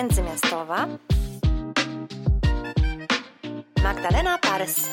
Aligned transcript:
międzymiastowa 0.00 0.86
Magdalena 3.82 4.38
Parys. 4.38 4.90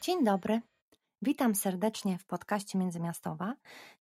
Dzień 0.00 0.24
dobry. 0.24 0.60
Witam 1.22 1.54
serdecznie 1.54 2.18
w 2.18 2.26
podcaście 2.26 2.78
Międzymiastowa. 2.78 3.54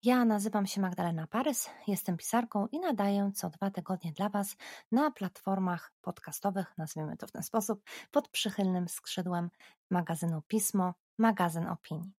Ja 0.04 0.25
nazywam 0.25 0.68
się 0.68 0.82
Magdalena 0.82 1.28
Parys, 1.28 1.70
jestem 1.88 2.18
pisarką 2.18 2.68
i 2.68 2.79
nadaję 2.79 3.32
co 3.36 3.50
dwa 3.50 3.71
tygodnie 3.71 4.11
dla 4.11 4.29
Was 4.29 4.56
na 4.92 5.11
platformach 5.11 5.93
podcastowych, 6.02 6.74
nazwijmy 6.78 7.18
to 7.18 7.28
w 7.28 7.32
ten 7.32 7.43
sposób, 7.43 7.84
pod 8.11 8.29
przychylnym 8.29 8.88
skrzydłem 8.88 9.50
magazynu 9.89 10.42
Pismo, 10.47 10.93
magazyn 11.18 11.68
opinii. 11.68 12.18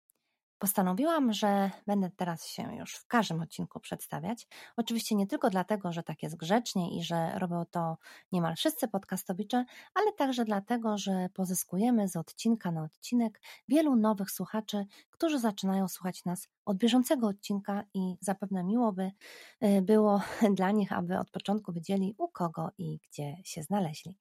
Postanowiłam, 0.60 1.32
że 1.32 1.70
będę 1.87 2.10
teraz 2.16 2.46
się 2.46 2.77
już 2.77 2.95
w 2.95 3.06
każdym 3.06 3.41
odcinku 3.41 3.80
przedstawiać. 3.80 4.46
Oczywiście 4.77 5.14
nie 5.14 5.27
tylko 5.27 5.51
dlatego, 5.51 5.92
że 5.92 6.02
tak 6.02 6.23
jest 6.23 6.37
grzecznie 6.37 6.98
i 6.98 7.02
że 7.02 7.38
robią 7.38 7.64
to 7.70 7.96
niemal 8.32 8.56
wszyscy 8.56 8.88
podcastowicze, 8.88 9.65
ale 9.95 10.12
także 10.12 10.45
dlatego, 10.45 10.98
że 10.98 11.28
pozyskujemy 11.34 12.09
z 12.09 12.16
odcinka 12.16 12.70
na 12.70 12.82
odcinek 12.82 13.41
wielu 13.68 13.96
nowych 13.96 14.30
słuchaczy, 14.30 14.87
którzy 15.10 15.38
zaczynają 15.38 15.88
słuchać 15.88 16.24
nas 16.24 16.48
od 16.65 16.77
bieżącego 16.77 17.27
odcinka 17.27 17.84
i 17.95 18.16
zapewne 18.20 18.65
miło 18.65 18.92
by 18.92 19.10
y, 19.65 19.82
było 19.82 20.23
dla 20.59 20.70
nich, 20.70 20.92
aby 20.92 21.18
od 21.18 21.30
początku 21.30 21.73
wiedzieli 21.73 22.15
u 22.18 22.29
kogo 22.29 22.70
i 22.79 22.98
gdzie 23.09 23.37
się 23.45 23.62
znaleźli. 23.62 24.18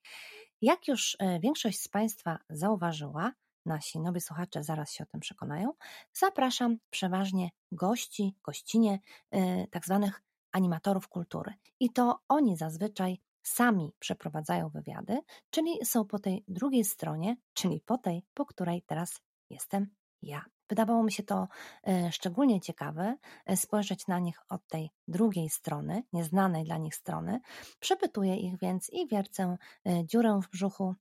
Jak 0.61 0.87
już 0.87 1.13
y, 1.13 1.39
większość 1.39 1.81
z 1.81 1.87
Państwa 1.87 2.39
zauważyła, 2.49 3.31
nasi 3.65 3.99
nowi 3.99 4.21
słuchacze 4.21 4.63
zaraz 4.63 4.91
się 4.91 5.03
o 5.03 5.07
tym 5.07 5.19
przekonają, 5.19 5.73
zapraszam 6.13 6.77
przeważnie 6.89 7.49
gości, 7.71 8.35
gościnie, 8.43 8.99
yy, 9.31 9.67
tak 9.71 9.85
zwanych 9.85 10.21
animatorów 10.51 11.07
kultury. 11.07 11.53
I 11.79 11.89
to 11.89 12.19
oni 12.27 12.57
zazwyczaj 12.57 13.21
sami 13.43 13.93
przeprowadzają 13.99 14.69
wywiady, 14.69 15.19
czyli 15.49 15.85
są 15.85 16.05
po 16.05 16.19
tej 16.19 16.43
drugiej 16.47 16.83
stronie, 16.83 17.37
czyli 17.53 17.81
po 17.81 17.97
tej, 17.97 18.23
po 18.33 18.45
której 18.45 18.81
teraz 18.81 19.21
jestem 19.49 19.87
ja. 20.21 20.45
Wydawało 20.69 21.03
mi 21.03 21.11
się 21.11 21.23
to 21.23 21.47
y, 21.87 22.11
szczególnie 22.11 22.61
ciekawe 22.61 23.17
y, 23.51 23.57
spojrzeć 23.57 24.07
na 24.07 24.19
nich 24.19 24.41
od 24.49 24.67
tej 24.67 24.89
drugiej 25.07 25.49
strony, 25.49 26.03
nieznanej 26.13 26.63
dla 26.63 26.77
nich 26.77 26.95
strony. 26.95 27.39
Przepytuję 27.79 28.35
ich 28.35 28.59
więc 28.59 28.89
i 28.89 29.07
wiercę 29.07 29.57
y, 29.87 30.05
dziurę 30.05 30.39
w 30.43 30.49
brzuchu 30.49 30.95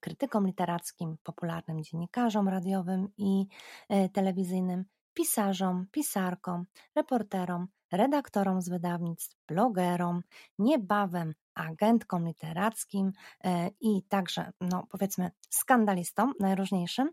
krytykom 0.00 0.46
literackim, 0.46 1.16
popularnym 1.22 1.82
dziennikarzom 1.82 2.48
radiowym 2.48 3.08
i 3.16 3.46
e, 3.88 4.08
telewizyjnym, 4.08 4.84
pisarzom, 5.14 5.86
pisarkom, 5.92 6.64
reporterom, 6.94 7.68
redaktorom 7.92 8.62
z 8.62 8.68
wydawnictw, 8.68 9.36
blogerom, 9.48 10.22
niebawem 10.58 11.34
agentkom 11.54 12.26
literackim 12.26 13.12
e, 13.44 13.70
i 13.80 14.02
także, 14.02 14.52
no 14.60 14.86
powiedzmy, 14.90 15.30
skandalistom 15.50 16.32
najróżniejszym. 16.40 17.10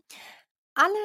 Ale 0.74 0.98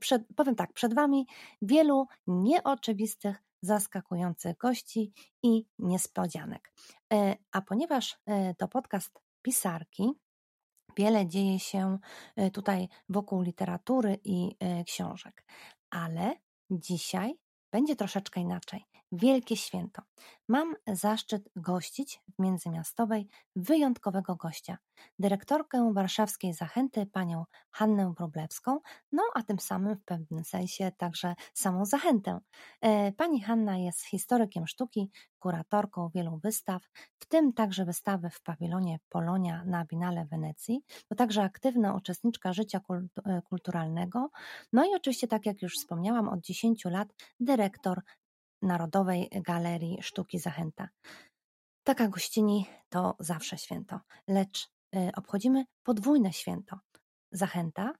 przed, 0.00 0.22
powiem 0.36 0.54
tak, 0.54 0.72
przed 0.72 0.94
Wami 0.94 1.26
wielu 1.62 2.06
nieoczywistych, 2.26 3.42
zaskakujących 3.62 4.56
gości 4.56 5.12
i 5.42 5.66
niespodzianek. 5.78 6.72
A 7.52 7.62
ponieważ 7.62 8.18
to 8.58 8.68
podcast 8.68 9.25
pisarki. 9.46 10.12
Wiele 10.96 11.26
dzieje 11.26 11.60
się 11.60 11.98
e, 12.36 12.50
tutaj 12.50 12.88
wokół 13.08 13.42
literatury 13.42 14.18
i 14.24 14.56
e, 14.60 14.84
książek, 14.84 15.44
ale 15.90 16.34
dzisiaj 16.70 17.34
będzie 17.72 17.96
troszeczkę 17.96 18.40
inaczej. 18.40 18.84
Wielkie 19.12 19.56
święto. 19.56 20.02
Mam 20.48 20.74
zaszczyt 20.86 21.48
gościć 21.56 22.20
w 22.28 22.42
Międzymiastowej 22.42 23.28
wyjątkowego 23.56 24.36
gościa, 24.36 24.78
dyrektorkę 25.18 25.92
warszawskiej 25.94 26.54
Zachęty, 26.54 27.06
panią 27.06 27.44
Hannę 27.70 28.12
Wróblewską, 28.16 28.80
no 29.12 29.22
a 29.34 29.42
tym 29.42 29.58
samym 29.58 29.96
w 29.96 30.04
pewnym 30.04 30.44
sensie 30.44 30.92
także 30.96 31.34
samą 31.54 31.84
Zachętę. 31.84 32.38
E, 32.80 33.12
pani 33.12 33.42
Hanna 33.42 33.76
jest 33.76 34.04
historykiem 34.04 34.66
sztuki, 34.66 35.10
kuratorką 35.38 36.10
wielu 36.14 36.38
wystaw, 36.38 36.82
w 37.18 37.26
tym 37.26 37.52
także 37.52 37.84
wystawy 37.84 38.30
w 38.30 38.40
pawilonie 38.40 38.98
Polonia 39.08 39.64
na 39.64 39.84
Binale 39.84 40.24
Wenecji, 40.24 40.80
to 41.08 41.14
także 41.14 41.42
aktywna 41.42 41.94
uczestniczka 41.94 42.52
życia 42.52 42.80
e, 43.24 43.42
kulturalnego, 43.42 44.30
no 44.72 44.84
i 44.84 44.94
oczywiście, 44.94 45.28
tak 45.28 45.46
jak 45.46 45.62
już 45.62 45.74
wspomniałam, 45.74 46.28
od 46.28 46.40
10 46.40 46.84
lat 46.84 47.08
dyrektor 47.40 48.02
Narodowej 48.62 49.30
Galerii 49.32 50.02
Sztuki 50.02 50.38
Zachęta. 50.38 50.88
Taka 51.84 52.08
gościni 52.08 52.66
to 52.88 53.16
zawsze 53.18 53.58
święto, 53.58 54.00
lecz 54.28 54.68
y, 54.96 55.10
obchodzimy 55.16 55.64
podwójne 55.82 56.32
święto. 56.32 56.78
Zachęta 57.32 57.92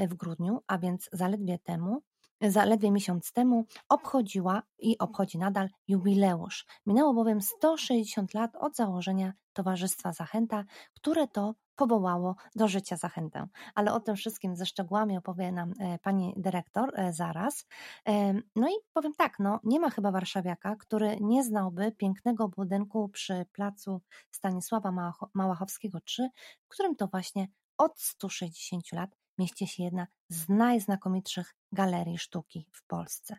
y, 0.00 0.08
w 0.08 0.14
grudniu, 0.14 0.60
a 0.66 0.78
więc 0.78 1.08
zaledwie 1.12 1.58
temu, 1.58 2.02
zaledwie 2.40 2.90
miesiąc 2.90 3.32
temu 3.32 3.64
obchodziła 3.88 4.62
i 4.78 4.98
obchodzi 4.98 5.38
nadal 5.38 5.68
jubileusz. 5.88 6.66
Minęło 6.86 7.14
bowiem 7.14 7.40
160 7.40 8.34
lat 8.34 8.56
od 8.56 8.76
założenia 8.76 9.32
Towarzystwa 9.52 10.12
Zachęta, 10.12 10.64
które 10.94 11.28
to 11.28 11.54
powołało 11.80 12.36
do 12.54 12.68
życia 12.68 12.96
zachętę. 12.96 13.48
Ale 13.74 13.92
o 13.92 14.00
tym 14.00 14.16
wszystkim 14.16 14.56
ze 14.56 14.66
szczegółami 14.66 15.18
opowie 15.18 15.52
nam 15.52 15.72
e, 15.78 15.98
pani 15.98 16.34
dyrektor 16.36 16.92
e, 16.94 17.12
zaraz. 17.12 17.66
E, 18.08 18.34
no 18.56 18.68
i 18.68 18.72
powiem 18.92 19.12
tak, 19.14 19.38
no, 19.38 19.60
nie 19.64 19.80
ma 19.80 19.90
chyba 19.90 20.10
warszawiaka, 20.10 20.76
który 20.76 21.16
nie 21.20 21.44
znałby 21.44 21.92
pięknego 21.92 22.48
budynku 22.48 23.08
przy 23.08 23.46
placu 23.52 24.00
Stanisława 24.30 25.12
Małachowskiego 25.34 26.00
3, 26.00 26.28
w 26.64 26.68
którym 26.68 26.96
to 26.96 27.06
właśnie 27.06 27.48
od 27.78 28.00
160 28.00 28.92
lat 28.92 29.16
mieści 29.38 29.66
się 29.66 29.82
jedna 29.82 30.06
z 30.28 30.48
najznakomitszych 30.48 31.54
galerii 31.72 32.18
sztuki 32.18 32.66
w 32.72 32.86
Polsce. 32.86 33.36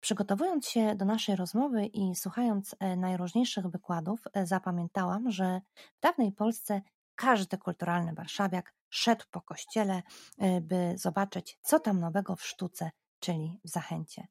Przygotowując 0.00 0.68
się 0.68 0.94
do 0.94 1.04
naszej 1.04 1.36
rozmowy 1.36 1.86
i 1.86 2.14
słuchając 2.14 2.76
najróżniejszych 2.96 3.66
wykładów, 3.66 4.24
zapamiętałam, 4.44 5.30
że 5.30 5.60
w 5.96 6.00
dawnej 6.00 6.32
Polsce 6.32 6.82
każdy 7.14 7.58
kulturalny 7.58 8.14
warszawiak 8.14 8.74
szedł 8.90 9.24
po 9.30 9.40
kościele, 9.40 10.02
y, 10.42 10.60
by 10.60 10.94
zobaczyć, 10.96 11.58
co 11.62 11.80
tam 11.80 12.00
nowego 12.00 12.36
w 12.36 12.46
sztuce, 12.46 12.90
czyli 13.20 13.60
w 13.64 13.68
zachęcie. 13.68 14.26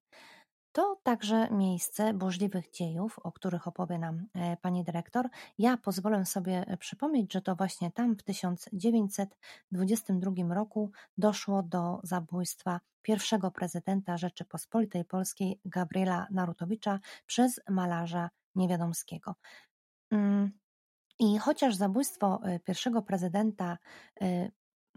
To 0.72 1.00
także 1.04 1.48
miejsce 1.52 2.14
burzliwych 2.14 2.72
dziejów, 2.72 3.20
o 3.20 3.32
których 3.32 3.68
opowie 3.68 3.98
nam 3.98 4.26
e, 4.34 4.58
pani 4.58 4.84
dyrektor. 4.84 5.30
Ja 5.58 5.78
pozwolę 5.78 6.26
sobie 6.26 6.66
e, 6.68 6.78
przypomnieć, 6.78 7.34
że 7.34 7.42
to 7.42 7.56
właśnie 7.56 7.92
tam 7.92 8.16
w 8.16 8.24
1922 8.24 10.54
roku 10.54 10.92
doszło 11.18 11.64
do 11.64 12.00
zabójstwa 12.04 12.80
pierwszego 13.02 13.52
prezydenta 13.52 14.18
Rzeczypospolitej 14.18 15.06
Polskiej 15.06 15.60
Gabriela 15.66 16.28
Narutowicza 16.32 17.00
przez 17.26 17.60
malarza 17.70 18.30
Niewiadomskiego. 18.56 19.36
I 21.20 21.38
chociaż 21.38 21.76
zabójstwo 21.76 22.40
y, 22.48 22.60
pierwszego 22.60 23.02
prezydenta 23.02 23.78
y, 24.22 24.52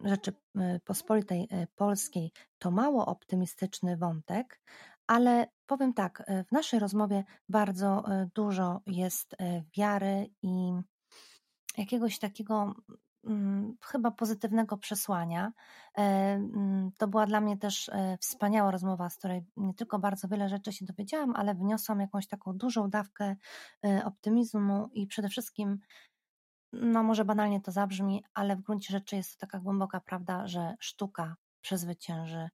Rzeczypospolitej 0.05 1.43
y, 1.43 1.67
Polskiej 1.75 2.33
to 2.59 2.71
mało 2.71 3.07
optymistyczny 3.07 3.97
wątek, 3.97 4.61
ale 5.07 5.47
powiem 5.67 5.95
tak, 5.95 6.25
w 6.49 6.53
naszej 6.53 6.81
rozmowie 6.81 7.25
bardzo 7.49 8.05
dużo 8.35 8.81
jest 8.87 9.37
wiary 9.77 10.31
i 10.43 10.73
jakiegoś 11.79 12.19
takiego 12.19 12.75
chyba 13.81 14.11
pozytywnego 14.11 14.77
przesłania. 14.77 15.53
E, 15.99 16.01
mm, 16.01 16.91
to 16.99 17.09
była 17.09 17.27
dla 17.27 17.41
mnie 17.41 17.57
też 17.57 17.89
e, 17.89 18.19
wspaniała 18.21 18.71
rozmowa, 18.71 19.11
z 19.11 19.17
której 19.17 19.45
nie 19.57 19.75
tylko 19.75 19.99
bardzo 19.99 20.29
wiele 20.29 20.49
rzeczy 20.49 20.73
się 20.73 20.85
dowiedziałam, 20.85 21.37
ale 21.37 21.55
wniosłam 21.55 22.01
jakąś 22.01 22.27
taką 22.27 22.53
dużą 22.53 22.91
dawkę 22.91 23.37
e, 23.85 24.05
optymizmu 24.05 24.89
i 24.93 25.07
przede 25.07 25.29
wszystkim 25.29 25.79
no 26.73 27.03
może 27.03 27.25
banalnie 27.25 27.61
to 27.61 27.73
zabrzmi, 27.73 28.25
ale 28.35 28.57
w 28.57 28.63
gruncie 28.63 28.93
rzeczy 28.93 29.17
jest 29.17 29.35
to 29.35 29.41
taka 29.41 29.59
głęboka 29.59 30.01
prawda, 30.01 30.47
że 30.47 30.75
sztuka 30.81 31.37
przezwycięży 31.61 32.49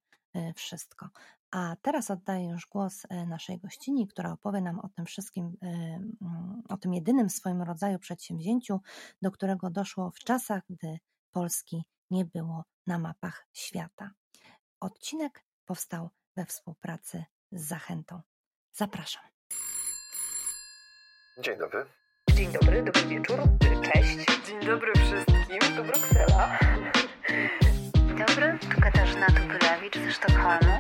wszystko. 0.55 1.08
A 1.50 1.76
teraz 1.82 2.11
oddaję 2.11 2.49
już 2.49 2.67
głos 2.67 3.05
y, 3.05 3.26
naszej 3.26 3.58
gościni, 3.58 4.08
która 4.08 4.32
opowie 4.32 4.61
nam 4.61 4.79
o 4.79 4.88
tym 4.88 5.06
wszystkim, 5.06 5.56
y, 5.62 5.67
mm, 5.67 6.62
o 6.69 6.76
tym 6.76 6.94
jedynym 6.94 7.29
w 7.29 7.32
swoim 7.32 7.62
rodzaju 7.62 7.99
przedsięwzięciu, 7.99 8.81
do 9.23 9.31
którego 9.31 9.70
doszło 9.70 10.11
w 10.11 10.19
czasach, 10.19 10.62
gdy 10.70 10.99
Polski 11.31 11.85
nie 12.11 12.25
było 12.25 12.64
na 12.87 12.99
mapach 12.99 13.47
świata. 13.52 14.11
Odcinek 14.81 15.44
powstał 15.64 16.11
we 16.37 16.44
współpracy 16.47 17.25
z 17.52 17.69
Zachętą. 17.69 18.20
Zapraszam. 18.73 19.23
Dzień 21.43 21.58
dobry. 21.58 21.87
Dzień 22.35 22.52
dobry, 22.52 22.82
dobry 22.82 23.06
wieczór, 23.06 23.41
cześć. 23.93 24.47
Dzień 24.47 24.61
dobry 24.67 24.93
wszystkim, 24.94 25.76
to 25.76 25.85
Bruksela. 25.85 26.58
Dzień 28.20 28.28
dobry, 28.28 28.58
tu 28.58 28.81
Katarzyna 28.81 29.26
Tupylewicz 29.26 29.96
ze 29.96 30.12
Sztokholmu. 30.12 30.72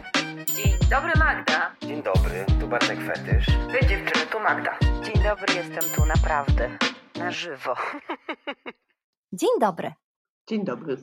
Dzień 0.56 0.72
dobry, 0.90 1.12
Magda. 1.18 1.76
Dzień 1.82 2.02
dobry, 2.02 2.46
tu 2.60 2.68
Bartek 2.68 2.98
Fetysz. 3.00 3.46
Wy 3.46 3.88
dziewczyny, 3.88 4.26
tu 4.32 4.40
Magda. 4.40 4.78
Dzień 4.80 5.22
dobry, 5.22 5.54
jestem 5.54 5.90
tu 5.96 6.06
naprawdę. 6.06 6.78
Na 7.18 7.30
żywo. 7.30 7.74
Dzień 9.32 9.48
dobry. 9.60 9.92
Dzień 10.48 10.64
dobry. 10.64 10.96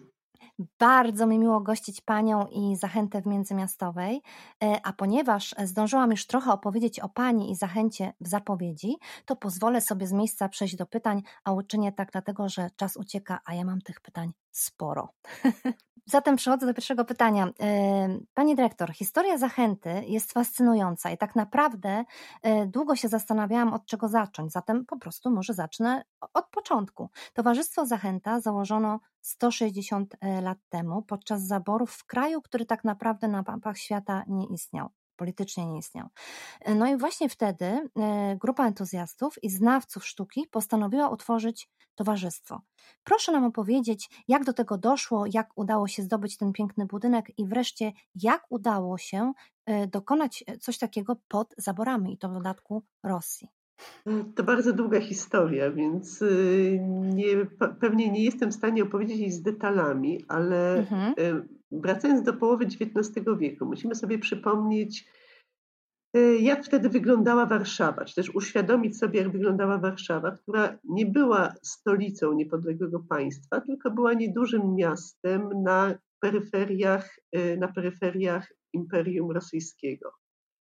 Bardzo 0.80 1.28
mi 1.28 1.40
miło 1.40 1.62
gościć 1.62 2.02
Panią 2.02 2.48
i 2.48 2.76
Zachętę 2.76 3.22
w 3.22 3.26
Międzymiastowej, 3.26 4.22
e, 4.64 4.82
a 4.84 4.94
ponieważ 4.94 5.56
zdążyłam 5.64 6.12
już 6.12 6.28
trochę 6.28 6.52
opowiedzieć 6.52 7.00
o 7.00 7.10
Pani 7.10 7.52
i 7.52 7.56
Zachęcie 7.56 8.14
w 8.22 8.28
zapowiedzi, 8.28 8.96
to 9.26 9.36
pozwolę 9.36 9.82
sobie 9.82 10.08
z 10.08 10.14
miejsca 10.14 10.50
przejść 10.50 10.76
do 10.76 10.86
pytań, 10.86 11.22
a 11.44 11.52
uczynię 11.52 11.92
tak 11.92 12.12
dlatego, 12.12 12.50
że 12.50 12.70
czas 12.76 12.98
ucieka, 12.98 13.40
a 13.46 13.54
ja 13.54 13.66
mam 13.66 13.82
tych 13.82 14.02
pytań 14.02 14.32
sporo. 14.52 15.10
Zatem 16.10 16.36
przechodzę 16.36 16.66
do 16.66 16.74
pierwszego 16.74 17.06
pytania. 17.06 17.48
Pani 18.34 18.56
dyrektor, 18.56 18.94
historia 18.94 19.38
Zachęty 19.38 20.04
jest 20.08 20.34
fascynująca 20.34 21.12
i 21.12 21.18
tak 21.18 21.36
naprawdę 21.36 22.06
e, 22.44 22.66
długo 22.66 22.96
się 22.96 23.08
zastanawiałam, 23.08 23.74
od 23.74 23.86
czego 23.86 24.08
zacząć, 24.08 24.52
zatem 24.52 24.86
po 24.86 24.98
prostu 24.98 25.32
może 25.32 25.54
zacznę 25.54 26.04
od 26.34 26.50
początku. 26.50 27.10
Towarzystwo 27.34 27.86
Zachęta 27.86 28.40
założono 28.40 29.00
160 29.22 30.16
e, 30.22 30.42
lat 30.42 30.58
temu 30.70 31.02
podczas 31.02 31.48
zaborów 31.48 31.92
w 31.92 32.06
kraju, 32.06 32.42
który 32.42 32.66
tak 32.66 32.84
naprawdę 32.84 33.28
na 33.28 33.44
mapach 33.48 33.78
świata 33.78 34.24
nie 34.28 34.46
istniał 34.46 34.90
politycznie 35.18 35.66
nie 35.66 35.78
istniał. 35.78 36.08
No 36.76 36.88
i 36.88 36.98
właśnie 36.98 37.30
wtedy 37.30 37.90
grupa 38.42 38.68
entuzjastów 38.68 39.44
i 39.44 39.50
znawców 39.50 40.06
sztuki 40.06 40.48
postanowiła 40.52 41.10
utworzyć 41.10 41.70
towarzystwo. 41.98 42.62
Proszę 43.04 43.32
nam 43.32 43.46
opowiedzieć, 43.46 44.10
jak 44.28 44.44
do 44.44 44.54
tego 44.54 44.78
doszło, 44.78 45.26
jak 45.34 45.50
udało 45.56 45.88
się 45.88 46.04
zdobyć 46.04 46.38
ten 46.38 46.54
piękny 46.54 46.86
budynek 46.86 47.40
i 47.40 47.48
wreszcie 47.48 47.92
jak 48.16 48.46
udało 48.50 48.98
się 48.98 49.34
e, 49.66 49.88
dokonać 49.88 50.44
e, 50.48 50.58
coś 50.58 50.78
takiego 50.78 51.16
pod 51.28 51.54
zaborami 51.58 52.14
i 52.14 52.18
to 52.18 52.30
w 52.30 52.34
dodatku 52.34 52.84
Rosji. 53.04 53.57
To 54.36 54.44
bardzo 54.44 54.74
długa 54.74 55.00
historia, 55.00 55.72
więc 55.72 56.22
y, 56.22 56.80
nie, 57.02 57.46
pewnie 57.80 58.12
nie 58.12 58.24
jestem 58.24 58.52
w 58.52 58.56
stanie 58.56 58.84
opowiedzieć 58.84 59.20
jej 59.20 59.32
z 59.32 59.42
detalami, 59.42 60.26
ale 60.28 60.78
mhm. 60.78 61.14
Y, 61.20 61.48
wracając 61.72 62.24
do 62.24 62.34
połowy 62.34 62.66
XIX 62.66 63.26
wieku, 63.40 63.66
musimy 63.66 63.96
sobie 63.96 64.20
przypomnieć, 64.20 65.06
Y, 66.18 66.38
jak 66.42 66.66
wtedy 66.66 66.90
wyglądała 66.90 67.46
Warszawa, 67.46 68.06
czy 68.06 68.16
też 68.16 68.36
uświadomić 68.36 68.98
sobie, 68.98 69.20
jak 69.20 69.32
wyglądała 69.32 69.78
Warszawa, 69.78 70.32
która 70.32 70.78
nie 70.84 71.06
była 71.06 71.54
stolicą 71.62 72.34
niepodległego 72.34 73.00
państwa, 73.00 73.62
tylko 73.62 73.92
była 73.92 74.14
niedużym 74.14 74.76
miastem 74.76 75.50
na 75.64 75.96
peryferiach, 76.20 77.20
na 77.58 77.68
peryferiach 77.68 78.54
Imperium 78.74 79.32
Rosyjskiego. 79.32 80.12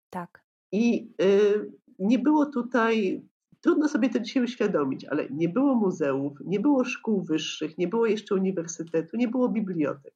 Tak. 0.09 0.43
I 0.71 1.13
y, 1.21 1.71
nie 1.99 2.19
było 2.19 2.45
tutaj, 2.45 3.21
trudno 3.61 3.87
sobie 3.87 4.09
to 4.09 4.19
dzisiaj 4.19 4.43
uświadomić, 4.43 5.05
ale 5.05 5.29
nie 5.29 5.49
było 5.49 5.75
muzeów, 5.75 6.33
nie 6.45 6.59
było 6.59 6.85
szkół 6.85 7.23
wyższych, 7.23 7.77
nie 7.77 7.87
było 7.87 8.05
jeszcze 8.05 8.35
uniwersytetu, 8.35 9.17
nie 9.17 9.27
było 9.27 9.49
bibliotek. 9.49 10.13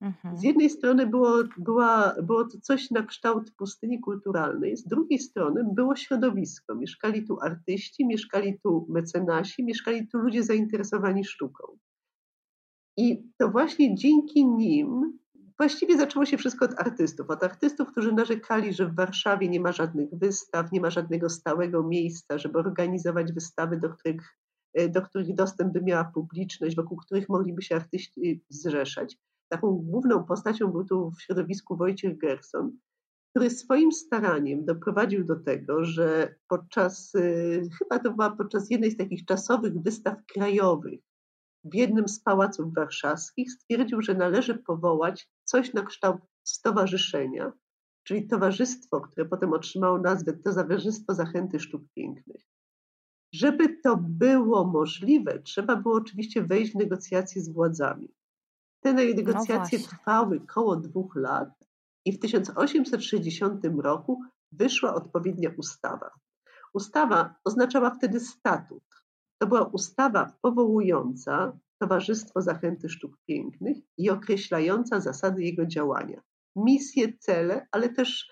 Mhm. 0.00 0.36
Z 0.38 0.42
jednej 0.42 0.70
strony 0.70 1.06
było, 1.06 1.42
była, 1.58 2.14
było 2.22 2.44
to 2.44 2.58
coś 2.60 2.90
na 2.90 3.02
kształt 3.02 3.50
pustyni 3.50 4.00
kulturalnej, 4.00 4.76
z 4.76 4.84
drugiej 4.84 5.18
strony 5.18 5.64
było 5.74 5.96
środowisko. 5.96 6.74
Mieszkali 6.74 7.26
tu 7.26 7.40
artyści, 7.40 8.06
mieszkali 8.06 8.58
tu 8.60 8.86
mecenasi, 8.88 9.64
mieszkali 9.64 10.08
tu 10.08 10.18
ludzie 10.18 10.42
zainteresowani 10.42 11.24
sztuką. 11.24 11.64
I 12.96 13.22
to 13.38 13.48
właśnie 13.48 13.94
dzięki 13.94 14.46
nim 14.46 15.18
właściwie 15.58 15.96
zaczęło 15.96 16.26
się 16.26 16.38
wszystko 16.38 16.64
od 16.64 16.80
artystów. 16.80 17.30
Od 17.30 17.44
artystów, 17.44 17.88
którzy 17.88 18.12
narzekali, 18.12 18.72
że 18.72 18.86
w 18.86 18.94
Warszawie 18.94 19.48
nie 19.48 19.60
ma 19.60 19.72
żadnych 19.72 20.08
wystaw, 20.12 20.72
nie 20.72 20.80
ma 20.80 20.90
żadnego 20.90 21.28
stałego 21.28 21.82
miejsca, 21.82 22.38
żeby 22.38 22.58
organizować 22.58 23.32
wystawy, 23.32 23.76
do 23.76 23.88
których, 23.88 24.22
do 24.88 25.02
których 25.02 25.34
dostęp 25.34 25.72
by 25.72 25.82
miała 25.82 26.04
publiczność, 26.04 26.76
wokół 26.76 26.98
których 26.98 27.28
mogliby 27.28 27.62
się 27.62 27.76
artyści 27.76 28.44
zrzeszać 28.48 29.16
taką 29.48 29.72
główną 29.72 30.24
postacią 30.24 30.72
był 30.72 30.84
tu 30.84 31.10
w 31.10 31.22
środowisku 31.22 31.76
Wojciech 31.76 32.18
Gerson, 32.18 32.78
który 33.30 33.50
swoim 33.50 33.92
staraniem 33.92 34.64
doprowadził 34.64 35.24
do 35.24 35.36
tego, 35.36 35.84
że 35.84 36.34
podczas, 36.48 37.14
y, 37.14 37.68
chyba 37.78 37.98
to 37.98 38.12
była 38.12 38.30
podczas 38.30 38.70
jednej 38.70 38.90
z 38.90 38.96
takich 38.96 39.24
czasowych 39.24 39.82
wystaw 39.82 40.18
krajowych 40.34 41.00
w 41.64 41.74
jednym 41.74 42.08
z 42.08 42.20
pałaców 42.20 42.74
warszawskich, 42.74 43.52
stwierdził, 43.52 44.02
że 44.02 44.14
należy 44.14 44.54
powołać 44.54 45.28
coś 45.44 45.74
na 45.74 45.82
kształt 45.82 46.20
stowarzyszenia, 46.44 47.52
czyli 48.02 48.26
towarzystwo, 48.26 49.00
które 49.00 49.26
potem 49.26 49.52
otrzymało 49.52 49.98
nazwę 49.98 50.32
Towarzystwo 50.32 51.14
Zachęty 51.14 51.60
Sztuk 51.60 51.82
Pięknych. 51.94 52.46
Żeby 53.32 53.76
to 53.82 53.96
było 53.96 54.64
możliwe, 54.66 55.42
trzeba 55.42 55.76
było 55.76 55.94
oczywiście 55.94 56.42
wejść 56.42 56.72
w 56.72 56.78
negocjacje 56.78 57.42
z 57.42 57.48
władzami. 57.48 58.14
Te 58.80 58.92
negocjacje 58.92 59.78
no 59.78 59.84
trwały 59.84 60.40
koło 60.40 60.76
dwóch 60.76 61.16
lat 61.16 61.50
i 62.04 62.12
w 62.12 62.18
1860 62.18 63.64
roku 63.78 64.22
wyszła 64.52 64.94
odpowiednia 64.94 65.50
ustawa. 65.58 66.10
Ustawa 66.74 67.34
oznaczała 67.44 67.90
wtedy 67.90 68.20
statut. 68.20 68.93
To 69.44 69.48
była 69.48 69.64
ustawa 69.64 70.32
powołująca 70.42 71.58
Towarzystwo 71.78 72.42
Zachęty 72.42 72.88
Sztuk 72.88 73.16
Pięknych 73.26 73.76
i 73.98 74.10
określająca 74.10 75.00
zasady 75.00 75.42
jego 75.42 75.66
działania. 75.66 76.22
Misje, 76.56 77.18
cele, 77.18 77.66
ale 77.70 77.88
też 77.88 78.30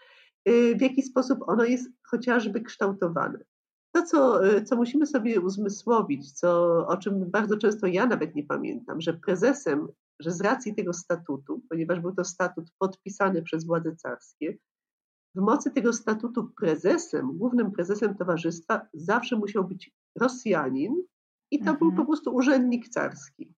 y, 0.48 0.76
w 0.76 0.80
jaki 0.80 1.02
sposób 1.02 1.38
ono 1.46 1.64
jest 1.64 1.90
chociażby 2.02 2.60
kształtowane. 2.60 3.38
To, 3.94 4.02
co, 4.02 4.46
y, 4.56 4.64
co 4.64 4.76
musimy 4.76 5.06
sobie 5.06 5.40
uzmysłowić, 5.40 6.32
co, 6.32 6.76
o 6.86 6.96
czym 6.96 7.30
bardzo 7.30 7.56
często 7.56 7.86
ja 7.86 8.06
nawet 8.06 8.34
nie 8.34 8.44
pamiętam, 8.44 9.00
że 9.00 9.14
prezesem 9.14 9.88
że 10.20 10.30
z 10.30 10.40
racji 10.40 10.74
tego 10.74 10.92
statutu, 10.92 11.62
ponieważ 11.70 12.00
był 12.00 12.14
to 12.14 12.24
statut 12.24 12.70
podpisany 12.78 13.42
przez 13.42 13.66
władze 13.66 13.96
carskie, 13.96 14.58
w 15.34 15.40
mocy 15.40 15.70
tego 15.70 15.92
statutu 15.92 16.50
prezesem, 16.60 17.38
głównym 17.38 17.72
prezesem 17.72 18.16
towarzystwa 18.16 18.86
zawsze 18.94 19.36
musiał 19.36 19.64
być 19.64 19.92
Rosjanin 20.20 21.02
i 21.50 21.58
to 21.58 21.70
mhm. 21.70 21.78
był 21.78 21.92
po 21.92 22.04
prostu 22.04 22.34
urzędnik 22.34 22.88
carski, 22.88 23.54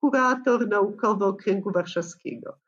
kurator 0.00 0.68
naukowy 0.68 1.24
okręgu 1.24 1.72
warszawskiego. 1.72 2.58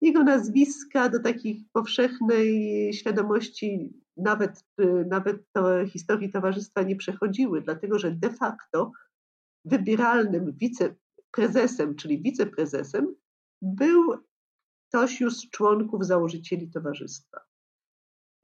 Jego 0.00 0.24
nazwiska 0.24 1.08
do 1.08 1.22
takiej 1.22 1.64
powszechnej 1.72 2.90
świadomości 2.92 3.92
nawet, 4.16 4.64
nawet 5.06 5.52
to 5.52 5.86
historii 5.86 6.32
towarzystwa 6.32 6.82
nie 6.82 6.96
przechodziły, 6.96 7.62
dlatego 7.62 7.98
że 7.98 8.10
de 8.10 8.30
facto 8.30 8.92
wybieralnym 9.64 10.52
wice, 10.52 10.94
prezesem, 11.30 11.94
czyli 11.96 12.22
wiceprezesem, 12.22 13.14
był 13.62 14.14
ktoś 14.88 15.20
już 15.20 15.36
z 15.36 15.50
członków 15.50 16.06
założycieli 16.06 16.70
towarzystwa. 16.70 17.47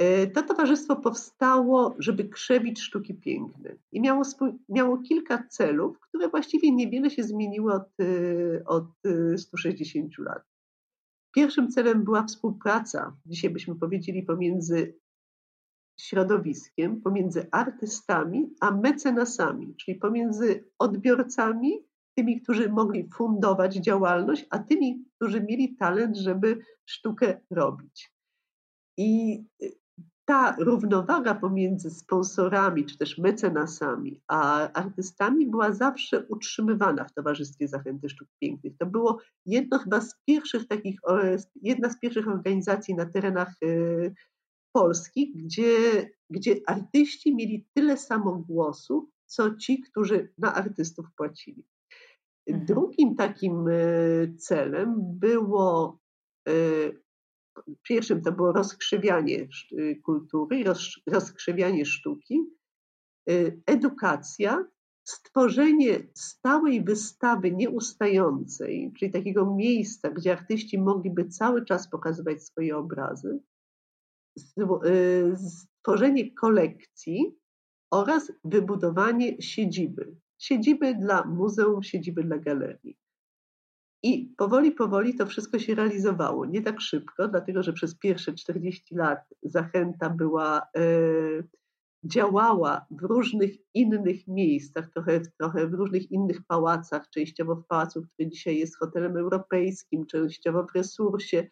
E, 0.04 0.26
to 0.26 0.42
towarzystwo 0.42 0.96
powstało, 0.96 1.94
żeby 1.98 2.28
krzewić 2.28 2.80
sztuki 2.80 3.14
piękne 3.14 3.76
i 3.92 4.00
miało, 4.00 4.22
miało 4.68 4.98
kilka 4.98 5.46
celów, 5.48 6.00
które 6.00 6.28
właściwie 6.28 6.72
niewiele 6.72 7.10
się 7.10 7.22
zmieniły 7.22 7.72
od, 7.72 7.88
e, 8.00 8.64
od 8.64 8.86
160 9.36 10.12
e, 10.18 10.22
lat. 10.22 10.42
Pierwszym 11.34 11.68
celem 11.68 12.04
była 12.04 12.22
współpraca, 12.22 13.16
dzisiaj 13.26 13.50
byśmy 13.50 13.74
powiedzieli, 13.74 14.22
pomiędzy 14.22 14.98
środowiskiem, 16.00 17.00
pomiędzy 17.00 17.46
artystami 17.50 18.54
a 18.60 18.70
mecenasami, 18.70 19.74
czyli 19.76 19.98
pomiędzy 19.98 20.64
odbiorcami 20.78 21.86
tymi, 22.16 22.40
którzy 22.40 22.68
mogli 22.68 23.08
fundować 23.14 23.74
działalność, 23.74 24.46
a 24.50 24.58
tymi, 24.58 25.04
którzy 25.16 25.40
mieli 25.40 25.76
talent, 25.76 26.16
żeby 26.16 26.58
sztukę 26.86 27.40
robić. 27.50 28.12
I 28.96 29.38
y, 29.62 29.83
ta 30.24 30.56
równowaga 30.58 31.34
pomiędzy 31.34 31.90
sponsorami 31.90 32.86
czy 32.86 32.98
też 32.98 33.18
mecenasami 33.18 34.20
a 34.28 34.72
artystami 34.72 35.46
była 35.46 35.72
zawsze 35.72 36.26
utrzymywana 36.28 37.04
w 37.04 37.12
Towarzystwie 37.12 37.68
Zachęty 37.68 38.08
Sztuk 38.08 38.28
Pięknych. 38.40 38.72
To 38.78 38.86
było 38.86 39.20
jedno 39.46 39.78
chyba 39.78 40.00
z 40.00 40.14
pierwszych 40.26 40.68
takich, 40.68 41.00
jedna 41.62 41.90
z 41.90 42.00
pierwszych 42.00 42.28
organizacji 42.28 42.94
na 42.94 43.06
terenach 43.06 43.54
y, 43.64 44.14
Polski, 44.72 45.32
gdzie, 45.36 46.10
gdzie 46.30 46.56
artyści 46.66 47.34
mieli 47.34 47.66
tyle 47.74 47.96
samo 47.96 48.32
głosu, 48.48 49.10
co 49.26 49.54
ci, 49.56 49.80
którzy 49.80 50.32
na 50.38 50.54
artystów 50.54 51.06
płacili. 51.16 51.64
Mhm. 52.46 52.66
Drugim 52.66 53.16
takim 53.16 53.68
e, 53.68 53.72
celem 54.38 54.94
było, 54.98 55.98
e, 56.48 56.52
pierwszym 57.82 58.22
to 58.22 58.32
było 58.32 58.52
rozkrzywianie 58.52 59.42
e, 59.78 59.94
kultury, 59.94 60.64
rozkrzywianie 61.06 61.84
sztuki, 61.84 62.40
edukacja, 63.66 64.64
stworzenie 65.04 66.06
stałej 66.14 66.84
wystawy 66.84 67.50
nieustającej, 67.52 68.92
czyli 68.98 69.12
takiego 69.12 69.54
miejsca, 69.54 70.10
gdzie 70.10 70.32
artyści 70.32 70.78
mogliby 70.78 71.28
cały 71.28 71.64
czas 71.64 71.90
pokazywać 71.90 72.42
swoje 72.42 72.76
obrazy. 72.76 73.40
stworzenie 75.36 76.34
kolekcji 76.34 77.38
oraz 77.90 78.32
wybudowanie 78.44 79.42
siedziby. 79.42 80.16
Siedziby 80.38 80.94
dla 80.94 81.24
muzeum, 81.24 81.82
siedziby 81.82 82.24
dla 82.24 82.38
galerii. 82.38 82.98
I 84.04 84.34
powoli, 84.36 84.72
powoli 84.72 85.14
to 85.14 85.26
wszystko 85.26 85.58
się 85.58 85.74
realizowało. 85.74 86.46
Nie 86.46 86.62
tak 86.62 86.80
szybko, 86.80 87.28
dlatego 87.28 87.62
że 87.62 87.72
przez 87.72 87.94
pierwsze 87.94 88.32
40 88.32 88.94
lat 88.94 89.18
zachęta 89.42 90.10
była, 90.10 90.62
e, 90.76 90.80
działała 92.04 92.86
w 92.90 93.02
różnych 93.02 93.50
innych 93.74 94.28
miejscach, 94.28 94.90
trochę, 94.90 95.20
trochę 95.38 95.66
w 95.66 95.74
różnych 95.74 96.10
innych 96.10 96.46
pałacach, 96.46 97.10
częściowo 97.10 97.56
w 97.56 97.66
pałacu, 97.66 98.02
który 98.02 98.30
dzisiaj 98.30 98.58
jest 98.58 98.78
hotelem 98.78 99.16
europejskim, 99.16 100.06
częściowo 100.06 100.66
w 100.66 100.74
resursie, 100.74 101.46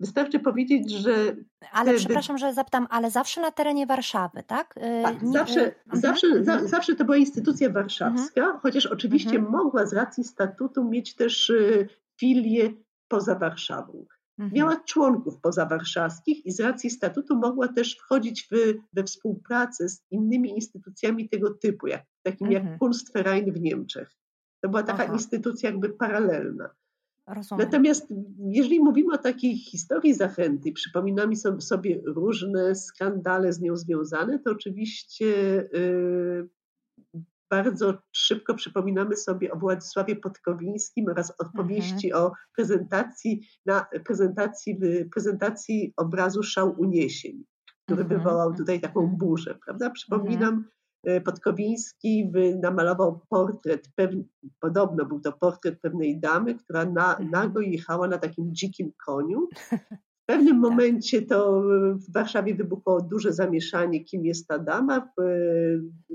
Wystarczy 0.00 0.40
powiedzieć, 0.40 0.90
że. 0.92 1.36
Ale 1.72 1.94
przepraszam, 1.94 2.38
że 2.38 2.54
zapytam, 2.54 2.86
ale 2.90 3.10
zawsze 3.10 3.40
na 3.40 3.50
terenie 3.50 3.86
Warszawy, 3.86 4.42
tak? 4.46 4.76
Y, 4.76 5.02
tak, 5.02 5.22
Nie, 5.22 5.32
zawsze, 5.32 5.60
mhm. 5.60 6.00
zawsze, 6.02 6.26
mhm. 6.26 6.68
zawsze 6.68 6.94
to 6.96 7.04
była 7.04 7.16
instytucja 7.16 7.70
warszawska, 7.70 8.40
mhm. 8.40 8.60
chociaż 8.60 8.86
oczywiście 8.86 9.36
mhm. 9.36 9.52
mogła 9.52 9.86
z 9.86 9.92
racji 9.92 10.24
statutu 10.24 10.84
mieć 10.84 11.14
też 11.14 11.50
y, 11.50 11.88
filię 12.20 12.72
poza 13.08 13.34
Warszawą. 13.34 14.06
Miała 14.38 14.76
członków 14.76 15.40
pozawarszawskich 15.40 16.46
i 16.46 16.52
z 16.52 16.60
racji 16.60 16.90
statutu 16.90 17.36
mogła 17.36 17.68
też 17.68 17.96
wchodzić 17.96 18.48
w, 18.50 18.74
we 18.92 19.04
współpracę 19.04 19.88
z 19.88 20.02
innymi 20.10 20.50
instytucjami 20.50 21.28
tego 21.28 21.50
typu, 21.50 21.86
jak, 21.86 22.02
takim 22.22 22.52
jak. 22.52 22.78
Kunstverein 22.78 23.52
w 23.52 23.60
Niemczech. 23.60 24.10
To 24.60 24.68
była 24.68 24.82
taka 24.82 25.04
Aha. 25.04 25.12
instytucja 25.12 25.70
jakby 25.70 25.88
paralelna. 25.88 26.70
Rozumiem. 27.26 27.66
Natomiast 27.66 28.14
jeżeli 28.38 28.80
mówimy 28.80 29.14
o 29.14 29.18
takiej 29.18 29.58
historii 29.58 30.14
zachęty, 30.14 30.72
przypominamy 30.72 31.36
sobie 31.58 32.00
różne 32.04 32.74
skandale 32.74 33.52
z 33.52 33.60
nią 33.60 33.76
związane, 33.76 34.38
to 34.38 34.50
oczywiście 34.50 35.26
y, 35.74 36.48
bardzo 37.50 37.98
szybko 38.12 38.54
przypominamy 38.54 39.16
sobie 39.16 39.52
o 39.52 39.58
Władysławie 39.58 40.16
Podkowińskim 40.16 41.08
oraz 41.08 41.32
opowieści 41.40 42.06
mhm. 42.06 42.24
o 42.24 42.32
prezentacji, 42.56 43.40
na 43.66 43.86
prezentacji, 44.06 44.80
prezentacji 45.12 45.92
obrazu 45.96 46.42
Szał 46.42 46.74
Uniesień, 46.78 47.44
który 47.84 48.02
mhm. 48.02 48.20
wywołał 48.20 48.54
tutaj 48.54 48.80
taką 48.80 49.00
mhm. 49.00 49.18
burzę, 49.18 49.58
prawda? 49.64 49.90
Przypominam, 49.90 50.54
mhm. 50.54 50.70
Podkowiński 51.24 52.32
namalował 52.62 53.20
portret, 53.28 53.88
podobno 54.60 55.04
był 55.04 55.20
to 55.20 55.32
portret 55.32 55.80
pewnej 55.80 56.20
damy, 56.20 56.54
która 56.54 56.84
na, 56.84 57.10
mhm. 57.10 57.30
nago 57.30 57.60
jechała 57.60 58.08
na 58.08 58.18
takim 58.18 58.54
dzikim 58.54 58.92
koniu. 59.06 59.48
W 60.22 60.26
pewnym 60.26 60.62
tak. 60.62 60.70
momencie 60.70 61.22
to 61.22 61.62
w 62.08 62.12
Warszawie 62.12 62.54
wybuchło 62.54 63.00
duże 63.00 63.32
zamieszanie, 63.32 64.04
kim 64.04 64.24
jest 64.24 64.48
ta 64.48 64.58
dama. 64.58 64.96
E, 64.96 65.24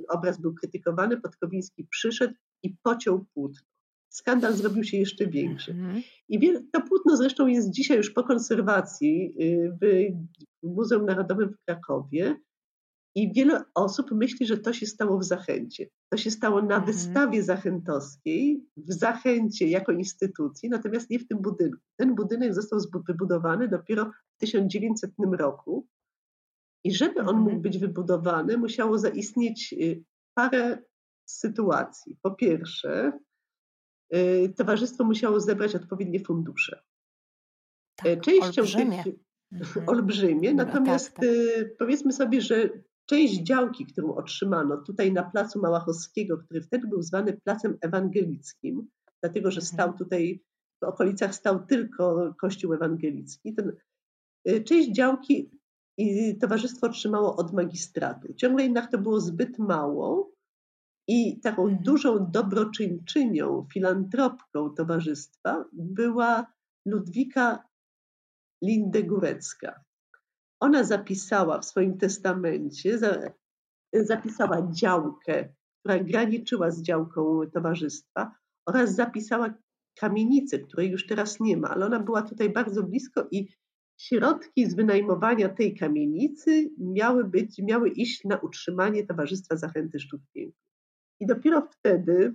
obraz 0.08 0.42
był 0.42 0.54
krytykowany, 0.54 1.22
Podkowiński 1.22 1.88
przyszedł 1.90 2.34
i 2.64 2.76
pociął 2.84 3.26
płótno. 3.34 3.70
Skandal 4.10 4.54
zrobił 4.54 4.84
się 4.84 4.98
jeszcze 4.98 5.28
większy. 5.28 5.72
Mhm. 5.72 6.02
I 6.30 6.54
to 6.74 6.82
płótno 6.82 7.18
zresztą 7.18 7.48
jest 7.48 7.72
dzisiaj 7.72 7.98
już 7.98 8.10
po 8.10 8.24
konserwacji 8.24 9.34
y, 9.42 9.78
w 10.64 10.68
Muzeum 10.68 11.06
Narodowym 11.06 11.50
w 11.50 11.66
Krakowie. 11.66 12.36
I 13.20 13.34
wiele 13.34 13.64
osób 13.76 14.12
myśli, 14.12 14.46
że 14.46 14.58
to 14.58 14.74
się 14.74 14.86
stało 14.86 15.18
w 15.18 15.24
Zachęcie. 15.24 15.90
To 16.10 16.18
się 16.18 16.32
stało 16.32 16.62
na 16.62 16.76
mhm. 16.76 16.86
wystawie 16.86 17.44
zachętowskiej, 17.44 18.66
w 18.78 18.94
Zachęcie 18.94 19.68
jako 19.68 19.92
instytucji, 19.92 20.70
natomiast 20.70 21.10
nie 21.10 21.20
w 21.20 21.28
tym 21.28 21.42
budynku. 21.42 21.82
Ten 21.96 22.16
budynek 22.16 22.54
został 22.54 22.80
wybudowany 23.08 23.68
dopiero 23.68 24.12
w 24.36 24.40
1900 24.40 25.12
roku. 25.32 25.88
I 26.84 26.96
żeby 26.96 27.20
on 27.20 27.36
mógł 27.36 27.50
mhm. 27.50 27.62
być 27.62 27.78
wybudowany, 27.78 28.58
musiało 28.58 28.98
zaistnieć 28.98 29.74
y, 29.74 30.04
parę 30.34 30.84
sytuacji. 31.26 32.18
Po 32.22 32.32
pierwsze, 32.32 33.12
y, 34.16 34.54
towarzystwo 34.58 35.04
musiało 35.04 35.40
zebrać 35.40 35.76
odpowiednie 35.76 36.20
fundusze. 36.20 36.84
Tak, 37.96 38.22
Częścią 38.22 38.62
olbrzymie. 38.62 39.04
tych 39.04 39.16
mhm. 39.52 39.90
olbrzymie, 39.90 40.54
no, 40.54 40.66
natomiast 40.66 41.08
tak, 41.08 41.16
tak. 41.16 41.26
Y, 41.26 41.76
powiedzmy 41.80 42.14
sobie, 42.14 42.42
że 42.42 42.70
Część 43.10 43.34
działki, 43.34 43.86
którą 43.86 44.16
otrzymano 44.16 44.78
tutaj 44.78 45.14
na 45.14 45.24
placu 45.24 45.62
Małachowskiego, 45.62 46.38
który 46.38 46.62
wtedy 46.62 46.88
był 46.88 47.02
zwany 47.02 47.38
Placem 47.44 47.78
Ewangelickim, 47.82 48.88
dlatego 49.22 49.52
że 49.52 49.62
stał 49.62 49.88
mhm. 49.88 49.98
tutaj, 49.98 50.44
w 50.82 50.86
okolicach 50.86 51.36
stał 51.36 51.66
tylko 51.66 52.34
Kościół 52.38 52.74
Ewangelicki, 52.74 53.54
ten, 53.54 53.74
y, 54.50 54.64
część 54.64 54.90
działki 54.90 55.50
i 55.98 56.38
towarzystwo 56.38 56.88
otrzymało 56.88 57.36
od 57.36 57.54
magistratu. 57.54 58.34
Ciągle 58.34 58.64
jednak 58.64 58.92
to 58.92 58.98
było 58.98 59.22
zbyt 59.22 59.60
mało 59.60 60.32
i 61.08 61.40
taką 61.40 61.64
mhm. 61.64 61.84
dużą 61.84 62.32
dobroczyńczynią, 62.32 63.68
filantropką 63.74 64.70
towarzystwa 64.70 65.66
była 65.74 66.46
Ludwika 66.86 67.64
Lindegórecka. 68.64 69.89
Ona 70.60 70.84
zapisała 70.84 71.60
w 71.60 71.66
swoim 71.66 71.98
testamencie, 71.98 73.00
zapisała 73.94 74.72
działkę, 74.72 75.54
która 75.80 76.04
graniczyła 76.04 76.72
z 76.72 76.82
działką 76.82 77.42
towarzystwa 77.54 78.36
oraz 78.66 78.96
zapisała 78.96 79.54
kamienicę, 80.00 80.60
której 80.60 80.92
już 80.92 81.08
teraz 81.08 81.40
nie 81.40 81.58
ma, 81.58 81.70
ale 81.70 81.86
ona 81.86 82.00
była 82.00 82.22
tutaj 82.22 82.50
bardzo 82.50 82.84
blisko 82.84 83.28
i 83.32 83.48
środki 84.00 84.70
z 84.70 84.76
wynajmowania 84.76 85.50
tej 85.50 85.76
kamienicy 85.76 86.70
miały 86.78 87.24
być, 87.24 87.60
miały 87.60 87.90
iść 87.90 88.26
na 88.26 88.38
utrzymanie 88.38 89.06
Towarzystwa 89.08 89.58
Zachęty 89.58 90.00
Sztuk 90.00 90.22
Pięknych. 90.34 90.66
I 91.20 91.28
dopiero 91.28 91.68
wtedy 91.72 92.34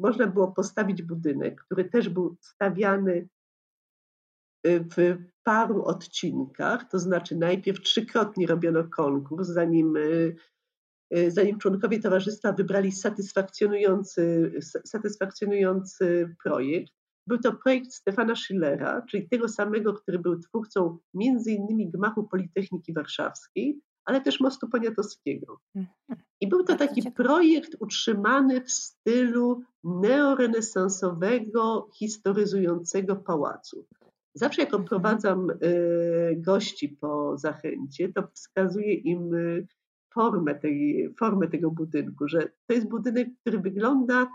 można 0.00 0.26
było 0.26 0.52
postawić 0.52 1.02
budynek, 1.02 1.62
który 1.64 1.84
też 1.84 2.08
był 2.08 2.36
stawiany 2.40 3.28
w 4.96 5.16
paru 5.42 5.84
odcinkach, 5.84 6.90
to 6.90 6.98
znaczy 6.98 7.36
najpierw 7.36 7.80
trzykrotnie 7.80 8.46
robiono 8.46 8.84
konkurs, 8.84 9.48
zanim, 9.48 9.96
y, 9.96 10.36
y, 11.16 11.30
zanim 11.30 11.58
członkowie 11.58 12.00
towarzystwa 12.00 12.52
wybrali 12.52 12.92
satysfakcjonujący, 12.92 14.52
satysfakcjonujący 14.84 16.36
projekt. 16.42 16.92
Był 17.26 17.38
to 17.38 17.52
projekt 17.52 17.92
Stefana 17.92 18.36
Schillera, 18.36 19.02
czyli 19.02 19.28
tego 19.28 19.48
samego, 19.48 19.92
który 19.92 20.18
był 20.18 20.40
twórcą 20.40 20.98
między 21.14 21.52
innymi 21.52 21.90
gmachu 21.90 22.28
Politechniki 22.28 22.92
Warszawskiej, 22.92 23.80
ale 24.04 24.20
też 24.20 24.40
mostu 24.40 24.68
poniatowskiego. 24.68 25.60
Mhm. 25.74 25.96
I 26.40 26.48
był 26.48 26.64
to 26.64 26.76
taki 26.76 27.12
projekt 27.12 27.76
utrzymany 27.80 28.60
w 28.60 28.70
stylu 28.70 29.62
neorenesansowego, 29.84 31.88
historyzującego 31.94 33.16
pałacu. 33.16 33.86
Zawsze 34.36 34.62
jak 34.62 34.74
odprowadzam 34.74 35.50
y, 35.50 36.36
gości 36.38 36.88
po 36.88 37.38
zachęcie, 37.38 38.12
to 38.12 38.28
wskazuję 38.34 38.94
im 38.94 39.34
y, 39.34 39.66
formę, 40.14 40.54
tej, 40.54 41.08
formę 41.18 41.48
tego 41.48 41.70
budynku, 41.70 42.28
że 42.28 42.48
to 42.66 42.74
jest 42.74 42.88
budynek, 42.88 43.28
który 43.40 43.60
wygląda 43.60 44.26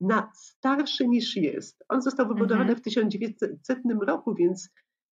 na 0.00 0.32
starszy 0.34 1.08
niż 1.08 1.36
jest. 1.36 1.84
On 1.88 2.02
został 2.02 2.28
wybudowany 2.28 2.60
mhm. 2.70 2.78
w 2.78 2.82
1900 2.82 3.78
roku, 4.06 4.34
więc 4.34 4.70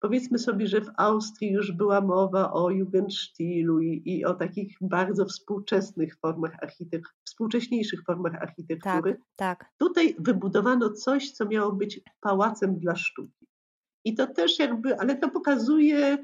powiedzmy 0.00 0.38
sobie, 0.38 0.66
że 0.66 0.80
w 0.80 0.90
Austrii 0.96 1.52
już 1.52 1.72
była 1.72 2.00
mowa 2.00 2.52
o 2.52 2.70
Jugendstilu 2.70 3.80
i, 3.80 4.02
i 4.04 4.24
o 4.24 4.34
takich 4.34 4.76
bardzo 4.80 5.24
współczesnych 5.24 6.16
formach 6.16 6.52
architektury, 6.62 7.14
współcześniejszych 7.24 8.04
formach 8.04 8.34
architektury. 8.34 9.12
Tak, 9.36 9.58
tak. 9.58 9.70
Tutaj 9.78 10.16
wybudowano 10.18 10.90
coś, 10.90 11.30
co 11.30 11.46
miało 11.46 11.72
być 11.72 12.00
pałacem 12.20 12.78
dla 12.78 12.96
sztuki. 12.96 13.37
I 14.04 14.14
to 14.14 14.26
też 14.26 14.58
jakby, 14.58 14.98
ale 14.98 15.16
to 15.16 15.30
pokazuje, 15.30 16.18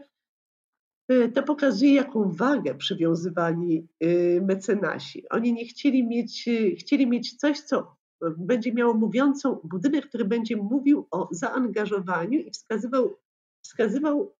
y, 1.12 1.32
to 1.34 1.42
pokazuje, 1.42 1.94
jaką 1.94 2.32
wagę 2.32 2.74
przywiązywali 2.74 3.88
y, 4.04 4.42
mecenasi. 4.46 5.28
Oni 5.30 5.52
nie 5.52 5.64
chcieli 5.64 6.06
mieć, 6.06 6.48
y, 6.48 6.76
chcieli 6.76 7.06
mieć 7.06 7.36
coś, 7.36 7.60
co 7.60 7.96
będzie 8.38 8.72
miało 8.72 8.94
mówiącą 8.94 9.60
budynek, 9.64 10.08
który 10.08 10.24
będzie 10.24 10.56
mówił 10.56 11.08
o 11.10 11.28
zaangażowaniu 11.30 12.38
i 12.40 12.50
wskazywał, 12.50 13.16
wskazywał 13.62 14.34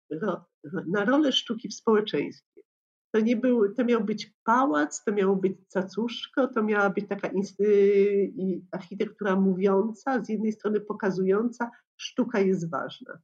na 0.87 1.05
rolę 1.05 1.33
sztuki 1.33 1.69
w 1.69 1.75
społeczeństwie. 1.75 2.63
To, 3.15 3.21
nie 3.21 3.37
był, 3.37 3.75
to 3.75 3.85
miał 3.85 4.05
być 4.05 4.35
pałac, 4.45 5.05
to 5.05 5.13
miało 5.13 5.37
być 5.37 5.53
cacuszko, 5.69 6.49
to 6.49 6.63
miała 6.63 6.91
być 6.91 7.09
taka 7.09 7.31
architektura 8.71 9.37
mówiąca, 9.37 10.25
z 10.25 10.29
jednej 10.29 10.53
strony 10.53 10.81
pokazująca, 10.81 11.71
sztuka 12.05 12.41
jest 12.41 12.71
ważna. 12.71 13.19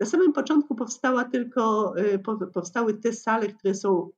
Na 0.00 0.06
samym 0.06 0.32
początku 0.32 0.74
powstała 0.74 1.24
tylko, 1.24 1.94
y, 1.98 2.18
powstały 2.54 2.94
te 2.94 3.12
sale, 3.12 3.48
które 3.48 3.74
są 3.74 4.10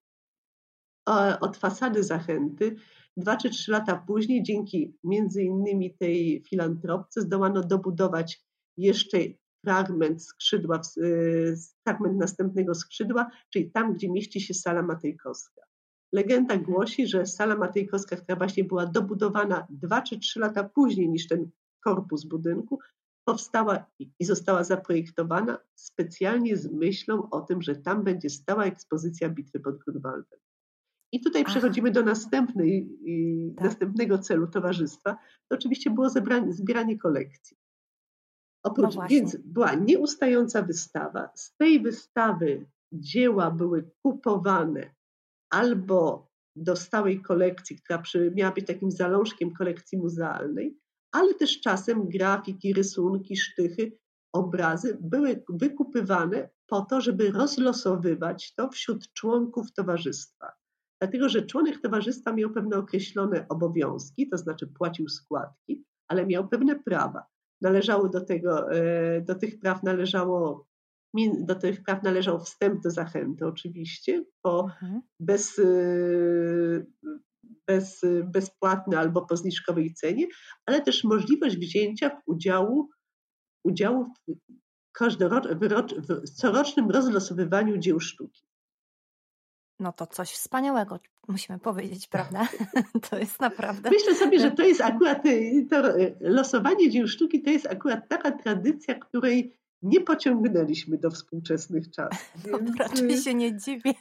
e, 1.09 1.41
od 1.41 1.57
fasady 1.57 2.03
zachęty. 2.03 2.77
Dwa 3.17 3.37
czy 3.37 3.51
trzy 3.51 3.73
lata 3.73 4.05
później, 4.07 4.43
dzięki 4.43 4.97
między 5.05 5.43
innymi 5.43 5.95
tej 5.95 6.43
filantropce, 6.49 7.21
zdołano 7.21 7.63
dobudować 7.63 8.45
jeszcze 8.77 9.19
fragment 9.65 10.23
skrzydła, 10.23 10.81
y, 10.97 11.57
fragment 11.85 12.19
następnego 12.19 12.75
skrzydła, 12.75 13.31
czyli 13.51 13.71
tam, 13.71 13.95
gdzie 13.95 14.11
mieści 14.11 14.41
się 14.41 14.55
sala 14.55 14.83
Matejkowska. 14.83 15.63
Legenda 16.13 16.55
mhm. 16.55 16.73
głosi, 16.73 17.07
że 17.07 17.27
sala 17.27 17.57
Matejkowska, 17.57 18.17
która 18.17 18.37
właśnie 18.37 18.65
była 18.65 18.87
dobudowana 18.87 19.67
dwa 19.71 20.03
czy 20.03 20.19
trzy 20.19 20.41
lata 20.41 20.65
później 20.65 21.09
niż 21.09 21.29
ten 21.29 21.51
korpus 21.81 22.25
budynku, 22.25 22.79
powstała 23.25 23.87
i 24.19 24.25
została 24.25 24.65
zaprojektowana 24.65 25.59
specjalnie 25.75 26.57
z 26.57 26.73
myślą 26.73 27.31
o 27.31 27.41
tym, 27.41 27.63
że 27.63 27.77
tam 27.77 28.05
będzie 28.05 28.31
stała 28.31 28.65
ekspozycja 28.65 29.29
bitwy 29.29 29.61
pod 29.61 29.79
Grunwaldem. 29.79 30.41
I 31.13 31.21
tutaj 31.21 31.43
Aha. 31.43 31.51
przechodzimy 31.51 31.91
do 31.91 32.03
następnej, 32.03 32.89
tak. 33.57 33.65
następnego 33.65 34.19
celu 34.19 34.47
towarzystwa. 34.47 35.17
To 35.49 35.57
oczywiście 35.57 35.91
było 35.91 36.11
zebranie, 36.11 36.53
zbieranie 36.53 36.99
kolekcji. 36.99 37.57
Oprócz, 38.63 38.95
no 38.95 39.07
więc 39.09 39.37
była 39.37 39.75
nieustająca 39.75 40.63
wystawa. 40.63 41.31
Z 41.35 41.57
tej 41.57 41.81
wystawy 41.81 42.67
dzieła 42.93 43.51
były 43.51 43.91
kupowane 44.03 44.95
albo 45.51 46.31
do 46.57 46.77
stałej 46.77 47.23
kolekcji, 47.23 47.77
która 47.77 47.99
przy, 47.99 48.33
miała 48.37 48.53
być 48.53 48.67
takim 48.67 48.91
zalążkiem 48.91 49.55
kolekcji 49.55 49.99
muzealnej, 49.99 50.79
ale 51.15 51.35
też 51.35 51.61
czasem 51.61 52.09
grafiki, 52.09 52.73
rysunki, 52.73 53.37
sztychy, 53.37 53.99
obrazy 54.33 54.99
były 55.01 55.45
wykupywane 55.49 56.51
po 56.67 56.81
to, 56.81 57.01
żeby 57.01 57.31
rozlosowywać 57.31 58.55
to 58.55 58.69
wśród 58.69 59.13
członków 59.13 59.73
towarzystwa. 59.73 60.53
Dlatego, 61.01 61.29
że 61.29 61.43
członek 61.43 61.81
towarzystwa 61.83 62.33
miał 62.33 62.51
pewne 62.51 62.77
określone 62.77 63.47
obowiązki, 63.49 64.29
to 64.29 64.39
znaczy 64.39 64.67
płacił 64.67 65.09
składki, 65.09 65.85
ale 66.09 66.27
miał 66.27 66.49
pewne 66.49 66.79
prawa. 66.81 67.27
Należało 67.61 68.09
do, 68.09 68.21
tego, 68.21 68.73
e, 68.73 69.21
do 69.21 69.35
tych 69.35 69.59
praw 69.59 69.83
należało 69.83 70.67
do 71.39 71.55
tych 71.55 71.83
praw 71.83 72.03
należał 72.03 72.41
wstęp 72.41 72.83
do 72.83 72.91
zachęty 72.91 73.47
oczywiście, 73.47 74.25
po 74.43 74.65
mhm. 74.65 75.01
bez, 75.21 75.59
y, 75.59 76.87
bez, 77.67 78.01
bezpłatny 78.25 78.99
albo 78.99 79.27
po 79.27 79.37
zniżkowej 79.37 79.95
cenie, 79.95 80.27
ale 80.67 80.83
też 80.83 81.05
możliwość 81.05 81.57
wzięcia 81.57 82.11
w 82.11 82.23
udziału, 82.27 82.89
udziału 83.65 84.05
w, 84.05 84.35
w 86.09 86.31
corocznym 86.31 86.91
rozlosowywaniu 86.91 87.79
dzieł 87.79 88.01
sztuki. 88.01 88.43
No 89.81 89.93
to 89.93 90.07
coś 90.07 90.31
wspaniałego, 90.31 91.01
musimy 91.29 91.59
powiedzieć, 91.59 92.09
prawda? 92.09 92.49
To 93.11 93.19
jest 93.19 93.41
naprawdę. 93.41 93.91
Myślę 93.91 94.15
sobie, 94.15 94.41
że 94.41 94.51
to 94.51 94.63
jest 94.63 94.81
akurat 94.91 95.27
y, 95.27 95.67
to 95.71 95.99
y, 95.99 96.17
losowanie 96.21 96.91
dzieł 96.91 97.09
sztuki 97.09 97.43
to 97.43 97.51
jest 97.51 97.67
akurat 97.67 98.09
taka 98.09 98.33
tradycja, 98.33 98.95
której 98.95 99.57
nie 99.83 100.01
pociągnęliśmy 100.01 100.99
do 100.99 101.11
współczesnych 101.11 101.91
czasów. 101.91 102.33
No, 102.53 102.59
więc... 102.59 102.77
raczej 102.77 103.23
się 103.23 103.35
nie 103.35 103.57
dziwię. 103.59 103.95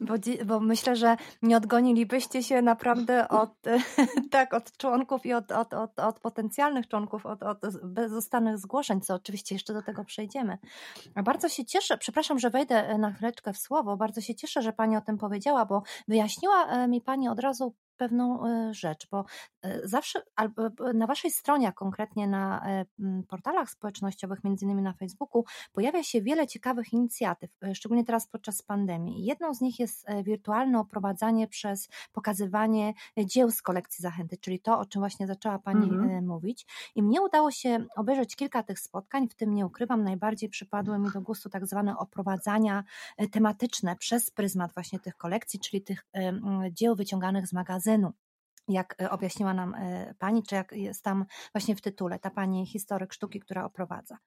Bo, 0.00 0.14
bo, 0.44 0.60
myślę, 0.60 0.96
że 0.96 1.16
nie 1.42 1.56
odgonilibyście 1.56 2.42
się 2.42 2.62
naprawdę 2.62 3.28
od, 3.28 3.50
tak, 4.30 4.54
od 4.54 4.76
członków 4.76 5.26
i 5.26 5.32
od, 5.32 5.52
od, 5.52 5.74
od, 5.74 5.98
od 5.98 6.20
potencjalnych 6.20 6.88
członków, 6.88 7.26
od, 7.26 7.42
od 7.42 7.58
bezustannych 7.84 8.58
zgłoszeń, 8.58 9.00
co 9.00 9.14
oczywiście 9.14 9.54
jeszcze 9.54 9.72
do 9.72 9.82
tego 9.82 10.04
przejdziemy. 10.04 10.58
Bardzo 11.24 11.48
się 11.48 11.64
cieszę, 11.64 11.98
przepraszam, 11.98 12.38
że 12.38 12.50
wejdę 12.50 12.98
na 12.98 13.12
chwileczkę 13.12 13.52
w 13.52 13.58
słowo, 13.58 13.96
bardzo 13.96 14.20
się 14.20 14.34
cieszę, 14.34 14.62
że 14.62 14.72
Pani 14.72 14.96
o 14.96 15.00
tym 15.00 15.18
powiedziała, 15.18 15.64
bo 15.66 15.82
wyjaśniła 16.08 16.66
e, 16.66 16.88
mi 16.88 17.00
Pani 17.00 17.28
od 17.28 17.38
razu 17.38 17.74
pewną 17.98 18.46
e, 18.46 18.74
rzecz, 18.74 19.08
bo 19.10 19.24
e, 19.62 19.88
zawsze 19.88 20.22
na 20.94 21.06
Waszej 21.06 21.30
stronie, 21.30 21.68
a 21.68 21.72
konkretnie 21.72 22.28
na 22.28 22.66
e, 22.66 22.84
portalach 23.28 23.70
społecznościowych, 23.70 24.44
między 24.44 24.64
innymi 24.64 24.82
na 24.82 24.92
Facebooku, 24.92 25.44
pojawia 25.72 26.02
się 26.02 26.22
wiele 26.22 26.46
ciekawych 26.46 26.92
inicjatyw, 26.92 27.50
szczególnie 27.74 28.04
teraz 28.04 28.28
podczas 28.28 28.62
pandemii. 28.62 29.24
Jedną 29.24 29.54
z 29.54 29.60
nich 29.60 29.78
jest 29.78 30.06
wirtualne 30.22 30.80
oprowadzanie 30.80 31.48
przez 31.48 31.88
pokazywanie 32.12 32.94
dzieł 33.18 33.50
z 33.50 33.62
kolekcji 33.62 34.02
Zachęty, 34.02 34.36
czyli 34.36 34.60
to, 34.60 34.78
o 34.78 34.86
czym 34.86 35.02
właśnie 35.02 35.26
zaczęła 35.26 35.58
Pani 35.58 35.90
mhm. 35.90 36.26
mówić. 36.26 36.66
I 36.94 37.02
mnie 37.02 37.22
udało 37.22 37.50
się 37.50 37.86
obejrzeć 37.96 38.36
kilka 38.36 38.62
tych 38.62 38.78
spotkań, 38.78 39.28
w 39.28 39.34
tym 39.34 39.54
nie 39.54 39.66
ukrywam, 39.66 40.04
najbardziej 40.04 40.48
przypadły 40.48 40.98
mi 40.98 41.10
do 41.10 41.20
gustu 41.20 41.48
tak 41.48 41.66
zwane 41.66 41.98
oprowadzania 41.98 42.84
tematyczne 43.30 43.96
przez 43.96 44.30
pryzmat 44.30 44.74
właśnie 44.74 45.00
tych 45.00 45.16
kolekcji, 45.16 45.60
czyli 45.60 45.82
tych 45.82 46.06
dzieł 46.70 46.96
wyciąganych 46.96 47.46
z 47.46 47.52
magazynu 47.52 47.87
magazynu 47.88 48.12
jak 48.68 48.94
e, 49.02 49.10
objaśniła 49.10 49.54
nam 49.54 49.74
e, 49.74 50.14
pani, 50.18 50.42
czy 50.42 50.54
jak 50.54 50.72
jest 50.72 51.04
tam 51.04 51.24
właśnie 51.54 51.76
w 51.76 51.80
tytule, 51.80 52.18
ta 52.18 52.30
pani 52.30 52.66
historyk 52.66 53.12
sztuki, 53.12 53.40
która 53.40 53.64
oprowadza 53.64 54.18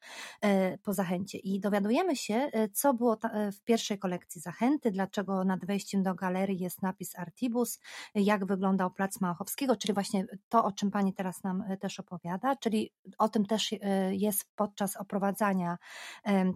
e, 0.42 0.78
po 0.78 0.94
zachęcie. 0.94 1.38
I 1.38 1.60
dowiadujemy 1.60 2.16
się, 2.16 2.52
co 2.74 2.94
było 2.94 3.18
w 3.54 3.64
pierwszej 3.64 4.00
kolekcji 4.00 4.42
zachęty, 4.42 4.92
dlaczego 4.92 5.44
nad 5.44 5.66
wejściem 5.66 6.04
do 6.04 6.16
galerii 6.16 6.60
jest 6.60 6.82
napis 6.82 7.20
Artibus, 7.20 7.80
jak 8.16 8.46
wyglądał 8.46 8.92
plac 8.92 9.22
Małachowskiego, 9.22 9.76
czyli 9.76 9.94
właśnie 9.94 10.26
to, 10.50 10.66
o 10.66 10.72
czym 10.72 10.92
pani 10.92 11.14
teraz 11.14 11.44
nam 11.44 11.64
też 11.80 12.00
opowiada, 12.00 12.56
czyli 12.56 12.94
o 13.18 13.30
tym 13.30 13.46
też 13.46 13.74
jest 14.12 14.46
podczas 14.56 14.98
oprowadzania, 14.98 15.78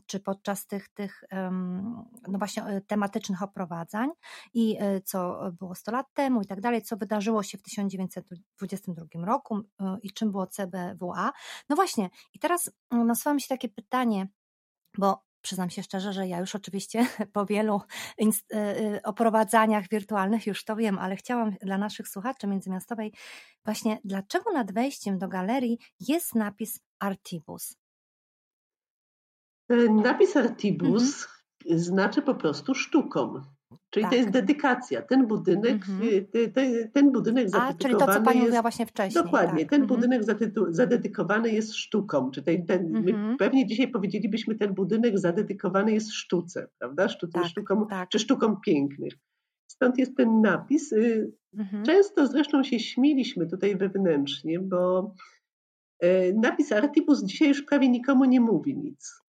czy 0.06 0.20
podczas 0.20 0.68
tych, 0.68 0.90
tych 0.90 1.24
no 2.28 2.38
właśnie 2.38 2.82
tematycznych 2.88 3.42
oprowadzań 3.42 4.10
i 4.54 4.78
co 5.06 5.52
było 5.60 5.76
100 5.76 5.92
lat 5.92 6.14
temu 6.14 6.42
i 6.42 6.46
tak 6.46 6.62
dalej, 6.62 6.82
co 6.82 6.98
wydarzyło 6.98 7.44
się 7.44 7.58
w 7.58 7.62
1922 7.76 9.26
roku 9.26 9.58
y, 9.58 9.64
i 10.04 10.12
czym 10.12 10.32
było 10.32 10.48
CBWA. 10.48 11.32
No 11.70 11.76
właśnie, 11.76 12.10
i 12.34 12.40
teraz 12.40 12.68
y, 12.68 12.72
nasuwa 12.96 13.34
mi 13.34 13.42
się 13.42 13.48
takie 13.48 13.70
pytanie, 13.70 14.28
bo 14.98 15.26
przyznam 15.42 15.70
się 15.70 15.84
szczerze, 15.84 16.14
że 16.14 16.28
ja 16.28 16.40
już 16.40 16.56
oczywiście 16.56 17.08
po 17.34 17.46
wielu 17.46 17.82
y, 18.22 19.02
oprowadzaniach 19.04 19.90
wirtualnych 19.90 20.48
już 20.48 20.64
to 20.66 20.76
wiem, 20.76 21.00
ale 21.00 21.16
chciałam 21.16 21.52
dla 21.62 21.78
naszych 21.78 22.08
słuchaczy 22.08 22.48
międzymiastowej 22.48 23.14
właśnie, 23.66 24.00
dlaczego 24.04 24.52
nad 24.52 24.74
wejściem 24.74 25.18
do 25.18 25.28
galerii 25.28 25.80
jest 26.00 26.36
napis 26.36 26.80
Artibus? 27.00 27.78
Napis 29.90 30.38
Artibus 30.38 31.28
mhm. 31.66 31.80
znaczy 31.80 32.22
po 32.22 32.36
prostu 32.36 32.76
sztuką. 32.76 33.55
Czyli 33.90 34.04
tak. 34.04 34.12
to 34.12 34.18
jest 34.18 34.30
dedykacja. 34.30 35.02
Ten 35.02 35.28
budynek, 35.28 35.74
mhm. 35.74 36.02
Y, 36.36 36.92
ten 36.94 37.12
budynek 37.12 37.48
A, 37.54 37.74
czyli 37.74 37.94
to, 37.94 38.00
co 38.00 38.22
Pani 38.22 38.26
jest, 38.26 38.40
mówiła 38.40 38.62
właśnie 38.62 38.86
wcześniej. 38.86 39.24
Dokładnie. 39.24 39.60
Tak. 39.60 39.70
Ten 39.70 39.82
mhm. 39.82 39.88
budynek 40.00 40.22
zadedykowany 40.70 41.52
jest 41.52 41.76
sztuką. 41.76 42.32
Czy 42.32 42.44
ten, 42.44 42.66
ten, 42.66 42.96
mhm. 42.96 43.38
pewnie 43.38 43.66
dzisiaj 43.66 43.88
powiedzielibyśmy, 43.88 44.56
ten 44.56 44.74
budynek 44.74 45.20
zadedykowany 45.20 45.94
jest 45.94 46.12
sztuce, 46.12 46.68
prawda? 46.80 47.10
Sztuce, 47.10 47.40
tak, 47.40 47.48
sztukom, 47.48 47.88
tak. 47.88 48.10
czy 48.10 48.20
sztukom 48.20 48.62
pięknych. 48.62 49.14
Stąd 49.68 49.98
jest 49.98 50.18
ten 50.18 50.42
napis. 50.42 50.92
Y, 50.92 51.32
mhm. 51.58 51.84
Często 51.84 52.28
zresztą 52.28 52.64
się 52.64 52.80
śmieliśmy 52.80 53.48
tutaj 53.48 53.76
wewnętrznie, 53.76 54.60
bo 54.60 55.14
y, 56.04 56.36
napis 56.42 56.72
Artibus 56.72 57.24
dzisiaj 57.24 57.48
już 57.48 57.62
prawie 57.62 57.90
nikomu 57.90 58.26
nie 58.26 58.42
mówi 58.42 58.78
nic. 58.78 59.25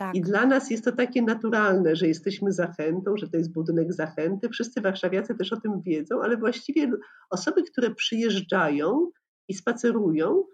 Tak. 0.00 0.14
I 0.14 0.20
dla 0.20 0.46
nas 0.46 0.70
jest 0.70 0.84
to 0.84 0.92
takie 0.92 1.22
naturalne, 1.22 1.96
że 1.96 2.08
jesteśmy 2.08 2.52
zachętą, 2.52 3.16
że 3.16 3.28
to 3.28 3.36
jest 3.36 3.52
budynek 3.52 3.92
zachęty. 3.92 4.48
Wszyscy 4.48 4.80
warszawiacy 4.80 5.34
też 5.34 5.52
o 5.52 5.60
tym 5.60 5.82
wiedzą, 5.82 6.22
ale 6.22 6.36
właściwie 6.36 6.92
osoby, 7.30 7.62
które 7.62 7.94
przyjeżdżają 7.94 9.10
i 9.48 9.54
spacerują, 9.54 10.44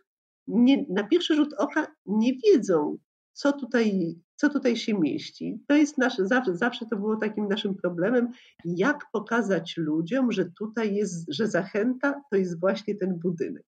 nie, 0.46 0.86
na 0.88 1.04
pierwszy 1.04 1.34
rzut 1.34 1.54
oka 1.58 1.86
nie 2.06 2.32
wiedzą, 2.38 2.98
co 3.32 3.52
tutaj, 3.52 4.16
co 4.36 4.48
tutaj 4.48 4.76
się 4.76 4.94
mieści. 4.94 5.60
To 5.68 5.74
jest 5.74 5.98
nasze, 5.98 6.26
zawsze, 6.26 6.56
zawsze 6.56 6.86
to 6.86 6.96
było 6.96 7.16
takim 7.16 7.48
naszym 7.48 7.74
problemem, 7.74 8.28
jak 8.64 9.04
pokazać 9.12 9.76
ludziom, 9.76 10.32
że 10.32 10.50
tutaj 10.58 10.94
jest, 10.94 11.32
że 11.32 11.48
zachęta 11.48 12.22
to 12.30 12.36
jest 12.36 12.60
właśnie 12.60 12.94
ten 12.94 13.18
budynek. 13.18 13.64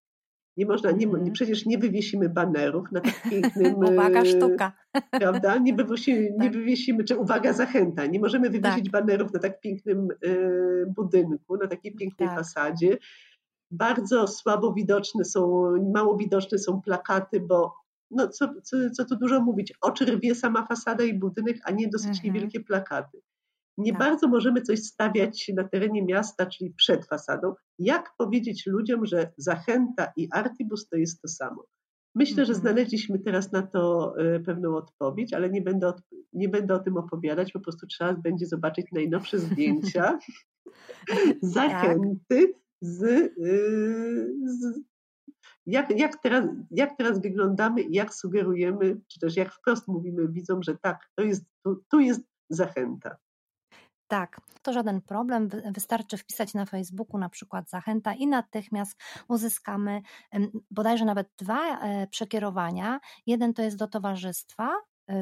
Nie 0.59 0.67
można, 0.67 0.91
nie, 0.91 1.07
nie, 1.07 1.33
przecież 1.33 1.67
nie 1.67 1.79
wywiesimy 1.79 2.29
banerów 2.29 2.93
na 2.93 3.01
tak 3.01 3.23
pięknym. 3.31 3.75
uwaga, 3.93 4.25
sztuka. 4.25 4.73
Prawda? 5.21 5.59
Nie 5.59 5.75
wywiesimy, 5.75 6.29
tak. 6.29 6.39
nie 6.39 6.51
wywiesimy, 6.51 7.05
czy 7.05 7.17
uwaga, 7.17 7.53
zachęta. 7.53 8.07
Nie 8.07 8.21
możemy 8.21 8.51
wywiesić 8.51 8.85
tak. 8.85 8.93
banerów 8.93 9.33
na 9.33 9.41
tak 9.41 9.61
pięknym 9.61 10.09
y, 10.25 10.93
budynku, 10.97 11.57
na 11.57 11.69
takiej 11.69 11.95
pięknej 11.95 12.29
tak. 12.29 12.39
fasadzie. 12.39 12.99
Bardzo 13.71 14.27
słabo 14.27 14.73
widoczne 14.73 15.25
są, 15.25 15.73
mało 15.95 16.17
widoczne 16.17 16.59
są 16.59 16.83
plakaty, 16.83 17.41
bo 17.41 17.75
no 18.11 18.29
co, 18.29 18.49
co, 18.63 18.77
co 18.91 19.05
tu 19.05 19.17
dużo 19.17 19.41
mówić, 19.41 19.73
oczy 19.81 20.05
rwie 20.05 20.35
sama 20.35 20.67
fasada 20.67 21.05
i 21.05 21.15
budynek, 21.15 21.57
a 21.65 21.71
nie 21.71 21.89
dosyć 21.89 22.09
mhm. 22.09 22.25
niewielkie 22.25 22.61
plakaty. 22.61 23.23
Nie 23.79 23.93
tak. 23.93 24.01
bardzo 24.01 24.29
możemy 24.29 24.63
coś 24.63 24.83
stawiać 24.83 25.51
na 25.57 25.69
terenie 25.69 26.05
miasta, 26.05 26.47
czyli 26.47 26.71
przed 26.71 27.07
fasadą. 27.07 27.55
Jak 27.79 28.11
powiedzieć 28.19 28.67
ludziom, 28.67 29.07
że 29.07 29.33
zachęta 29.37 30.13
i 30.17 30.29
artibus 30.33 30.89
to 30.89 30.97
jest 30.97 31.23
to 31.23 31.29
samo? 31.29 31.65
Myślę, 32.15 32.47
że 32.47 32.53
mhm. 32.53 32.61
znaleźliśmy 32.61 33.19
teraz 33.19 33.53
na 33.53 33.63
to 33.63 34.15
e, 34.19 34.41
pewną 34.41 34.77
odpowiedź, 34.77 35.33
ale 35.33 35.51
nie 35.51 35.63
będę, 35.63 35.93
nie 36.33 36.49
będę 36.49 36.75
o 36.75 36.79
tym 36.79 36.97
opowiadać, 36.97 37.53
po 37.53 37.61
prostu 37.61 37.87
trzeba 37.87 38.15
będzie 38.15 38.47
zobaczyć 38.47 38.87
najnowsze 38.93 39.39
zdjęcia 39.49 40.19
zachęty 41.43 42.55
z, 42.81 43.03
y, 43.03 44.35
z 44.45 44.81
jak, 45.67 45.99
jak, 45.99 46.23
teraz, 46.23 46.45
jak 46.71 46.97
teraz 46.97 47.23
wyglądamy, 47.23 47.83
jak 47.91 48.15
sugerujemy, 48.15 49.01
czy 49.09 49.21
też 49.21 49.37
jak 49.37 49.55
wprost 49.55 49.89
mówimy 49.89 50.29
widzom, 50.29 50.63
że 50.63 50.77
tak, 50.83 50.99
to 51.15 51.25
jest, 51.25 51.45
tu, 51.65 51.83
tu 51.91 52.01
jest 52.01 52.21
zachęta. 52.51 53.17
Tak, 54.09 54.41
to 54.63 54.73
żaden 54.73 55.01
problem. 55.01 55.49
Wystarczy 55.49 56.17
wpisać 56.17 56.55
na 56.55 56.67
Facebooku 56.67 57.19
na 57.19 57.29
przykład 57.29 57.71
zachęta 57.71 58.15
i 58.15 58.27
natychmiast 58.27 59.01
uzyskamy 59.29 60.03
bodajże 60.71 61.05
nawet 61.05 61.29
dwa 61.37 61.81
e, 61.81 62.07
przekierowania. 62.07 63.01
Jeden 63.27 63.55
to 63.55 63.63
jest 63.63 63.77
do 63.77 63.89
towarzystwa, 63.89 64.71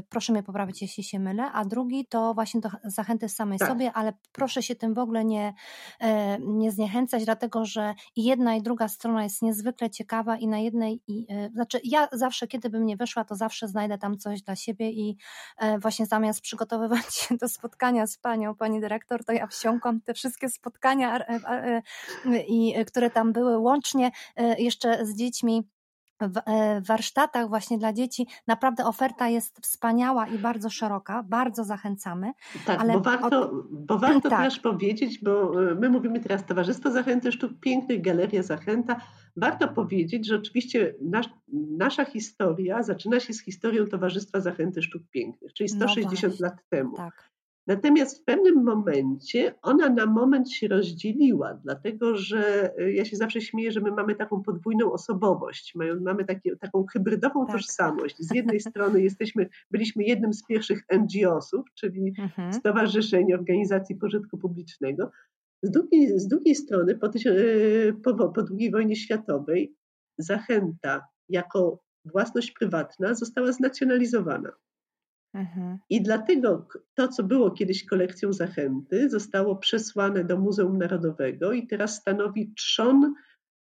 proszę 0.08 0.32
mnie 0.32 0.42
poprawić, 0.42 0.82
jeśli 0.82 1.04
się 1.04 1.18
mylę, 1.18 1.52
a 1.52 1.64
drugi 1.64 2.06
to 2.06 2.34
właśnie 2.34 2.60
do 2.60 2.68
zachęty 2.84 3.28
samej 3.28 3.58
tak. 3.58 3.68
sobie, 3.68 3.92
ale 3.92 4.12
proszę 4.32 4.62
się 4.62 4.74
tym 4.74 4.94
w 4.94 4.98
ogóle 4.98 5.24
nie, 5.24 5.54
e, 6.00 6.38
nie 6.40 6.72
zniechęcać, 6.72 7.24
dlatego 7.24 7.64
że 7.64 7.94
jedna 8.16 8.54
i 8.54 8.62
druga 8.62 8.88
strona 8.88 9.22
jest 9.24 9.42
niezwykle 9.42 9.90
ciekawa 9.90 10.36
i 10.36 10.48
na 10.48 10.58
jednej, 10.58 11.02
i, 11.06 11.26
e, 11.30 11.50
znaczy 11.50 11.80
ja 11.84 12.08
zawsze, 12.12 12.46
kiedy 12.46 12.70
bym 12.70 12.86
nie 12.86 12.96
wyszła, 12.96 13.24
to 13.24 13.34
zawsze 13.34 13.68
znajdę 13.68 13.98
tam 13.98 14.18
coś 14.18 14.42
dla 14.42 14.56
siebie 14.56 14.90
i 14.90 15.16
właśnie 15.78 16.06
zamiast 16.06 16.40
przygotowywać 16.40 17.14
się 17.14 17.36
do 17.36 17.48
spotkania 17.48 18.06
z 18.06 18.18
panią, 18.18 18.54
pani 18.54 18.80
dyrektor, 18.80 19.24
to 19.24 19.32
ja 19.32 19.46
wsiąkłam 19.46 20.00
te 20.00 20.14
wszystkie 20.14 20.48
spotkania, 20.48 21.18
i, 22.48 22.74
które 22.86 23.10
tam 23.10 23.32
były, 23.32 23.58
łącznie 23.58 24.10
jeszcze 24.58 25.06
z 25.06 25.16
dziećmi 25.16 25.56
E, 25.56 25.75
w 26.20 26.86
warsztatach 26.86 27.48
właśnie 27.48 27.78
dla 27.78 27.92
dzieci 27.92 28.26
naprawdę 28.46 28.84
oferta 28.84 29.28
jest 29.28 29.58
wspaniała 29.62 30.26
i 30.26 30.38
bardzo 30.38 30.70
szeroka, 30.70 31.22
bardzo 31.22 31.64
zachęcamy. 31.64 32.32
Tak, 32.66 32.80
ale 32.80 32.92
bo 32.92 33.00
warto, 33.00 33.64
bo 33.70 33.98
warto 33.98 34.30
tak. 34.30 34.44
też 34.44 34.60
powiedzieć, 34.60 35.18
bo 35.22 35.62
e, 35.70 35.74
my 35.74 35.88
mówimy 35.90 36.20
teraz 36.20 36.46
Towarzystwo 36.46 36.90
Zachęty 36.90 37.32
Sztuk 37.32 37.52
Pięknych, 37.60 38.02
Galeria 38.02 38.42
Zachęta. 38.42 39.00
Warto 39.36 39.68
powiedzieć, 39.68 40.26
że 40.26 40.36
oczywiście 40.36 40.94
nasz, 41.02 41.28
nasza 41.78 42.04
historia 42.04 42.82
zaczyna 42.82 43.20
się 43.20 43.32
z 43.32 43.42
historią 43.42 43.86
Towarzystwa 43.86 44.40
Zachęty 44.40 44.82
Sztuk 44.82 45.02
Pięknych, 45.10 45.52
czyli 45.52 45.68
160 45.68 46.40
no 46.40 46.46
lat 46.46 46.62
temu. 46.68 46.96
Tak. 46.96 47.30
Natomiast 47.66 48.20
w 48.20 48.24
pewnym 48.24 48.64
momencie 48.64 49.54
ona 49.62 49.88
na 49.88 50.06
moment 50.06 50.52
się 50.52 50.68
rozdzieliła, 50.68 51.54
dlatego 51.54 52.16
że 52.16 52.70
y, 52.80 52.92
ja 52.92 53.04
się 53.04 53.16
zawsze 53.16 53.40
śmieję, 53.40 53.72
że 53.72 53.80
my 53.80 53.90
mamy 53.90 54.14
taką 54.14 54.42
podwójną 54.42 54.92
osobowość, 54.92 55.74
mamy 56.00 56.24
takie, 56.24 56.56
taką 56.56 56.86
hybrydową 56.86 57.46
tak. 57.46 57.56
tożsamość. 57.56 58.16
Z 58.18 58.34
jednej 58.34 58.60
strony 58.60 59.02
jesteśmy, 59.02 59.48
byliśmy 59.70 60.04
jednym 60.04 60.32
z 60.32 60.44
pierwszych 60.44 60.82
NGO-sów, 60.92 61.66
czyli 61.74 62.14
mhm. 62.18 62.52
Stowarzyszeń 62.52 63.32
Organizacji 63.32 63.96
Pożytku 63.96 64.38
Publicznego. 64.38 65.10
Z 65.62 65.70
drugiej, 65.70 66.20
z 66.20 66.28
drugiej 66.28 66.54
strony 66.54 66.94
po, 66.94 67.06
y, 67.26 67.94
po, 68.04 68.14
po 68.14 68.42
II 68.58 68.70
wojnie 68.70 68.96
światowej 68.96 69.74
zachęta 70.18 71.06
jako 71.28 71.82
własność 72.04 72.50
prywatna 72.50 73.14
została 73.14 73.52
znacjonalizowana. 73.52 74.52
Mhm. 75.36 75.78
I 75.90 76.02
dlatego 76.02 76.68
to, 76.94 77.08
co 77.08 77.22
było 77.22 77.50
kiedyś 77.50 77.86
kolekcją 77.86 78.32
zachęty, 78.32 79.10
zostało 79.10 79.56
przesłane 79.56 80.24
do 80.24 80.38
Muzeum 80.38 80.78
Narodowego 80.78 81.52
i 81.52 81.66
teraz 81.66 81.96
stanowi 81.96 82.54
trzon 82.54 83.14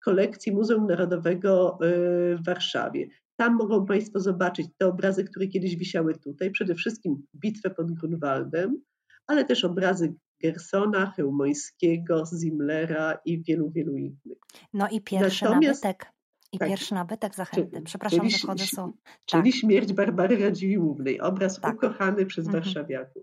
kolekcji 0.04 0.52
Muzeum 0.52 0.86
Narodowego 0.86 1.78
y, 1.82 2.36
w 2.36 2.44
Warszawie. 2.44 3.08
Tam 3.36 3.54
mogą 3.54 3.86
Państwo 3.86 4.20
zobaczyć 4.20 4.66
te 4.78 4.86
obrazy, 4.86 5.24
które 5.24 5.46
kiedyś 5.46 5.76
wisiały 5.76 6.14
tutaj, 6.14 6.50
przede 6.50 6.74
wszystkim 6.74 7.26
bitwę 7.36 7.70
pod 7.70 7.92
Grunwaldem, 7.92 8.82
ale 9.26 9.44
też 9.44 9.64
obrazy 9.64 10.14
Gersona, 10.42 11.06
Chełmońskiego, 11.06 12.26
Zimmlera 12.26 13.18
i 13.24 13.42
wielu, 13.42 13.70
wielu 13.70 13.96
innych. 13.96 14.38
No 14.72 14.88
i 14.88 15.00
pierwszy 15.00 15.44
Natomiast, 15.44 15.84
nabytek 15.84 16.13
i 16.54 16.58
tak. 16.58 16.68
pierwszy 16.68 16.94
nabytek 16.94 17.34
zachęty. 17.34 17.82
Przepraszam, 17.82 18.20
czyli, 18.20 18.30
że 18.30 18.38
wchodzę 18.38 18.64
są. 18.64 18.92
Czyli 19.24 19.52
tak. 19.52 19.60
śmierć 19.60 19.92
Barbary 19.92 20.38
Radziwiłłównej, 20.38 21.20
obraz 21.20 21.60
tak. 21.60 21.74
ukochany 21.76 22.26
przez 22.26 22.46
mhm. 22.46 22.62
warszawiaków. 22.64 23.22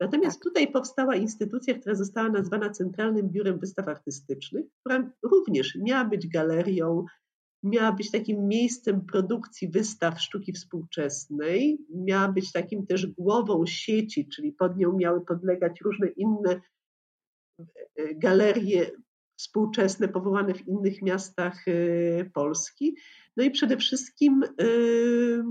Natomiast 0.00 0.36
tak. 0.36 0.44
tutaj 0.44 0.72
powstała 0.72 1.16
instytucja, 1.16 1.74
która 1.74 1.94
została 1.94 2.28
nazwana 2.28 2.70
Centralnym 2.70 3.28
Biurem 3.28 3.58
Wystaw 3.58 3.88
Artystycznych, 3.88 4.66
która 4.80 5.10
również 5.22 5.78
miała 5.82 6.04
być 6.04 6.28
galerią, 6.28 7.04
miała 7.62 7.92
być 7.92 8.10
takim 8.10 8.48
miejscem 8.48 9.06
produkcji 9.06 9.68
wystaw 9.68 10.20
sztuki 10.20 10.52
współczesnej, 10.52 11.78
miała 11.94 12.28
być 12.28 12.52
takim 12.52 12.86
też 12.86 13.06
głową 13.06 13.66
sieci, 13.66 14.28
czyli 14.28 14.52
pod 14.52 14.76
nią 14.76 14.92
miały 14.92 15.24
podlegać 15.24 15.80
różne 15.80 16.08
inne 16.08 16.50
e, 16.50 17.64
e, 17.96 18.14
galerie 18.14 18.90
współczesne, 19.40 20.08
powołane 20.08 20.54
w 20.54 20.68
innych 20.68 21.02
miastach 21.02 21.68
y, 21.68 22.30
Polski. 22.34 22.96
No 23.36 23.44
i 23.44 23.50
przede 23.50 23.76
wszystkim 23.76 24.42
y, 24.60 25.42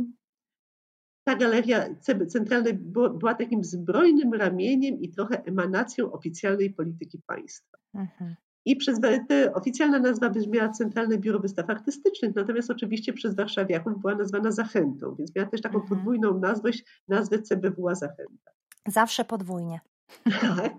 ta 1.24 1.36
galeria 1.36 1.96
centralna 2.28 2.70
była, 3.14 3.36
takim 3.36 3.64
zbrojnym 3.64 4.34
ramieniem 4.34 5.02
i 5.02 5.10
trochę 5.10 5.44
emanacją 5.44 6.12
oficjalnej 6.12 6.74
polityki 6.74 7.22
państwa. 7.28 7.78
Mhm. 7.94 8.36
I 8.66 8.76
przez 8.76 9.00
te, 9.28 9.54
oficjalna 9.54 10.00
nazwa 10.00 10.30
brzmiała 10.30 10.70
Centralne 10.70 11.18
Biuro 11.18 11.40
Wystaw 11.40 11.70
Artystycznych, 11.70 12.36
natomiast 12.36 12.72
oczywiście 12.72 13.14
przez 13.14 13.36
warszawiaków 13.36 14.02
była 14.02 14.16
nazwana 14.16 14.52
Zachętą, 14.52 15.16
więc 15.16 15.36
miała 15.36 15.50
też 15.50 15.62
taką 15.62 15.82
mhm. 15.82 15.90
podwójną 15.90 16.40
nazwę, 16.40 16.70
nazwę 17.08 17.42
CBWA 17.42 17.96
Zachęta. 17.96 18.52
Zawsze 18.88 19.26
podwójnie. 19.26 19.80
Tak. 20.42 20.78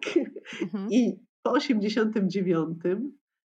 Mhm. 0.62 0.88
I 0.90 1.30
po 1.42 1.53
1989 1.53 3.07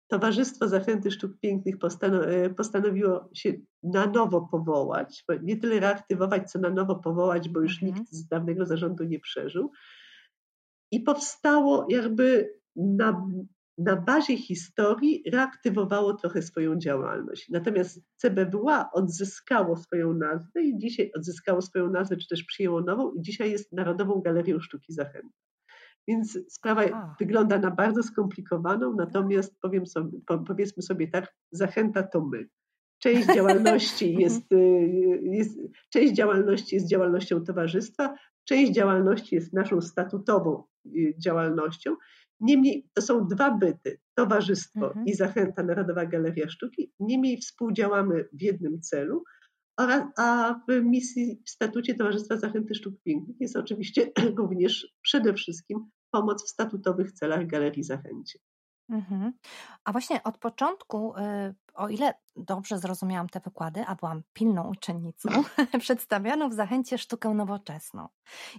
Towarzystwo 0.10 0.68
Zachęty 0.68 1.12
Sztuk 1.12 1.40
Pięknych 1.40 1.76
e, 2.04 2.50
postanowiło 2.50 3.30
się 3.34 3.54
na 3.84 4.08
nowo 4.08 4.42
powołać, 4.42 5.26
nie 5.44 5.58
tyle 5.58 5.80
reaktywować, 5.80 6.52
co 6.52 6.60
na 6.60 6.70
nowo 6.70 6.96
powołać, 6.96 7.50
bo 7.50 7.62
już 7.62 7.84
mhm. 7.84 7.94
nikt 7.94 8.12
z 8.12 8.28
dawnego 8.28 8.66
zarządu 8.66 9.04
nie 9.04 9.20
przeżył. 9.20 9.72
I 10.92 11.00
powstało 11.00 11.86
jakby 11.90 12.54
na, 12.76 13.28
na 13.78 13.96
bazie 13.96 14.38
historii, 14.38 15.24
reaktywowało 15.32 16.14
trochę 16.14 16.42
swoją 16.42 16.78
działalność. 16.78 17.50
Natomiast 17.50 18.02
CBWA 18.16 18.90
odzyskało 18.94 19.78
swoją 19.78 20.14
nazwę 20.14 20.64
i 20.64 20.78
dzisiaj 20.78 21.12
odzyskało 21.16 21.62
swoją 21.62 21.90
nazwę, 21.90 22.18
czy 22.18 22.28
też 22.28 22.44
przyjęło 22.44 22.82
nową 22.82 23.12
i 23.12 23.22
dzisiaj 23.22 23.52
jest 23.52 23.72
Narodową 23.72 24.22
Galerią 24.22 24.60
Sztuki 24.60 24.94
Zachęty. 24.94 25.49
Więc 26.10 26.40
sprawa 26.48 26.82
A. 26.84 27.16
wygląda 27.20 27.60
na 27.60 27.72
bardzo 27.72 28.04
skomplikowaną, 28.04 28.96
natomiast 28.96 29.60
powiem 29.62 29.86
sobie, 29.86 30.20
powiedzmy 30.48 30.84
sobie 30.84 31.08
tak, 31.08 31.36
zachęta 31.52 32.04
to 32.04 32.22
my. 32.22 32.48
Część 33.00 33.28
działalności 33.36 34.16
jest, 34.16 34.52
y, 34.52 35.20
jest, 35.24 35.60
część 35.94 36.14
działalności 36.14 36.76
jest 36.76 36.88
działalnością 36.88 37.44
towarzystwa, 37.44 38.16
część 38.44 38.72
działalności 38.72 39.36
jest 39.36 39.54
naszą 39.54 39.82
statutową 39.82 40.64
y, 40.86 41.14
działalnością. 41.26 41.96
Niemniej 42.40 42.90
to 42.94 43.02
są 43.02 43.28
dwa 43.28 43.52
byty, 43.52 44.00
towarzystwo 44.16 44.88
mhm. 44.88 45.06
i 45.06 45.14
zachęta 45.14 45.64
Narodowa 45.64 46.06
Galeria 46.06 46.50
Sztuki. 46.50 46.94
Niemniej 47.00 47.38
współdziałamy 47.38 48.30
w 48.34 48.42
jednym 48.42 48.82
celu, 48.82 49.24
a 50.18 50.56
w 50.70 50.84
misji 50.84 51.42
w 51.46 51.50
statucie 51.50 51.96
Towarzystwa 51.96 52.38
Zachęty 52.38 52.76
Sztuk 52.76 52.96
Pięknych 53.04 53.36
jest 53.40 53.56
oczywiście 53.56 54.12
również 54.38 54.94
przede 55.02 55.34
wszystkim 55.34 55.90
pomoc 56.12 56.46
w 56.46 56.50
statutowych 56.50 57.12
celach 57.12 57.48
Galerii 57.48 57.84
Zachęcie. 57.84 58.40
Mhm. 58.90 59.34
A 59.84 59.92
właśnie 59.92 60.24
od 60.24 60.38
początku, 60.38 61.18
y, 61.18 61.56
o 61.80 61.90
ile 61.90 62.14
dobrze 62.36 62.80
zrozumiałam 62.80 63.30
te 63.30 63.40
wykłady, 63.40 63.84
a 63.88 63.96
byłam 63.96 64.24
pilną 64.34 64.70
uczennicą, 64.70 65.30
przedstawiano 65.80 66.50
w 66.50 66.54
zachęcie 66.54 66.98
sztukę 66.98 67.30
nowoczesną. 67.30 68.08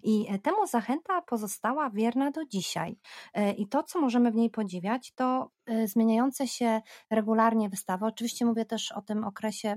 I 0.03 0.27
e, 0.29 0.39
temu 0.39 0.67
zachęta 0.67 1.23
pozostała 1.23 1.91
wierna 1.91 2.31
do 2.31 2.45
dzisiaj. 2.45 2.99
E, 3.35 3.53
I 3.53 3.69
to, 3.69 3.83
co 3.83 4.01
możemy 4.01 4.31
w 4.31 4.35
niej 4.35 4.51
podziwiać, 4.51 5.13
to 5.15 5.51
e, 5.67 5.89
zmieniające 5.89 6.49
się 6.49 6.81
regularnie 7.11 7.69
wystawy. 7.69 8.07
Oczywiście 8.07 8.45
mówię 8.45 8.65
też 8.65 8.93
o 8.93 9.03
tym 9.03 9.25
okresie, 9.25 9.77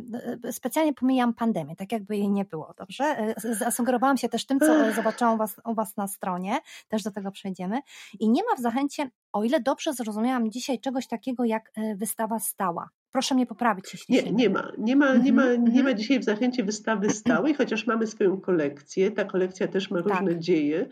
specjalnie 0.52 0.94
pomijam 0.94 1.34
pandemię, 1.34 1.76
tak 1.76 1.92
jakby 1.92 2.18
jej 2.18 2.30
nie 2.30 2.46
było, 2.46 2.74
dobrze? 2.78 3.34
Zasugerowałam 3.38 4.18
się 4.18 4.30
też 4.30 4.46
tym, 4.46 4.60
co 4.60 4.94
zobaczyłam 4.94 5.34
u 5.36 5.38
was, 5.38 5.62
u 5.66 5.74
was 5.74 5.98
na 5.98 6.08
stronie, 6.08 6.60
też 6.88 7.04
do 7.04 7.12
tego 7.12 7.32
przejdziemy. 7.32 7.80
I 8.20 8.30
nie 8.30 8.42
ma 8.50 8.56
w 8.56 8.60
zachęcie, 8.60 9.10
o 9.34 9.44
ile 9.44 9.60
dobrze 9.60 9.94
zrozumiałam 9.94 10.52
dzisiaj, 10.52 10.80
czegoś 10.80 11.08
takiego 11.08 11.46
jak 11.46 11.72
wystawa 11.96 12.40
stała. 12.40 12.90
Proszę 13.14 13.36
mnie 13.36 13.46
poprawić, 13.46 13.94
jeśli 13.94 14.16
nie, 14.16 14.32
nie 14.32 14.50
ma. 14.50 14.72
Nie 14.78 14.96
ma, 14.96 15.16
nie, 15.16 15.34
ma, 15.34 15.44
mhm, 15.44 15.64
nie 15.64 15.84
ma 15.84 15.90
mhm. 15.90 15.98
dzisiaj 15.98 16.20
w 16.20 16.24
Zachęcie 16.24 16.64
wystawy 16.64 17.10
stałej, 17.10 17.54
chociaż 17.60 17.88
mamy 17.88 18.08
swoją 18.08 18.42
kolekcję. 18.42 19.12
Ta 19.12 19.26
kolekcja 19.26 19.68
też 19.68 19.92
ma 19.92 20.00
różne 20.00 20.32
tak. 20.32 20.40
dzieje. 20.40 20.90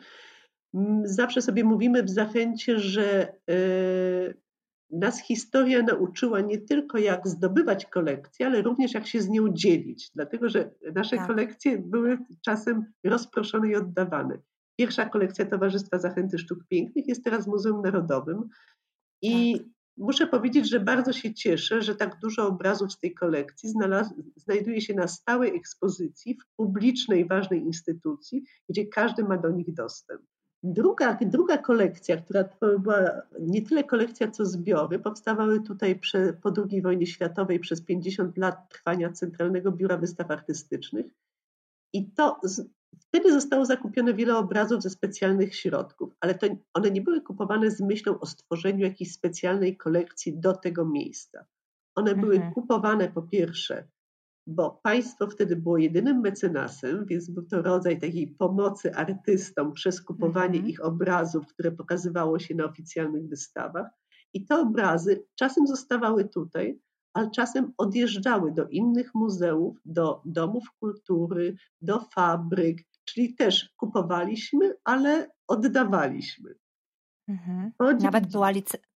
Zawsze 1.04 1.42
sobie 1.42 1.64
mówimy 1.64 2.04
w 2.04 2.10
Zachęcie, 2.10 2.80
że 2.80 3.34
y, 3.50 4.38
nas 4.92 5.22
historia 5.22 5.82
nauczyła 5.82 6.42
nie 6.42 6.58
tylko 6.58 6.98
jak 6.98 7.28
zdobywać 7.28 7.86
kolekcję, 7.86 8.46
ale 8.46 8.62
również 8.62 8.94
jak 8.94 9.08
się 9.08 9.22
z 9.22 9.30
nią 9.30 9.54
dzielić, 9.54 10.12
dlatego 10.16 10.50
że 10.50 10.72
nasze 10.96 11.18
tak. 11.18 11.28
kolekcje 11.28 11.78
były 11.78 12.18
czasem 12.46 12.86
rozproszone 13.04 13.70
i 13.70 13.76
oddawane. 13.76 14.38
Pierwsza 14.80 15.10
kolekcja 15.10 15.46
Towarzystwa 15.46 16.00
Zachęty 16.00 16.38
Sztuk 16.38 16.60
Pięknych 16.68 17.08
jest 17.08 17.24
teraz 17.24 17.46
w 17.46 17.48
Muzeum 17.48 17.82
Narodowym 17.82 18.50
i 19.22 19.60
tak 19.60 19.81
muszę 20.02 20.28
powiedzieć, 20.28 20.70
że 20.70 20.80
bardzo 20.80 21.14
się 21.14 21.34
cieszę, 21.34 21.82
że 21.82 21.96
tak 21.96 22.20
dużo 22.20 22.48
obrazów 22.48 22.94
z 22.94 23.00
tej 23.00 23.14
kolekcji 23.14 23.74
znajduje 24.36 24.82
się 24.82 24.94
na 24.94 25.08
stałej 25.08 25.56
ekspozycji 25.56 26.38
w 26.38 26.56
publicznej, 26.56 27.28
ważnej 27.28 27.60
instytucji, 27.60 28.44
gdzie 28.70 28.86
każdy 28.86 29.24
ma 29.24 29.38
do 29.38 29.50
nich 29.50 29.74
dostęp. 29.74 30.22
Druga, 30.64 31.18
druga 31.22 31.58
kolekcja, 31.58 32.18
która 32.18 32.44
była 32.80 33.00
nie 33.40 33.62
tyle 33.62 33.84
kolekcja, 33.84 34.32
co 34.32 34.46
zbiory, 34.46 35.00
powstawały 35.00 35.62
tutaj 35.62 36.00
prze, 36.00 36.34
po 36.34 36.54
II 36.70 36.82
wojnie 36.82 37.08
światowej 37.08 37.60
przez 37.60 37.82
50 37.82 38.38
lat 38.38 38.70
trwania 38.70 39.12
Centralnego 39.12 39.72
Biura 39.72 39.98
Wystaw 39.98 40.32
Artystycznych. 40.32 41.06
I 41.94 42.12
to 42.12 42.40
wtedy 43.00 43.34
zostało 43.34 43.66
zakupione 43.66 44.14
wiele 44.14 44.38
obrazów 44.38 44.82
ze 44.82 44.90
specjalnych 44.90 45.56
środków, 45.56 46.14
ale 46.20 46.36
to 46.36 46.48
one 46.74 46.92
nie 46.92 47.02
były 47.02 47.22
kupowane 47.22 47.72
z 47.72 47.82
myślą 47.82 48.20
o 48.20 48.26
stworzeniu 48.26 48.80
jakiejś 48.80 49.14
specjalnej 49.14 49.78
kolekcji 49.78 50.40
do 50.40 50.54
tego 50.54 50.86
miejsca. 50.86 51.46
One 51.96 52.16
były 52.16 52.36
mhm. 52.36 52.54
kupowane 52.54 53.12
po 53.12 53.22
pierwsze 53.22 53.88
bo 54.48 54.80
państwo 54.84 55.28
wtedy 55.28 55.56
było 55.56 55.78
jedynym 55.78 56.22
mecenasem, 56.22 57.06
więc 57.06 57.30
był 57.30 57.44
to 57.44 57.62
rodzaj 57.62 58.00
takiej 58.00 58.28
pomocy 58.28 58.96
artystom 58.96 59.74
przez 59.74 60.02
kupowanie 60.02 60.62
-hmm. 60.62 60.68
ich 60.68 60.86
obrazów, 60.86 61.48
które 61.48 61.72
pokazywało 61.72 62.40
się 62.40 62.56
na 62.56 62.66
oficjalnych 62.66 63.28
wystawach. 63.28 63.88
I 64.34 64.46
te 64.46 64.56
obrazy 64.56 65.26
czasem 65.36 65.68
zostawały 65.68 66.30
tutaj, 66.30 66.80
ale 67.14 67.32
czasem 67.32 67.74
odjeżdżały 67.78 68.52
do 68.52 68.68
innych 68.68 69.16
muzeów, 69.16 69.78
do 69.86 70.22
domów 70.26 70.64
kultury, 70.80 71.56
do 71.82 72.00
fabryk, 72.00 72.78
czyli 73.06 73.36
też 73.36 73.70
kupowaliśmy, 73.78 74.74
ale 74.84 75.30
oddawaliśmy. 75.48 76.56
Mhm. 77.28 77.72
Nawet 78.00 78.28
była. 78.28 78.52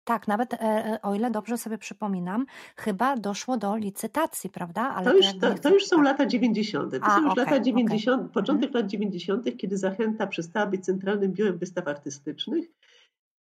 Tak, 0.05 0.29
nawet 0.29 0.55
e, 0.55 0.61
e, 0.61 1.03
o 1.03 1.15
ile 1.15 1.31
dobrze 1.31 1.59
sobie 1.59 1.79
przypominam, 1.79 2.47
chyba 2.77 3.17
doszło 3.17 3.57
do 3.57 3.77
licytacji, 3.77 4.51
prawda? 4.51 4.83
Ale 4.83 5.11
to, 5.11 5.17
już, 5.17 5.27
to, 5.41 5.55
to 5.55 5.71
już 5.71 5.87
są 5.87 5.97
tak. 5.97 6.05
lata 6.05 6.27
90. 6.27 6.93
To 6.93 6.99
A, 7.03 7.17
są 7.17 7.23
już 7.23 7.33
okay, 7.33 7.45
lata 7.45 7.61
90, 7.61 8.21
okay. 8.21 8.33
początek 8.33 8.69
mhm. 8.69 8.85
lat 8.85 8.91
90., 8.91 9.57
kiedy 9.57 9.79
Zachęta 9.79 10.27
przestała 10.27 10.67
być 10.67 10.85
Centralnym 10.85 11.33
Biurem 11.33 11.59
Wystaw 11.59 11.89
Artystycznych 11.89 12.67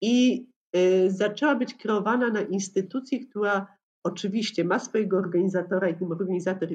i 0.02 0.46
y, 0.76 1.10
zaczęła 1.10 1.54
być 1.54 1.74
kreowana 1.74 2.28
na 2.28 2.40
instytucję, 2.40 3.26
która 3.26 3.66
oczywiście 4.02 4.64
ma 4.64 4.78
swojego 4.78 5.18
organizatora 5.18 5.88
i 5.88 5.98
tym 5.98 6.12
organizator, 6.12 6.68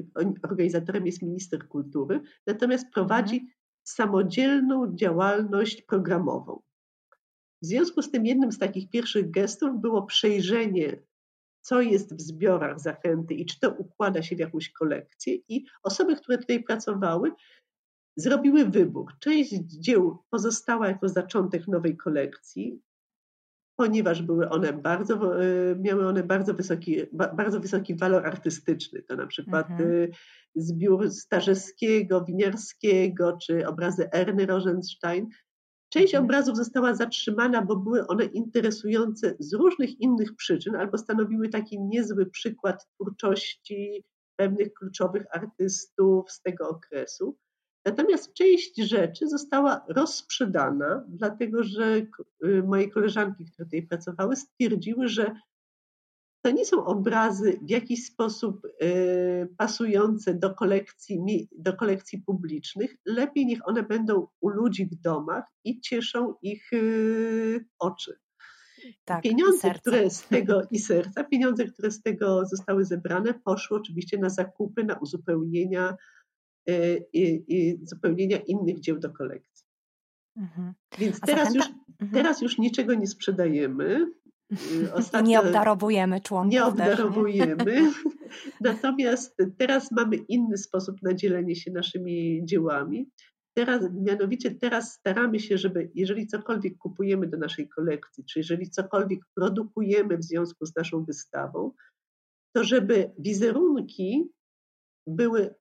organizatorem 0.43 1.05
jest 1.05 1.21
minister 1.21 1.67
kultury, 1.67 2.21
natomiast 2.47 2.93
prowadzi 2.93 3.35
mhm. 3.35 3.53
samodzielną 3.83 4.95
działalność 4.95 5.81
programową. 5.81 6.61
W 7.61 7.65
związku 7.65 8.01
z 8.01 8.11
tym 8.11 8.25
jednym 8.25 8.51
z 8.51 8.57
takich 8.57 8.89
pierwszych 8.89 9.31
gestów 9.31 9.81
było 9.81 10.03
przejrzenie, 10.03 11.03
co 11.61 11.81
jest 11.81 12.15
w 12.15 12.21
zbiorach 12.21 12.79
zachęty 12.79 13.33
i 13.33 13.45
czy 13.45 13.59
to 13.59 13.71
układa 13.71 14.23
się 14.23 14.35
w 14.35 14.39
jakąś 14.39 14.71
kolekcję. 14.71 15.35
I 15.49 15.65
osoby, 15.83 16.15
które 16.15 16.37
tutaj 16.37 16.63
pracowały, 16.63 17.31
zrobiły 18.15 18.65
wybór. 18.65 19.13
Część 19.19 19.51
dzieł 19.53 20.23
pozostała 20.29 20.87
jako 20.87 21.09
zaczątek 21.09 21.67
nowej 21.67 21.97
kolekcji, 21.97 22.81
ponieważ 23.75 24.21
były 24.21 24.49
one 24.49 24.73
bardzo, 24.73 25.43
e, 25.43 25.75
miały 25.75 26.07
one 26.07 26.23
bardzo 26.23 26.53
wysoki, 26.53 26.97
bardzo 27.13 27.59
wysoki 27.59 27.95
walor 27.95 28.27
artystyczny. 28.27 29.01
To 29.01 29.15
na 29.15 29.27
przykład 29.27 29.69
mhm. 29.69 29.91
E, 29.91 30.07
zbiór 30.55 31.11
Starzewskiego, 31.11 32.25
Winiarskiego 32.25 33.37
czy 33.41 33.67
obrazy 33.67 34.09
Erny 34.13 34.45
Rosenstein 34.45 35.27
Część 35.95 36.13
mhm. 36.13 36.23
obrazów 36.23 36.57
została 36.57 36.95
zatrzymana, 36.95 37.61
bo 37.61 37.75
były 37.75 38.07
one 38.07 38.25
interesujące 38.25 39.35
z 39.39 39.53
różnych 39.53 40.01
innych 40.01 40.35
przyczyn, 40.35 40.75
albo 40.75 40.97
stanowiły 40.97 41.49
taki 41.49 41.81
niezły 41.81 42.25
przykład 42.25 42.87
twórczości 42.93 44.03
pewnych 44.35 44.73
kluczowych 44.73 45.25
artystów 45.31 46.31
z 46.31 46.41
tego 46.41 46.69
okresu. 46.69 47.37
Natomiast 47.85 48.33
część 48.33 48.77
rzeczy 48.77 49.27
została 49.29 49.85
rozsprzedana, 49.87 51.03
dlatego 51.07 51.63
że 51.63 51.95
y, 52.45 52.63
moje 52.63 52.89
koleżanki, 52.89 53.45
które 53.45 53.65
tutaj 53.65 53.87
pracowały, 53.87 54.35
stwierdziły, 54.35 55.07
że 55.07 55.35
to 56.41 56.51
nie 56.51 56.65
są 56.65 56.85
obrazy 56.85 57.59
w 57.61 57.69
jakiś 57.69 58.05
sposób 58.05 58.65
y, 58.65 59.47
pasujące 59.57 60.33
do 60.33 60.53
kolekcji, 60.53 61.47
do 61.57 61.73
kolekcji 61.73 62.21
publicznych. 62.21 62.95
Lepiej 63.05 63.45
niech 63.45 63.67
one 63.67 63.83
będą 63.83 64.27
u 64.41 64.49
ludzi 64.49 64.85
w 64.85 64.95
domach 64.95 65.45
i 65.63 65.81
cieszą 65.81 66.35
ich 66.41 66.73
y, 66.73 67.65
oczy. 67.79 68.19
Tak, 69.05 69.23
pieniądze, 69.23 69.73
które 69.73 70.09
z 70.09 70.27
tego 70.27 70.61
i 70.71 70.79
serca, 70.79 71.23
pieniądze, 71.23 71.65
które 71.65 71.91
z 71.91 72.01
tego 72.01 72.45
zostały 72.45 72.85
zebrane, 72.85 73.33
poszły 73.33 73.77
oczywiście 73.77 74.17
na 74.17 74.29
zakupy, 74.29 74.83
na 74.83 74.93
uzupełnienia 74.93 75.95
i, 77.13 77.43
i 77.47 77.85
zupełnienia 77.85 78.37
innych 78.37 78.79
dzieł 78.79 78.99
do 78.99 79.09
kolekcji. 79.09 79.65
Mhm. 80.37 80.73
Więc 80.99 81.19
teraz 81.19 81.55
już, 81.55 81.65
mhm. 81.65 82.11
teraz 82.11 82.41
już 82.41 82.57
niczego 82.57 82.93
nie 82.93 83.07
sprzedajemy. 83.07 84.11
Y, 84.51 84.93
ostatnio 84.93 85.29
nie 85.29 85.39
obdarowujemy 85.39 86.21
członków. 86.21 86.53
Nie 86.53 86.65
obdarowujemy. 86.65 87.55
Też, 87.55 87.65
nie? 87.65 87.91
Natomiast 88.71 89.37
teraz 89.57 89.91
mamy 89.91 90.15
inny 90.15 90.57
sposób 90.57 91.01
na 91.01 91.13
dzielenie 91.13 91.55
się 91.55 91.71
naszymi 91.71 92.41
dziełami. 92.45 93.09
Teraz, 93.57 93.83
mianowicie 93.93 94.51
teraz 94.51 94.93
staramy 94.93 95.39
się, 95.39 95.57
żeby 95.57 95.91
jeżeli 95.93 96.27
cokolwiek 96.27 96.77
kupujemy 96.77 97.27
do 97.27 97.37
naszej 97.37 97.69
kolekcji, 97.69 98.25
czy 98.25 98.39
jeżeli 98.39 98.69
cokolwiek 98.69 99.19
produkujemy 99.35 100.17
w 100.17 100.23
związku 100.23 100.65
z 100.65 100.75
naszą 100.75 101.03
wystawą, 101.03 101.71
to 102.55 102.63
żeby 102.63 103.11
wizerunki 103.19 104.29
były 105.07 105.55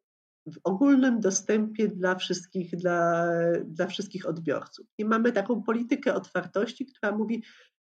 w 0.47 0.59
ogólnym 0.65 1.21
dostępie 1.21 1.89
dla 1.89 2.15
wszystkich, 2.15 2.77
dla, 2.77 3.27
dla 3.65 3.87
wszystkich 3.87 4.27
odbiorców. 4.27 4.87
I 4.99 5.05
mamy 5.05 5.33
taką 5.33 5.63
politykę 5.63 6.15
otwartości, 6.15 6.87
która 6.87 7.17
mówi, 7.17 7.43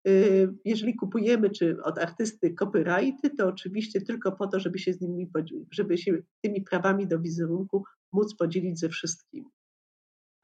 Y, 0.06 0.54
jeżeli 0.64 0.94
kupujemy 0.94 1.50
czy 1.50 1.82
od 1.82 1.98
artysty 1.98 2.54
copyrighty, 2.54 3.30
to 3.30 3.48
oczywiście 3.48 4.00
tylko 4.00 4.32
po 4.32 4.46
to, 4.46 4.60
żeby 4.60 4.78
się 4.78 4.92
z 4.92 5.00
nimi, 5.00 5.30
żeby 5.70 5.98
się 5.98 6.12
tymi 6.42 6.62
prawami 6.62 7.06
do 7.06 7.20
wizerunku 7.20 7.84
móc 8.12 8.36
podzielić 8.36 8.78
ze 8.78 8.88
wszystkimi. 8.88 9.46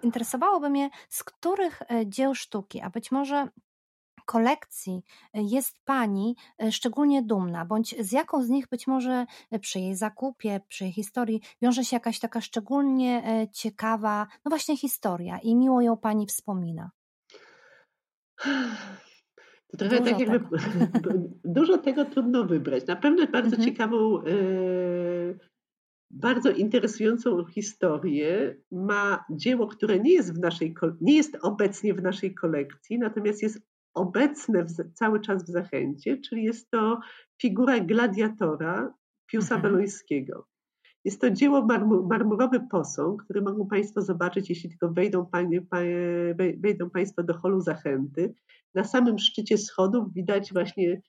Interesowałoby 0.02 0.70
mnie, 0.70 0.90
z 1.08 1.24
których 1.24 1.82
e, 1.82 2.06
dzieł 2.06 2.34
sztuki, 2.34 2.80
a 2.80 2.90
być 2.90 3.12
może 3.12 3.48
kolekcji 4.26 5.02
e, 5.34 5.42
jest 5.42 5.78
Pani 5.84 6.36
e, 6.62 6.72
szczególnie 6.72 7.22
dumna, 7.22 7.64
bądź 7.64 7.94
z 8.00 8.12
jaką 8.12 8.42
z 8.42 8.48
nich 8.48 8.68
być 8.68 8.86
może 8.86 9.26
przy 9.60 9.80
jej 9.80 9.94
zakupie, 9.94 10.60
przy 10.68 10.84
jej 10.84 10.92
historii 10.92 11.40
wiąże 11.62 11.84
się 11.84 11.96
jakaś 11.96 12.18
taka 12.18 12.40
szczególnie 12.40 13.22
ciekawa, 13.52 14.26
no 14.44 14.48
właśnie 14.48 14.76
historia 14.76 15.38
i 15.38 15.56
miło 15.56 15.80
ją 15.80 15.96
Pani 15.96 16.26
wspomina? 16.26 16.90
Trochę 19.78 19.98
dużo 19.98 20.10
tak 20.10 20.20
jakby 20.20 20.38
tego. 20.38 21.12
dużo 21.44 21.78
tego 21.78 22.04
trudno 22.04 22.44
wybrać. 22.44 22.86
Na 22.86 22.96
pewno 22.96 23.26
bardzo 23.26 23.56
mhm. 23.56 23.68
ciekawą, 23.68 24.22
bardzo 26.12 26.50
interesującą 26.50 27.44
historię 27.44 28.56
ma 28.72 29.24
dzieło, 29.30 29.66
które 29.66 30.00
nie 30.00 30.12
jest, 30.12 30.34
w 30.34 30.38
naszej, 30.38 30.74
nie 31.00 31.16
jest 31.16 31.38
obecnie 31.42 31.94
w 31.94 32.02
naszej 32.02 32.34
kolekcji, 32.34 32.98
natomiast 32.98 33.42
jest 33.42 33.71
obecne 33.94 34.64
w, 34.64 34.92
cały 34.94 35.20
czas 35.20 35.44
w 35.44 35.48
Zachęcie, 35.48 36.16
czyli 36.16 36.44
jest 36.44 36.70
to 36.70 37.00
figura 37.42 37.80
gladiatora 37.80 38.94
Piusa 39.26 39.54
mhm. 39.54 39.62
Belońskiego. 39.62 40.46
Jest 41.04 41.20
to 41.20 41.30
dzieło 41.30 41.66
marmur, 41.66 42.06
marmurowy 42.06 42.60
posąg, 42.70 43.24
który 43.24 43.42
mogą 43.42 43.66
Państwo 43.66 44.02
zobaczyć, 44.02 44.50
jeśli 44.50 44.70
tylko 44.70 44.90
wejdą, 44.90 45.26
panie, 45.26 45.62
wejdą 46.58 46.90
Państwo 46.90 47.22
do 47.22 47.34
holu 47.34 47.60
Zachęty. 47.60 48.34
Na 48.74 48.84
samym 48.84 49.18
szczycie 49.18 49.58
schodów 49.58 50.12
widać 50.14 50.52
właśnie 50.52 51.02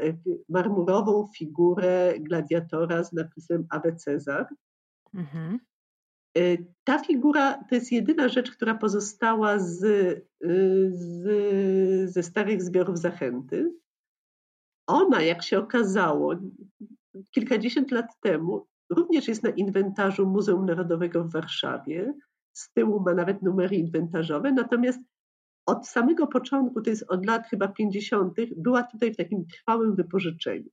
e, 0.00 0.14
marmurową 0.48 1.26
figurę 1.38 2.14
gladiatora 2.20 3.04
z 3.04 3.12
napisem 3.12 3.66
Ave 3.70 3.96
Cezar. 3.96 4.46
Mhm. 5.14 5.58
E, 6.36 6.56
ta 6.84 6.98
figura 6.98 7.64
to 7.68 7.74
jest 7.74 7.92
jedyna 7.92 8.28
rzecz, 8.28 8.50
która 8.50 8.74
pozostała 8.74 9.58
z, 9.58 9.84
e, 9.84 10.50
z, 10.90 12.12
ze 12.12 12.22
starych 12.22 12.62
zbiorów 12.62 12.98
Zachęty. 12.98 13.74
Ona, 14.86 15.22
jak 15.22 15.42
się 15.42 15.58
okazało, 15.58 16.34
kilkadziesiąt 17.30 17.90
lat 17.90 18.20
temu 18.20 18.66
również 18.90 19.28
jest 19.28 19.42
na 19.42 19.50
inwentarzu 19.50 20.26
Muzeum 20.26 20.66
Narodowego 20.66 21.24
w 21.24 21.32
Warszawie. 21.32 22.14
Z 22.52 22.72
tyłu 22.72 23.00
ma 23.00 23.14
nawet 23.14 23.42
numery 23.42 23.76
inwentarzowe, 23.76 24.52
natomiast 24.52 25.00
od 25.66 25.88
samego 25.88 26.26
początku, 26.26 26.82
to 26.82 26.90
jest 26.90 27.04
od 27.08 27.26
lat 27.26 27.46
chyba 27.46 27.68
50., 27.68 28.34
była 28.56 28.82
tutaj 28.82 29.12
w 29.12 29.16
takim 29.16 29.46
trwałym 29.46 29.94
wypożyczeniu. 29.94 30.70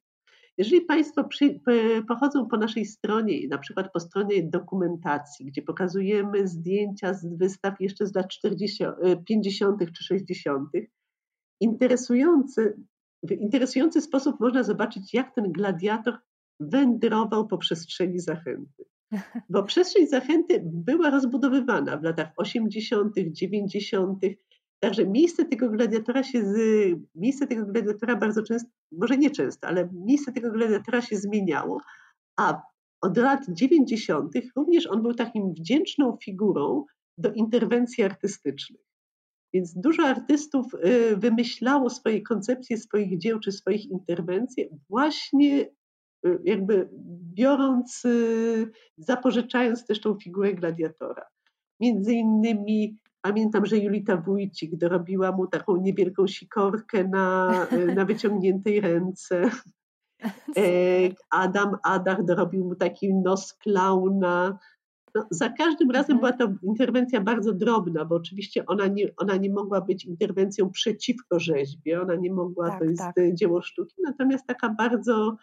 Jeżeli 0.58 0.82
Państwo 0.82 1.24
przy, 1.24 1.60
pochodzą 2.08 2.48
po 2.48 2.58
naszej 2.58 2.86
stronie, 2.86 3.48
na 3.48 3.58
przykład 3.58 3.92
po 3.94 4.00
stronie 4.00 4.44
dokumentacji, 4.44 5.46
gdzie 5.46 5.62
pokazujemy 5.62 6.48
zdjęcia 6.48 7.14
z 7.14 7.38
wystaw 7.38 7.74
jeszcze 7.80 8.06
z 8.06 8.16
lat 8.16 8.28
40, 8.28 8.84
50. 9.26 9.80
czy 9.94 10.04
60., 10.04 10.70
interesujące 11.60 12.74
w 13.24 13.32
interesujący 13.32 14.02
sposób 14.02 14.40
można 14.40 14.64
zobaczyć, 14.64 15.14
jak 15.14 15.36
ten 15.36 15.52
gladiator 15.52 16.18
wędrował 16.60 17.48
po 17.48 17.58
przestrzeni 17.58 18.20
zachęty. 18.20 18.86
Bo 19.50 19.64
przestrzeń 19.64 20.08
zachęty 20.08 20.62
była 20.66 21.10
rozbudowywana 21.10 21.98
w 21.98 22.04
latach 22.04 22.30
80., 22.38 23.14
90., 23.32 24.20
Także 24.80 25.08
miejsce 25.08 25.46
tego 25.46 25.70
gladiatora 25.70 26.24
się 26.24 26.46
z, 26.46 26.56
miejsce 27.16 27.48
tego 27.48 27.66
gladiatora 27.66 28.16
bardzo 28.16 28.44
często, 28.44 28.70
może 28.92 29.18
nie 29.18 29.30
często, 29.30 29.68
ale 29.68 29.90
miejsce 29.94 30.32
tego 30.32 30.52
gladiatora 30.52 31.02
się 31.02 31.18
zmieniało, 31.18 31.82
a 32.40 32.62
od 33.02 33.18
lat 33.18 33.46
90. 33.50 34.34
również 34.56 34.88
on 34.88 35.02
był 35.02 35.14
takim 35.14 35.54
wdzięczną 35.54 36.18
figurą 36.24 36.86
do 37.18 37.34
interwencji 37.34 38.04
artystycznych. 38.04 38.82
Więc 39.54 39.74
dużo 39.74 40.04
artystów 40.04 40.66
y, 40.74 41.18
wymyślało 41.18 41.90
swoje 41.90 42.22
koncepcje 42.22 42.78
swoich 42.78 43.18
dzieł 43.18 43.40
czy 43.40 43.52
swoich 43.52 43.86
interwencji 43.86 44.70
właśnie 44.90 45.70
y, 46.26 46.40
jakby 46.44 46.90
biorąc, 47.34 48.06
y, 48.06 48.72
zapożyczając 48.98 49.86
też 49.86 50.02
tą 50.02 50.20
figurę 50.20 50.54
gladiatora. 50.54 51.26
Między 51.80 52.14
innymi 52.14 52.98
Pamiętam, 53.22 53.66
że 53.66 53.78
Julita 53.78 54.18
Wójcik 54.18 54.76
dorobiła 54.76 55.32
mu 55.32 55.48
taką 55.48 55.78
niewielką 55.78 56.28
sikorkę 56.28 57.04
na, 57.04 57.52
na 57.96 58.06
wyciągniętej 58.06 58.82
ręce. 58.82 59.42
E, 60.58 60.62
Adam 61.30 61.78
Adach 61.84 62.26
dorobił 62.26 62.66
mu 62.66 62.76
taki 62.76 63.14
nos 63.14 63.54
klauna. 63.54 64.58
No, 65.16 65.28
za 65.32 65.50
każdym 65.50 65.92
razem 65.92 66.18
mhm. 66.18 66.20
była 66.36 66.48
to 66.48 66.56
interwencja 66.64 67.22
bardzo 67.22 67.54
drobna, 67.54 68.06
bo 68.06 68.16
oczywiście 68.16 68.66
ona 68.66 68.88
nie, 68.88 69.08
ona 69.18 69.36
nie 69.36 69.50
mogła 69.50 69.82
być 69.82 70.06
interwencją 70.06 70.70
przeciwko 70.70 71.40
rzeźbie, 71.40 72.02
ona 72.02 72.16
nie 72.16 72.34
mogła, 72.34 72.70
tak, 72.70 72.80
to 72.80 72.86
jest 72.86 73.02
tak. 73.02 73.16
dzieło 73.34 73.62
sztuki, 73.62 73.96
natomiast 74.04 74.48
taka 74.48 74.70
bardzo 74.70 75.38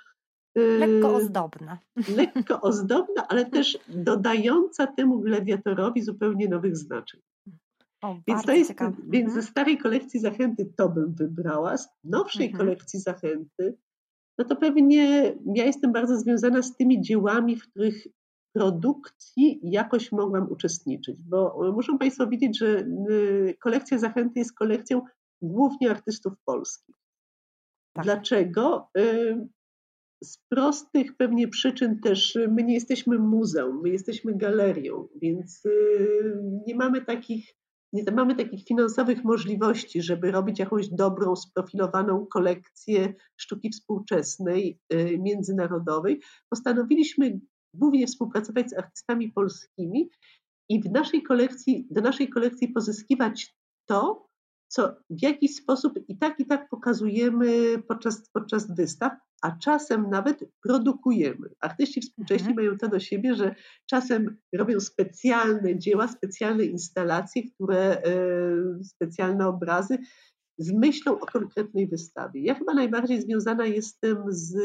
Lekko 0.55 1.15
ozdobna. 1.15 1.79
Lekko 2.17 2.61
ozdobna, 2.61 3.29
ale 3.29 3.45
też 3.45 3.79
dodająca 3.89 4.87
temu 4.87 5.21
gladiatorowi 5.21 6.03
zupełnie 6.03 6.49
nowych 6.49 6.77
znaczeń. 6.77 7.21
O, 8.05 8.17
więc, 8.29 8.43
to 8.43 8.53
jest, 8.53 8.75
więc 9.09 9.33
ze 9.33 9.39
mhm. 9.39 9.43
starej 9.43 9.79
kolekcji 9.79 10.21
Zachęty 10.21 10.73
to 10.77 10.89
bym 10.89 11.15
wybrała, 11.15 11.77
z 11.77 11.89
nowszej 12.05 12.47
mhm. 12.47 12.59
kolekcji 12.59 13.01
Zachęty, 13.01 13.79
no 14.39 14.45
to 14.45 14.57
pewnie 14.57 15.35
ja 15.55 15.65
jestem 15.65 15.93
bardzo 15.93 16.19
związana 16.19 16.63
z 16.63 16.77
tymi 16.77 17.01
dziełami, 17.01 17.57
w 17.57 17.69
których 17.69 18.07
produkcji 18.55 19.61
jakoś 19.63 20.13
mogłam 20.13 20.53
uczestniczyć, 20.53 21.23
bo 21.23 21.73
muszą 21.73 21.99
Państwo 21.99 22.27
widzieć, 22.27 22.59
że 22.59 22.87
y, 23.11 23.57
kolekcja 23.61 23.99
Zachęty 23.99 24.39
jest 24.39 24.55
kolekcją 24.55 25.03
głównie 25.43 25.91
artystów 25.91 26.33
polskich. 26.45 26.97
Tak. 27.93 28.05
Dlaczego? 28.05 28.89
Y, 28.99 29.49
z 30.25 30.39
prostych 30.49 31.17
pewnie 31.17 31.49
przyczyn 31.49 32.01
też 32.01 32.39
my 32.49 32.63
nie 32.63 32.75
jesteśmy 32.75 33.19
muzeum, 33.19 33.81
my 33.83 33.89
jesteśmy 33.89 34.35
galerią, 34.35 35.09
więc 35.17 35.67
y, 35.67 36.43
nie 36.67 36.75
mamy 36.75 37.05
takich 37.05 37.55
nie 37.95 38.13
mamy 38.13 38.35
takich 38.35 38.65
finansowych 38.65 39.25
możliwości, 39.25 40.03
żeby 40.03 40.31
robić 40.31 40.59
jakąś 40.59 40.89
dobrą, 40.89 41.37
sprofilowaną 41.37 42.27
kolekcję 42.27 43.15
sztuki 43.37 43.71
współczesnej, 43.71 44.81
y, 44.93 45.19
międzynarodowej, 45.19 46.21
postanowiliśmy 46.51 47.41
głównie 47.75 48.07
współpracować 48.07 48.71
z 48.71 48.75
artystami 48.79 49.33
polskimi 49.33 50.11
i 50.69 50.83
w 50.83 50.91
naszej 50.91 51.23
kolekcji, 51.23 51.87
do 51.91 52.01
naszej 52.01 52.29
kolekcji 52.29 52.69
pozyskiwać 52.69 53.57
to, 53.89 54.29
co 54.69 54.97
w 55.11 55.23
jakiś 55.23 55.57
sposób 55.57 55.93
i 56.09 56.19
tak 56.19 56.41
i 56.41 56.47
tak 56.47 56.69
pokazujemy 56.69 57.83
podczas, 57.89 58.31
podczas 58.31 58.75
wystaw, 58.77 59.13
a 59.43 59.51
czasem 59.51 60.11
nawet 60.11 60.45
produkujemy. 60.63 61.49
Artyści 61.61 62.01
współcześni 62.01 62.49
mhm. 62.49 62.57
mają 62.57 62.79
to 62.79 62.89
do 62.89 63.01
siebie, 63.01 63.35
że 63.35 63.55
czasem 63.91 64.37
robią 64.55 64.81
specjalne 64.81 65.79
dzieła, 65.79 66.09
specjalne 66.09 66.65
instalacje, 66.65 67.43
które, 67.51 68.03
e, 68.03 68.85
specjalne 68.85 69.49
obrazy 69.49 69.99
z 70.59 70.73
myślą 70.73 71.21
o 71.21 71.27
konkretnej 71.27 71.89
wystawie. 71.89 72.43
Ja 72.43 72.55
chyba 72.55 72.75
najbardziej 72.75 73.23
związana 73.23 73.67
jestem 73.67 74.25
z 74.29 74.57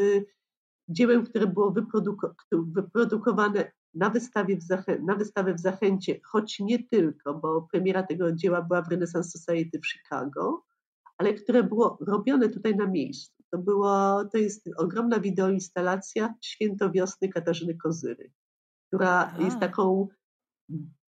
dziełem, 0.90 1.26
które 1.26 1.48
było 1.48 1.72
wyproduko 1.72 2.36
wyprodukowane 2.52 3.72
na, 3.93 4.10
wystawie 4.10 4.58
w 4.58 4.63
Zachę- 4.63 5.04
na 5.04 5.15
wystawę 5.15 5.54
w 5.54 5.60
Zachęcie, 5.60 6.19
choć 6.23 6.60
nie 6.60 6.84
tylko, 6.84 7.34
bo 7.34 7.67
premiera 7.71 8.04
tego 8.04 8.32
dzieła 8.32 8.62
była 8.62 8.82
w 8.82 8.88
Renaissance 8.88 9.30
Society 9.30 9.80
w 9.80 9.88
Chicago, 9.88 10.63
ale 11.17 11.34
które 11.34 11.63
było 11.63 11.97
robione 12.02 12.49
tutaj 12.49 12.75
na 12.75 12.88
miejscu. 12.88 13.43
To, 13.52 13.58
było, 13.58 14.25
to 14.25 14.38
jest 14.38 14.69
ogromna 14.78 15.19
wideoinstalacja 15.19 16.36
Święto 16.41 16.91
Wiosny 16.91 17.30
Katarzyny 17.30 17.78
Kozyry, 17.78 18.32
która 18.88 19.10
Aha. 19.10 19.43
jest 19.43 19.60
taką 19.60 20.08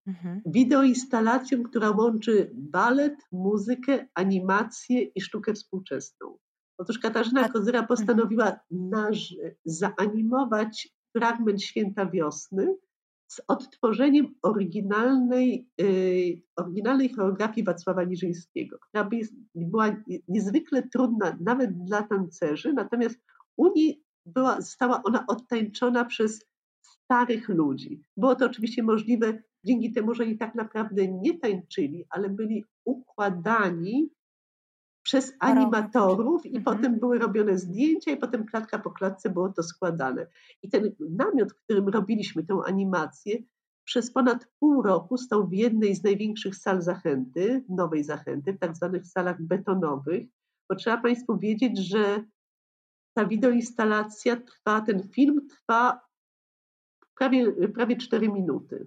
mhm. 0.06 0.42
wideoinstalacją, 0.46 1.62
która 1.62 1.90
łączy 1.90 2.50
balet, 2.54 3.14
muzykę, 3.32 4.06
animację 4.14 5.02
i 5.02 5.20
sztukę 5.20 5.54
współczesną. 5.54 6.38
Otóż 6.78 6.98
Katarzyna 6.98 7.48
Kozyra 7.48 7.78
mhm. 7.78 7.86
postanowiła 7.86 8.60
nasz, 8.70 9.34
zaanimować 9.64 10.88
fragment 11.16 11.62
Święta 11.62 12.06
Wiosny 12.06 12.76
z 13.32 13.40
odtworzeniem 13.48 14.34
oryginalnej, 14.42 15.68
yy, 15.78 16.42
oryginalnej 16.56 17.12
choreografii 17.14 17.64
Wacława 17.64 18.04
Niżyńskiego, 18.04 18.78
która 18.78 19.08
była 19.54 19.96
niezwykle 20.28 20.88
trudna 20.88 21.38
nawet 21.40 21.84
dla 21.84 22.02
tancerzy, 22.02 22.72
natomiast 22.72 23.16
u 23.56 23.72
niej 23.72 24.02
była, 24.26 24.60
została 24.60 25.02
ona 25.02 25.24
odtańczona 25.26 26.04
przez 26.04 26.44
starych 26.80 27.48
ludzi. 27.48 28.02
Było 28.16 28.34
to 28.34 28.46
oczywiście 28.46 28.82
możliwe 28.82 29.42
dzięki 29.64 29.92
temu, 29.92 30.14
że 30.14 30.22
oni 30.22 30.38
tak 30.38 30.54
naprawdę 30.54 31.08
nie 31.08 31.38
tańczyli, 31.38 32.04
ale 32.10 32.28
byli 32.28 32.64
układani 32.84 34.10
przez 35.02 35.32
animatorów 35.38 36.46
i 36.46 36.56
mhm. 36.56 36.64
potem 36.64 36.98
były 36.98 37.18
robione 37.18 37.58
zdjęcia 37.58 38.10
i 38.10 38.16
potem 38.16 38.46
klatka 38.46 38.78
po 38.78 38.90
klatce 38.90 39.30
było 39.30 39.48
to 39.48 39.62
składane. 39.62 40.26
I 40.62 40.68
ten 40.68 40.94
namiot, 41.10 41.52
w 41.52 41.56
którym 41.64 41.88
robiliśmy 41.88 42.44
tę 42.44 42.60
animację, 42.66 43.38
przez 43.84 44.12
ponad 44.12 44.46
pół 44.58 44.82
roku 44.82 45.16
stał 45.16 45.48
w 45.48 45.52
jednej 45.52 45.94
z 45.94 46.04
największych 46.04 46.56
sal 46.56 46.82
zachęty, 46.82 47.64
nowej 47.68 48.04
zachęty, 48.04 48.52
w 48.52 48.58
tak 48.58 48.76
zwanych 48.76 49.06
salach 49.06 49.42
betonowych, 49.42 50.26
bo 50.68 50.76
trzeba 50.76 50.98
Państwu 50.98 51.38
wiedzieć, 51.38 51.78
że 51.78 52.24
ta 53.14 53.26
wideoinstalacja 53.26 54.36
trwa, 54.36 54.80
ten 54.80 55.08
film 55.08 55.48
trwa 55.48 56.00
prawie, 57.14 57.68
prawie 57.68 57.96
4 57.96 58.28
minuty. 58.28 58.86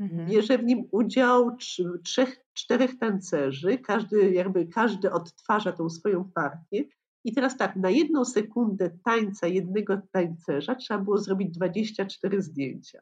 Mhm. 0.00 0.28
Bierze 0.28 0.58
w 0.58 0.64
nim 0.64 0.88
udział 0.90 1.56
trzech, 2.04 2.36
czterech 2.52 2.98
tancerzy, 2.98 3.78
każdy, 3.78 4.32
jakby 4.32 4.66
każdy 4.66 5.12
odtwarza 5.12 5.72
tą 5.72 5.90
swoją 5.90 6.30
partię. 6.34 6.84
I 7.24 7.32
teraz 7.32 7.56
tak, 7.56 7.76
na 7.76 7.90
jedną 7.90 8.24
sekundę 8.24 8.90
tańca 9.04 9.46
jednego 9.46 10.00
tańcerza 10.12 10.74
trzeba 10.74 11.00
było 11.00 11.18
zrobić 11.18 11.50
24 11.50 12.42
zdjęcia. 12.42 13.00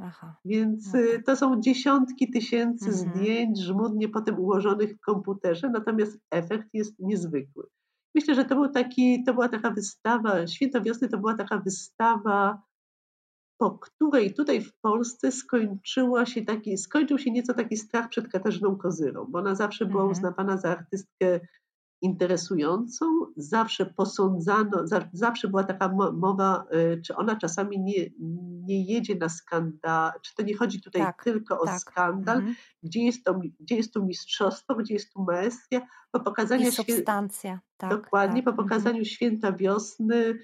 Aha. 0.00 0.36
Więc 0.44 0.88
Aha. 0.88 0.98
Y, 0.98 1.22
to 1.22 1.36
są 1.36 1.60
dziesiątki 1.60 2.30
tysięcy 2.30 2.88
mhm. 2.88 2.94
zdjęć 2.94 3.60
żmudnie 3.60 4.08
potem 4.08 4.38
ułożonych 4.38 4.96
w 4.96 5.00
komputerze, 5.00 5.70
natomiast 5.70 6.18
efekt 6.30 6.68
jest 6.72 6.98
niezwykły. 6.98 7.66
Myślę, 8.14 8.34
że 8.34 8.44
to, 8.44 8.54
był 8.54 8.68
taki, 8.68 9.24
to 9.24 9.34
była 9.34 9.48
taka 9.48 9.70
wystawa, 9.70 10.46
Święto 10.46 10.82
Wiosny 10.82 11.08
to 11.08 11.18
była 11.18 11.34
taka 11.34 11.58
wystawa 11.58 12.62
po 13.60 13.70
której 13.70 14.34
tutaj 14.34 14.60
w 14.60 14.72
Polsce 14.80 15.32
skończyła 15.32 16.26
się 16.26 16.42
taki, 16.44 16.78
skończył 16.78 17.18
się 17.18 17.30
nieco 17.30 17.54
taki 17.54 17.76
strach 17.76 18.08
przed 18.08 18.28
Katarzyną 18.28 18.76
Kozyrą, 18.76 19.26
bo 19.28 19.38
ona 19.38 19.54
zawsze 19.54 19.86
była 19.86 20.02
mhm. 20.02 20.12
uznawana 20.12 20.56
za 20.56 20.70
artystkę 20.70 21.40
interesującą, 22.02 23.06
zawsze 23.36 23.86
posądzano, 23.86 24.84
zawsze 25.12 25.48
była 25.48 25.64
taka 25.64 25.88
mowa, 26.12 26.64
y, 26.74 27.02
czy 27.02 27.16
ona 27.16 27.36
czasami 27.36 27.80
nie, 27.80 28.10
nie 28.66 28.84
jedzie 28.84 29.14
na 29.14 29.28
skandal, 29.28 30.12
czy 30.22 30.34
to 30.34 30.42
nie 30.42 30.56
chodzi 30.56 30.82
tutaj 30.82 31.02
tak, 31.02 31.24
tylko 31.24 31.60
o 31.60 31.66
tak. 31.66 31.80
skandal, 31.80 32.36
mhm. 32.36 32.54
gdzie, 32.82 33.04
jest 33.04 33.24
to, 33.24 33.40
gdzie 33.60 33.76
jest 33.76 33.94
tu 33.94 34.06
mistrzostwo, 34.06 34.74
gdzie 34.74 34.94
jest 34.94 35.12
tu 35.12 35.22
maestria, 35.22 35.86
po 36.10 36.20
pokazaniu... 36.20 36.68
I 36.68 36.72
substancja, 36.72 37.60
tak, 37.76 37.90
Dokładnie, 37.90 38.42
tak. 38.42 38.56
po 38.56 38.62
pokazaniu 38.62 38.88
mhm. 38.88 39.04
Święta 39.04 39.52
Wiosny, 39.52 40.38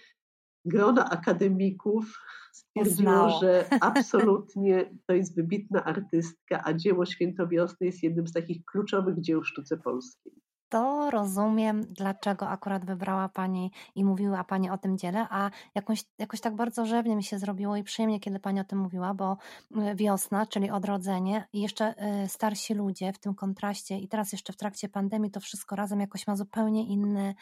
grona 0.66 1.10
akademików 1.10 2.22
stwierdziło, 2.52 3.38
że 3.40 3.68
absolutnie 3.80 4.94
to 5.06 5.14
jest 5.14 5.36
wybitna 5.36 5.84
artystka, 5.84 6.62
a 6.64 6.74
dzieło 6.74 7.06
Świętowiosny 7.06 7.86
jest 7.86 8.02
jednym 8.02 8.26
z 8.26 8.32
takich 8.32 8.64
kluczowych 8.64 9.20
dzieł 9.20 9.42
w 9.42 9.48
sztuce 9.48 9.76
polskiej. 9.76 10.32
To 10.68 11.10
rozumiem, 11.10 11.86
dlaczego 11.90 12.48
akurat 12.48 12.84
wybrała 12.84 13.28
Pani 13.28 13.70
i 13.94 14.04
mówiła 14.04 14.44
Pani 14.44 14.70
o 14.70 14.78
tym 14.78 14.98
dziele, 14.98 15.26
a 15.30 15.50
jakoś, 15.74 16.04
jakoś 16.18 16.40
tak 16.40 16.56
bardzo 16.56 16.86
rzewnie 16.86 17.16
mi 17.16 17.24
się 17.24 17.38
zrobiło 17.38 17.76
i 17.76 17.82
przyjemnie, 17.82 18.20
kiedy 18.20 18.40
Pani 18.40 18.60
o 18.60 18.64
tym 18.64 18.78
mówiła, 18.78 19.14
bo 19.14 19.36
y, 19.70 19.94
wiosna, 19.94 20.46
czyli 20.46 20.70
odrodzenie 20.70 21.48
i 21.52 21.60
jeszcze 21.60 21.94
y, 22.24 22.28
starsi 22.28 22.74
ludzie 22.74 23.12
w 23.12 23.18
tym 23.18 23.34
kontraście 23.34 23.98
i 23.98 24.08
teraz 24.08 24.32
jeszcze 24.32 24.52
w 24.52 24.56
trakcie 24.56 24.88
pandemii 24.88 25.30
to 25.30 25.40
wszystko 25.40 25.76
razem 25.76 26.00
jakoś 26.00 26.26
ma 26.26 26.36
zupełnie 26.36 26.86
inne 26.86 27.34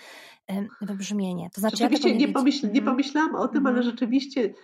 wybrzmienie. 0.80 1.50
To 1.50 1.60
znaczy, 1.60 1.76
rzeczywiście 1.76 2.08
ja 2.08 2.14
nie, 2.14 2.26
nie, 2.26 2.32
pomyśl, 2.32 2.66
nie 2.66 2.80
mhm. 2.80 2.84
pomyślałam 2.84 3.34
o 3.34 3.48
tym, 3.48 3.58
mm. 3.58 3.66
ale 3.66 3.76
mhm. 3.76 3.92
rzeczywiście 3.92 4.54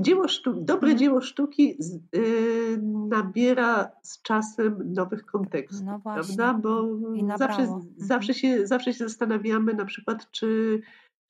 Dzieło 0.00 0.28
sztuki, 0.28 0.64
dobre 0.64 0.90
mhm. 0.90 0.98
dzieło 0.98 1.20
sztuki 1.20 1.78
y, 2.16 2.80
nabiera 3.08 3.90
z 4.02 4.22
czasem 4.22 4.92
nowych 4.94 5.26
kontekstów, 5.26 5.86
no 5.86 6.00
prawda? 6.00 6.54
Bo 6.54 6.98
zawsze, 7.38 7.62
mhm. 7.62 7.82
zawsze, 7.96 8.34
się, 8.34 8.66
zawsze 8.66 8.92
się 8.92 8.98
zastanawiamy 8.98 9.74
na 9.74 9.84
przykład, 9.84 10.30
czy 10.30 10.80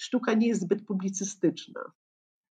sztuka 0.00 0.34
nie 0.34 0.48
jest 0.48 0.60
zbyt 0.60 0.86
publicystyczna. 0.86 1.80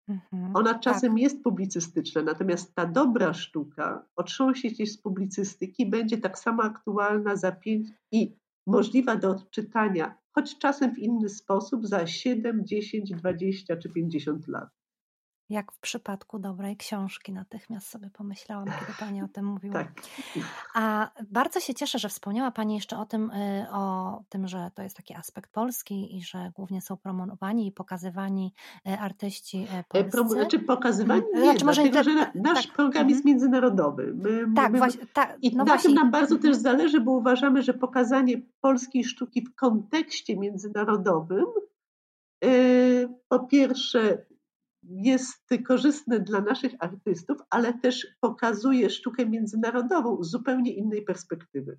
Mhm, 0.09 0.57
Ona 0.57 0.79
czasem 0.79 1.13
tak. 1.13 1.21
jest 1.21 1.43
publicystyczna, 1.43 2.23
natomiast 2.23 2.75
ta 2.75 2.87
dobra 2.87 3.35
sztuka 3.35 4.07
otrząśnie 4.17 4.75
się 4.75 4.87
z 4.87 4.99
publicystyki, 4.99 5.87
będzie 5.87 6.19
tak 6.19 6.39
samo 6.39 6.63
aktualna 6.63 7.37
za 7.37 7.53
pięć 7.53 7.89
i 8.13 8.37
możliwa 8.67 9.17
do 9.17 9.31
odczytania, 9.31 10.15
choć 10.33 10.59
czasem 10.59 10.95
w 10.95 10.99
inny 10.99 11.29
sposób, 11.29 11.87
za 11.87 12.07
7, 12.07 12.67
10, 12.67 13.11
20 13.11 13.77
czy 13.77 13.89
50 13.89 14.49
lat. 14.49 14.69
Jak 15.51 15.73
w 15.73 15.79
przypadku 15.79 16.39
dobrej 16.39 16.77
książki, 16.77 17.33
natychmiast 17.33 17.89
sobie 17.89 18.11
pomyślałam, 18.11 18.65
kiedy 18.65 18.93
Pani 19.01 19.23
o 19.23 19.29
tym 19.29 19.47
mówiła. 19.47 19.75
Tak. 19.75 19.93
A 20.75 21.11
bardzo 21.31 21.61
się 21.61 21.75
cieszę, 21.75 21.99
że 21.99 22.09
wspomniała 22.09 22.51
Pani 22.51 22.75
jeszcze 22.75 22.99
o 22.99 23.07
tym, 23.07 23.31
y, 23.31 23.67
o 23.73 24.23
tym, 24.29 24.49
że 24.49 24.71
to 24.75 24.83
jest 24.83 24.97
taki 24.97 25.15
aspekt 25.15 25.53
polski 25.53 26.17
i 26.17 26.23
że 26.23 26.53
głównie 26.55 26.81
są 26.81 26.97
promowani 26.97 27.67
i 27.67 27.73
pokazywani 27.73 28.55
y, 28.89 28.99
artyści 28.99 29.67
y, 29.81 29.85
polscy. 29.89 30.11
Prom, 30.11 30.29
znaczy 30.29 30.59
pokazywani 30.59 31.23
mm, 31.23 31.43
nie, 31.43 31.51
znaczy, 31.51 31.65
może 31.65 31.83
dlatego, 31.83 32.05
że 32.05 32.33
nasz 32.35 32.67
tak. 32.67 32.77
program 32.77 33.09
jest 33.09 33.21
mhm. 33.21 33.33
międzynarodowy. 33.33 34.15
My, 34.15 34.55
tak, 34.57 34.73
my, 34.73 34.79
właśnie, 34.79 35.07
tak. 35.13 35.37
I 35.43 35.51
no 35.51 35.57
na 35.57 35.65
właśnie. 35.65 35.89
tym 35.89 35.95
nam 35.95 36.11
bardzo 36.11 36.35
też 36.37 36.57
mhm. 36.57 36.63
zależy, 36.63 37.01
bo 37.01 37.11
uważamy, 37.13 37.63
że 37.63 37.75
pokazanie 37.75 38.43
polskiej 38.61 39.05
sztuki 39.05 39.43
w 39.43 39.55
kontekście 39.55 40.37
międzynarodowym 40.37 41.45
po 43.29 43.39
pierwsze 43.39 44.19
jest 44.89 45.49
korzystny 45.67 46.21
dla 46.21 46.41
naszych 46.41 46.73
artystów, 46.79 47.39
ale 47.51 47.73
też 47.73 48.07
pokazuje 48.21 48.91
sztukę 48.91 49.27
międzynarodową 49.27 50.23
z 50.23 50.31
zupełnie 50.31 50.73
innej 50.73 51.03
perspektywy. 51.03 51.79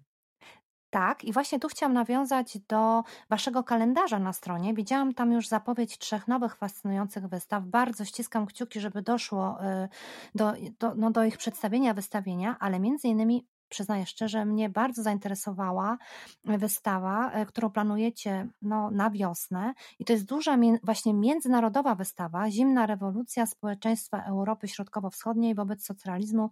Tak, 0.95 1.23
i 1.23 1.33
właśnie 1.33 1.59
tu 1.59 1.67
chciałam 1.67 1.93
nawiązać 1.93 2.57
do 2.67 3.03
Waszego 3.29 3.63
kalendarza 3.63 4.19
na 4.19 4.33
stronie. 4.33 4.73
Widziałam 4.73 5.13
tam 5.13 5.31
już 5.31 5.47
zapowiedź 5.47 5.97
trzech 5.97 6.27
nowych, 6.27 6.55
fascynujących 6.55 7.27
wystaw. 7.27 7.65
Bardzo 7.65 8.05
ściskam 8.05 8.45
kciuki, 8.45 8.79
żeby 8.79 9.01
doszło 9.01 9.57
y, 9.83 9.89
do, 10.35 10.53
do, 10.79 10.95
no 10.95 11.11
do 11.11 11.23
ich 11.23 11.37
przedstawienia, 11.37 11.93
wystawienia, 11.93 12.55
ale 12.59 12.79
między 12.79 13.07
innymi 13.07 13.47
przyznaję 13.75 14.05
szczerze, 14.05 14.45
mnie 14.45 14.69
bardzo 14.69 15.03
zainteresowała 15.03 15.97
wystawa, 16.45 17.31
e, 17.31 17.45
którą 17.45 17.69
planujecie 17.69 18.47
no, 18.61 18.91
na 18.91 19.09
wiosnę. 19.09 19.73
I 19.99 20.05
to 20.05 20.13
jest 20.13 20.25
duża 20.25 20.57
właśnie 20.83 21.13
międzynarodowa 21.13 21.95
wystawa 21.95 22.51
Zimna 22.51 22.85
rewolucja 22.85 23.45
społeczeństwa 23.45 24.23
Europy 24.23 24.67
Środkowo-Wschodniej 24.67 25.55
wobec 25.55 25.85
socjalizmu 25.85 26.49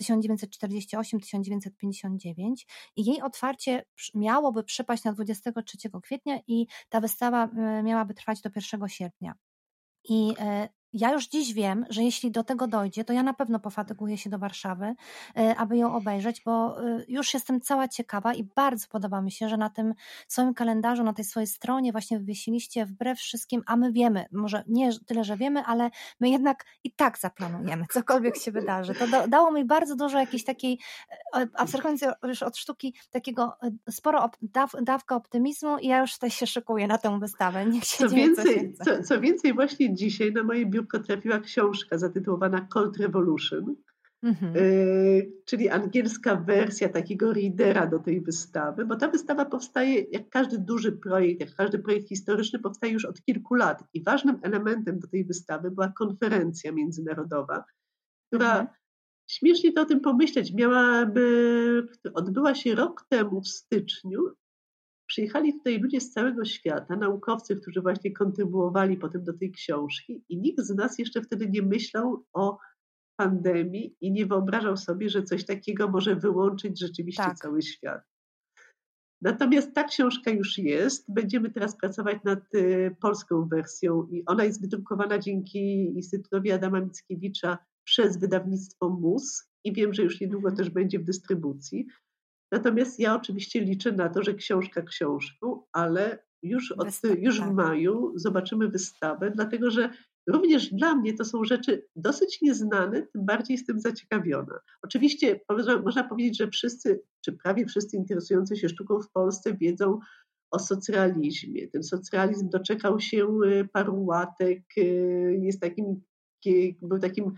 1948-1959. 0.00 2.54
I 2.96 3.04
jej 3.04 3.22
otwarcie 3.22 3.84
miałoby 4.14 4.64
przypaść 4.64 5.04
na 5.04 5.12
23 5.12 5.78
kwietnia 6.02 6.38
i 6.46 6.66
ta 6.88 7.00
wystawa 7.00 7.44
e, 7.44 7.82
miałaby 7.82 8.14
trwać 8.14 8.40
do 8.40 8.50
1 8.56 8.88
sierpnia. 8.88 9.34
I 10.08 10.34
e, 10.38 10.68
ja 10.92 11.12
już 11.12 11.28
dziś 11.28 11.54
wiem, 11.54 11.86
że 11.90 12.02
jeśli 12.02 12.30
do 12.30 12.44
tego 12.44 12.66
dojdzie, 12.66 13.04
to 13.04 13.12
ja 13.12 13.22
na 13.22 13.34
pewno 13.34 13.60
pofatyguję 13.60 14.18
się 14.18 14.30
do 14.30 14.38
Warszawy, 14.38 14.94
e, 15.36 15.56
aby 15.56 15.76
ją 15.76 15.94
obejrzeć, 15.94 16.42
bo 16.44 16.84
e, 16.86 17.04
już 17.08 17.34
jestem 17.34 17.60
cała 17.60 17.88
ciekawa 17.88 18.34
i 18.34 18.44
bardzo 18.44 18.86
podoba 18.88 19.20
mi 19.20 19.32
się, 19.32 19.48
że 19.48 19.56
na 19.56 19.70
tym 19.70 19.94
swoim 20.28 20.54
kalendarzu, 20.54 21.04
na 21.04 21.12
tej 21.12 21.24
swojej 21.24 21.46
stronie 21.46 21.92
właśnie 21.92 22.18
wywiesiliście 22.18 22.86
wbrew 22.86 23.18
wszystkim, 23.18 23.62
a 23.66 23.76
my 23.76 23.92
wiemy, 23.92 24.26
może 24.32 24.64
nie 24.66 24.90
tyle, 25.06 25.24
że 25.24 25.36
wiemy, 25.36 25.64
ale 25.64 25.90
my 26.20 26.30
jednak 26.30 26.64
i 26.84 26.92
tak 26.92 27.18
zaplanujemy, 27.18 27.84
cokolwiek 27.90 28.36
się 28.36 28.52
wydarzy. 28.52 28.94
To 28.94 29.28
dało 29.28 29.52
mi 29.52 29.64
bardzo 29.64 29.96
dużo 29.96 30.18
jakiejś 30.18 30.44
takiej, 30.44 30.78
e, 31.36 31.48
abstrahując 31.54 32.00
już 32.22 32.42
od 32.42 32.56
sztuki, 32.56 32.94
takiego 33.10 33.56
sporo 33.90 34.22
op, 34.22 34.36
daw, 34.42 34.72
dawka 34.82 35.16
optymizmu 35.16 35.78
i 35.78 35.86
ja 35.86 36.00
już 36.00 36.14
tutaj 36.14 36.30
się 36.30 36.46
szykuję 36.46 36.86
na 36.86 36.98
tę 36.98 37.18
wystawę. 37.20 37.66
Niech 37.66 37.84
się 37.84 38.08
co, 38.08 38.14
więcej, 38.14 38.74
co, 38.84 39.02
co, 39.02 39.20
więcej, 39.20 39.54
właśnie 39.54 39.94
dzisiaj 39.94 40.32
na 40.32 40.42
mojej 40.42 40.66
biurko 40.76 40.98
trafiła 40.98 41.40
książka 41.40 41.98
zatytułowana 41.98 42.60
Cold 42.60 42.96
Revolution, 42.96 43.76
mhm. 44.22 44.56
y, 44.56 45.32
czyli 45.44 45.68
angielska 45.68 46.36
wersja 46.36 46.88
takiego 46.88 47.32
readera 47.32 47.86
do 47.86 47.98
tej 47.98 48.20
wystawy, 48.20 48.84
bo 48.84 48.96
ta 48.96 49.08
wystawa 49.08 49.44
powstaje, 49.44 50.00
jak 50.00 50.28
każdy 50.28 50.58
duży 50.58 50.92
projekt, 50.92 51.40
jak 51.40 51.54
każdy 51.54 51.78
projekt 51.78 52.08
historyczny, 52.08 52.58
powstaje 52.58 52.92
już 52.92 53.04
od 53.04 53.22
kilku 53.22 53.54
lat. 53.54 53.84
I 53.94 54.02
ważnym 54.02 54.38
elementem 54.42 54.98
do 54.98 55.08
tej 55.08 55.24
wystawy 55.24 55.70
była 55.70 55.92
konferencja 55.98 56.72
międzynarodowa, 56.72 57.64
która 58.28 58.50
mhm. 58.50 58.66
Śmiesznie 59.30 59.72
to 59.72 59.82
o 59.82 59.84
tym 59.84 60.00
pomyśleć. 60.00 60.52
Miałaby, 60.52 61.88
odbyła 62.14 62.54
się 62.54 62.74
rok 62.74 63.06
temu 63.08 63.40
w 63.40 63.48
styczniu 63.48 64.20
Przyjechali 65.06 65.52
tutaj 65.52 65.78
ludzie 65.78 66.00
z 66.00 66.12
całego 66.12 66.44
świata, 66.44 66.96
naukowcy, 66.96 67.56
którzy 67.56 67.80
właśnie 67.80 68.12
kontrybuowali 68.12 68.96
potem 68.96 69.24
do 69.24 69.32
tej 69.32 69.52
książki 69.52 70.24
i 70.28 70.38
nikt 70.38 70.60
z 70.60 70.74
nas 70.74 70.98
jeszcze 70.98 71.22
wtedy 71.22 71.48
nie 71.48 71.62
myślał 71.62 72.24
o 72.32 72.58
pandemii 73.16 73.96
i 74.00 74.12
nie 74.12 74.26
wyobrażał 74.26 74.76
sobie, 74.76 75.08
że 75.08 75.22
coś 75.22 75.44
takiego 75.44 75.88
może 75.88 76.16
wyłączyć 76.16 76.80
rzeczywiście 76.80 77.22
tak. 77.22 77.38
cały 77.38 77.62
świat. 77.62 78.02
Natomiast 79.22 79.74
ta 79.74 79.84
książka 79.84 80.30
już 80.30 80.58
jest. 80.58 81.04
Będziemy 81.08 81.50
teraz 81.50 81.76
pracować 81.76 82.24
nad 82.24 82.54
y, 82.54 82.96
polską 83.00 83.48
wersją 83.48 84.06
i 84.10 84.24
ona 84.26 84.44
jest 84.44 84.60
wydrukowana 84.60 85.18
dzięki 85.18 85.84
Instytutowi 85.96 86.52
Adama 86.52 86.80
Mickiewicza 86.80 87.58
przez 87.84 88.20
wydawnictwo 88.20 88.88
MUS 88.88 89.48
i 89.64 89.72
wiem, 89.72 89.94
że 89.94 90.02
już 90.02 90.20
niedługo 90.20 90.48
mhm. 90.48 90.56
też 90.56 90.70
będzie 90.70 90.98
w 90.98 91.04
dystrybucji. 91.04 91.86
Natomiast 92.52 93.00
ja 93.00 93.16
oczywiście 93.16 93.60
liczę 93.60 93.92
na 93.92 94.08
to, 94.08 94.22
że 94.22 94.34
książka 94.34 94.82
książką, 94.82 95.62
ale 95.72 96.26
już, 96.42 96.72
od, 96.72 96.88
już 97.18 97.36
w 97.36 97.44
tak. 97.44 97.54
maju 97.54 98.12
zobaczymy 98.16 98.68
wystawę, 98.68 99.30
dlatego 99.30 99.70
że 99.70 99.90
również 100.26 100.74
dla 100.74 100.94
mnie 100.94 101.14
to 101.14 101.24
są 101.24 101.44
rzeczy 101.44 101.86
dosyć 101.96 102.42
nieznane, 102.42 103.02
tym 103.02 103.26
bardziej 103.26 103.54
jestem 103.54 103.80
zaciekawiona. 103.80 104.58
Oczywiście 104.82 105.40
można 105.84 106.04
powiedzieć, 106.04 106.38
że 106.38 106.48
wszyscy, 106.48 107.02
czy 107.24 107.32
prawie 107.32 107.66
wszyscy 107.66 107.96
interesujący 107.96 108.56
się 108.56 108.68
sztuką 108.68 109.00
w 109.00 109.10
Polsce 109.10 109.54
wiedzą 109.54 109.98
o 110.50 110.58
socrealizmie. 110.58 111.68
Ten 111.68 111.82
socrealizm 111.82 112.48
doczekał 112.48 113.00
się 113.00 113.26
y, 113.44 113.68
paru 113.72 114.04
łatek, 114.04 114.62
y, 114.78 115.38
jest 115.42 115.60
takim, 115.60 116.02
był 116.82 116.98
takim 116.98 117.32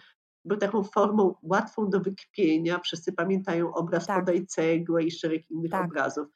był 0.49 0.57
taką 0.57 0.84
formą 0.84 1.34
łatwą 1.42 1.90
do 1.90 2.01
wykpienia. 2.01 2.78
Wszyscy 2.78 3.12
pamiętają 3.12 3.74
obraz 3.74 4.07
tak. 4.07 4.18
Podaj 4.18 4.46
cegłę 4.46 5.05
i 5.05 5.11
szereg 5.11 5.51
innych 5.51 5.70
tak. 5.70 5.84
obrazów. 5.84 6.26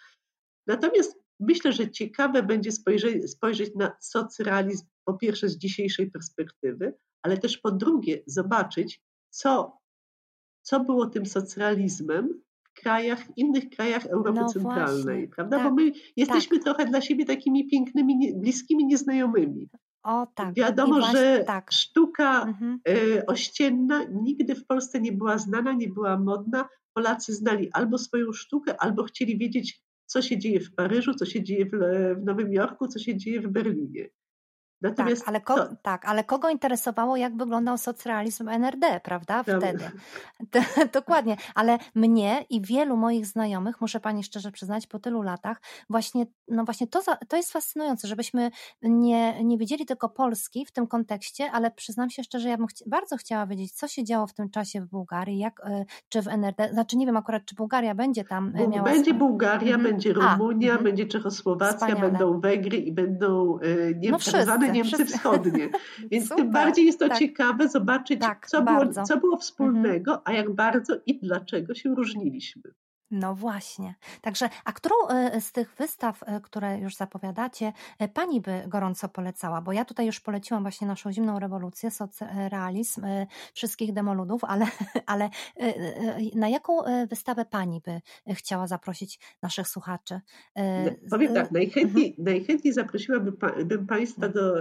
Natomiast 0.66 1.18
myślę, 1.40 1.72
że 1.72 1.90
ciekawe 1.90 2.42
będzie 2.42 2.72
spojrzeć, 2.72 3.30
spojrzeć 3.30 3.74
na 3.74 3.96
socrealizm 4.00 4.86
po 5.04 5.14
pierwsze 5.14 5.48
z 5.48 5.58
dzisiejszej 5.58 6.10
perspektywy, 6.10 6.94
ale 7.22 7.38
też 7.38 7.58
po 7.58 7.70
drugie 7.70 8.22
zobaczyć, 8.26 9.02
co, 9.30 9.78
co 10.62 10.80
było 10.80 11.06
tym 11.06 11.26
socrealizmem 11.26 12.42
w 12.62 12.80
krajach, 12.80 13.24
innych 13.36 13.70
krajach 13.70 14.06
Europy 14.06 14.40
no 14.40 14.48
Centralnej, 14.48 15.04
właśnie. 15.04 15.28
prawda? 15.28 15.56
Tak, 15.56 15.68
Bo 15.68 15.74
my 15.74 15.92
jesteśmy 16.16 16.56
tak. 16.58 16.64
trochę 16.64 16.90
dla 16.90 17.00
siebie 17.00 17.24
takimi 17.24 17.68
pięknymi, 17.68 18.34
bliskimi 18.36 18.86
nieznajomymi. 18.86 19.68
O 20.02 20.26
tak. 20.34 20.54
Wiadomo, 20.54 20.94
właśnie, 20.94 21.20
że 21.20 21.44
tak. 21.44 21.72
sztuka 21.72 22.42
mhm. 22.42 22.80
Y, 22.88 23.26
ościenna 23.26 24.04
nigdy 24.04 24.54
w 24.54 24.66
Polsce 24.66 25.00
nie 25.00 25.12
była 25.12 25.38
znana, 25.38 25.72
nie 25.72 25.88
była 25.88 26.18
modna. 26.18 26.68
Polacy 26.94 27.34
znali 27.34 27.70
albo 27.72 27.98
swoją 27.98 28.32
sztukę, 28.32 28.82
albo 28.82 29.04
chcieli 29.04 29.38
wiedzieć, 29.38 29.82
co 30.06 30.22
się 30.22 30.38
dzieje 30.38 30.60
w 30.60 30.74
Paryżu, 30.74 31.14
co 31.14 31.26
się 31.26 31.42
dzieje 31.42 31.66
w, 31.66 31.70
w 32.20 32.24
Nowym 32.24 32.52
Jorku, 32.52 32.88
co 32.88 32.98
się 32.98 33.16
dzieje 33.16 33.40
w 33.40 33.48
Berlinie. 33.48 34.08
Natomiast 34.82 35.20
tak, 35.20 35.28
ale 35.28 35.40
ko- 35.40 35.54
to... 35.54 35.76
tak, 35.82 36.04
ale 36.08 36.24
kogo 36.24 36.48
interesowało, 36.48 37.16
jak 37.16 37.36
wyglądał 37.36 37.78
socrealizm 37.78 38.48
NRD, 38.48 39.00
prawda? 39.00 39.42
Wtedy. 39.42 39.90
Dokładnie. 40.92 41.36
Ale 41.54 41.78
mnie 41.94 42.44
i 42.50 42.60
wielu 42.60 42.96
moich 42.96 43.26
znajomych, 43.26 43.80
muszę 43.80 44.00
pani 44.00 44.24
szczerze 44.24 44.52
przyznać, 44.52 44.86
po 44.86 44.98
tylu 44.98 45.22
latach, 45.22 45.60
właśnie, 45.90 46.26
no 46.48 46.64
właśnie 46.64 46.86
to, 46.86 47.02
za, 47.02 47.16
to 47.16 47.36
jest 47.36 47.52
fascynujące, 47.52 48.08
żebyśmy 48.08 48.50
nie, 48.82 49.44
nie 49.44 49.58
widzieli 49.58 49.86
tylko 49.86 50.08
Polski 50.08 50.66
w 50.66 50.72
tym 50.72 50.86
kontekście, 50.86 51.50
ale 51.52 51.70
przyznam 51.70 52.10
się 52.10 52.22
szczerze, 52.22 52.48
ja 52.48 52.56
bym 52.56 52.66
chci- 52.66 52.84
bardzo 52.86 53.16
chciała 53.16 53.46
wiedzieć, 53.46 53.72
co 53.72 53.88
się 53.88 54.04
działo 54.04 54.26
w 54.26 54.34
tym 54.34 54.50
czasie 54.50 54.80
w 54.80 54.86
Bułgarii, 54.86 55.38
jak, 55.38 55.60
y, 55.66 55.84
czy 56.08 56.22
w 56.22 56.28
NRD, 56.28 56.68
znaczy 56.72 56.96
nie 56.96 57.06
wiem 57.06 57.16
akurat, 57.16 57.44
czy 57.44 57.54
Bułgaria 57.54 57.94
będzie 57.94 58.24
tam 58.24 58.56
y, 58.56 58.68
miała... 58.68 58.84
Będzie 58.84 59.14
Bułgaria, 59.14 59.74
mhm. 59.74 59.82
będzie 59.82 60.12
Rumunia, 60.12 60.74
A, 60.74 60.82
będzie 60.82 61.06
Czechosłowacja, 61.06 61.76
Wspaniale. 61.76 62.10
będą 62.10 62.40
Węgry 62.40 62.76
i 62.76 62.92
będą 62.92 63.58
y, 63.58 63.94
nie, 63.98 64.10
no 64.10 64.18
Niemcy 64.72 64.96
wszyscy. 64.96 65.18
Wschodnie. 65.18 65.68
Więc 66.10 66.24
Super, 66.24 66.36
tym 66.36 66.50
bardziej 66.50 66.86
jest 66.86 66.98
to 66.98 67.08
tak. 67.08 67.18
ciekawe 67.18 67.68
zobaczyć, 67.68 68.20
tak, 68.20 68.46
co, 68.46 68.62
było, 68.62 69.04
co 69.04 69.16
było 69.16 69.36
wspólnego, 69.36 70.10
mhm. 70.10 70.20
a 70.24 70.32
jak 70.32 70.54
bardzo 70.54 70.94
i 71.06 71.18
dlaczego 71.18 71.74
się 71.74 71.94
różniliśmy. 71.94 72.62
No 73.12 73.34
właśnie. 73.34 73.94
Także, 74.20 74.48
a 74.64 74.72
którą 74.72 74.94
e, 75.08 75.40
z 75.40 75.52
tych 75.52 75.74
wystaw, 75.78 76.22
e, 76.26 76.40
które 76.40 76.78
już 76.78 76.96
zapowiadacie, 76.96 77.72
e, 77.98 78.08
pani 78.08 78.40
by 78.40 78.62
gorąco 78.66 79.08
polecała? 79.08 79.60
Bo 79.60 79.72
ja 79.72 79.84
tutaj 79.84 80.06
już 80.06 80.20
poleciłam 80.20 80.62
właśnie 80.62 80.86
naszą 80.86 81.12
zimną 81.12 81.38
rewolucję, 81.38 81.90
socrealizm 81.90 83.02
wszystkich 83.54 83.92
demoludów, 83.92 84.44
ale, 84.44 84.66
ale 85.06 85.30
na 86.34 86.48
jaką 86.48 86.78
wystawę 87.10 87.44
pani 87.44 87.82
by 87.84 88.00
chciała 88.34 88.66
zaprosić 88.66 89.20
naszych 89.42 89.68
słuchaczy? 89.68 90.20
Powiem 91.10 91.34
tak, 91.34 91.50
najchętniej, 91.50 92.06
mhm. 92.06 92.24
najchętniej 92.24 92.72
zaprosiłabym 92.74 93.36
bym 93.64 93.86
Państwa 93.86 94.28
do, 94.28 94.54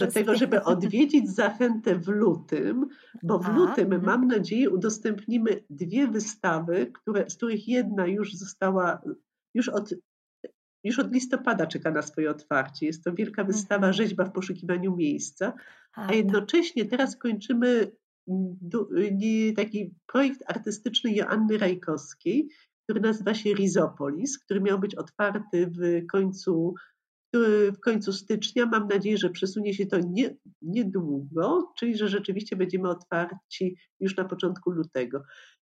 do 0.00 0.12
tego, 0.12 0.34
żeby 0.34 0.64
odwiedzić 0.64 1.30
zachętę 1.30 1.94
w 1.98 2.08
lutym, 2.08 2.88
bo 3.22 3.38
w 3.38 3.48
lutym, 3.48 3.92
mhm. 3.92 4.04
mam 4.04 4.26
nadzieję, 4.26 4.70
udostępnimy 4.70 5.62
dwie 5.70 6.06
wystawy, 6.06 6.86
które, 6.86 7.30
z 7.30 7.36
których 7.46 7.68
jedna 7.68 8.06
już 8.06 8.34
została, 8.34 9.02
już 9.54 9.68
od, 9.68 9.94
już 10.84 10.98
od 10.98 11.12
listopada 11.12 11.66
czeka 11.66 11.90
na 11.90 12.02
swoje 12.02 12.30
otwarcie. 12.30 12.86
Jest 12.86 13.04
to 13.04 13.14
wielka 13.14 13.44
wystawa 13.44 13.86
mhm. 13.86 13.92
Rzeźba 13.92 14.24
w 14.24 14.32
poszukiwaniu 14.32 14.96
miejsca, 14.96 15.52
a 15.92 16.06
tak. 16.06 16.16
jednocześnie 16.16 16.84
teraz 16.84 17.16
kończymy 17.16 17.92
taki 19.56 19.94
projekt 20.06 20.42
artystyczny 20.46 21.12
Joanny 21.12 21.58
Rajkowskiej, 21.58 22.48
który 22.84 23.00
nazywa 23.00 23.34
się 23.34 23.54
Rizopolis, 23.54 24.38
który 24.38 24.60
miał 24.60 24.78
być 24.78 24.94
otwarty 24.94 25.66
w 25.66 26.06
końcu 26.06 26.74
w 27.72 27.80
końcu 27.80 28.12
stycznia. 28.12 28.66
Mam 28.66 28.88
nadzieję, 28.88 29.18
że 29.18 29.30
przesunie 29.30 29.74
się 29.74 29.86
to 29.86 29.98
nie, 29.98 30.36
niedługo, 30.62 31.72
czyli 31.78 31.96
że 31.96 32.08
rzeczywiście 32.08 32.56
będziemy 32.56 32.88
otwarci 32.88 33.76
już 34.00 34.16
na 34.16 34.24
początku 34.24 34.70
lutego. 34.70 35.22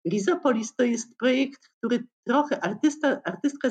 Rizopolis 0.08 0.76
to 0.76 0.84
jest 0.84 1.16
projekt, 1.18 1.70
który 1.78 2.04
trochę, 2.26 2.60
artysta, 2.60 3.20
artystka 3.24 3.70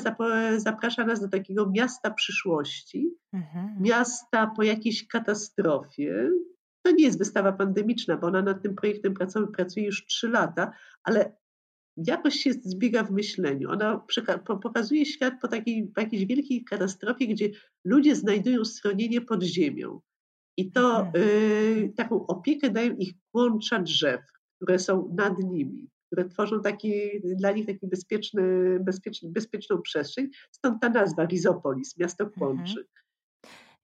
zaprasza 0.56 1.04
nas 1.04 1.20
do 1.20 1.28
takiego 1.28 1.70
miasta 1.70 2.10
przyszłości, 2.10 3.10
mhm. 3.32 3.82
miasta 3.82 4.52
po 4.56 4.62
jakiejś 4.62 5.06
katastrofie. 5.06 6.30
To 6.82 6.90
nie 6.90 7.04
jest 7.04 7.18
wystawa 7.18 7.52
pandemiczna, 7.52 8.16
bo 8.16 8.26
ona 8.26 8.42
nad 8.42 8.62
tym 8.62 8.74
projektem 8.74 9.14
pracuje, 9.14 9.46
pracuje 9.46 9.86
już 9.86 10.06
trzy 10.06 10.28
lata, 10.28 10.72
ale 11.04 11.36
jakoś 11.96 12.34
się 12.34 12.52
zbiega 12.52 13.04
w 13.04 13.10
myśleniu. 13.10 13.70
Ona 13.70 14.04
pokazuje 14.62 15.06
świat 15.06 15.34
po, 15.40 15.48
takiej, 15.48 15.88
po 15.94 16.00
jakiejś 16.00 16.26
wielkiej 16.26 16.64
katastrofie, 16.64 17.28
gdzie 17.28 17.50
ludzie 17.84 18.16
znajdują 18.16 18.64
schronienie 18.64 19.20
pod 19.20 19.42
ziemią. 19.42 20.00
I 20.56 20.72
to 20.72 21.00
mhm. 21.00 21.24
y, 21.24 21.92
taką 21.96 22.26
opiekę 22.26 22.70
dają 22.70 22.96
ich 22.96 23.12
łącza 23.34 23.78
drzew, 23.78 24.20
które 24.56 24.78
są 24.78 25.14
nad 25.18 25.38
nimi, 25.38 25.88
które 26.10 26.28
tworzą 26.28 26.60
taki, 26.62 26.92
dla 27.24 27.52
nich 27.52 27.66
taki 27.66 27.86
bezpieczny, 27.86 28.42
bezpieczny, 28.80 29.30
bezpieczną 29.30 29.82
przestrzeń. 29.82 30.28
Stąd 30.50 30.82
ta 30.82 30.88
nazwa 30.88 31.24
Rizopolis, 31.24 31.98
miasto 31.98 32.24
mhm. 32.24 32.40
kłączy. 32.40 32.86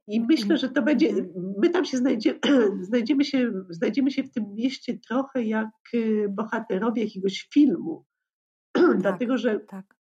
I 0.09 0.21
myślę, 0.21 0.57
że 0.57 0.69
to 0.69 0.83
będzie, 0.83 1.09
mhm. 1.09 1.55
my 1.59 1.71
tam 1.71 1.85
się 1.85 1.97
znajdziemy, 1.97 2.39
znajdziemy 2.89 3.25
się, 3.25 3.53
znajdziemy 3.71 4.11
się 4.11 4.23
w 4.23 4.31
tym 4.31 4.55
mieście 4.55 4.99
trochę 5.09 5.43
jak 5.43 5.71
y, 5.95 6.27
bohaterowie 6.31 7.05
jakiegoś 7.05 7.49
filmu, 7.55 8.05
tak, 8.73 8.99
dlatego 8.99 9.39
że 9.39 9.61
tak. 9.61 9.97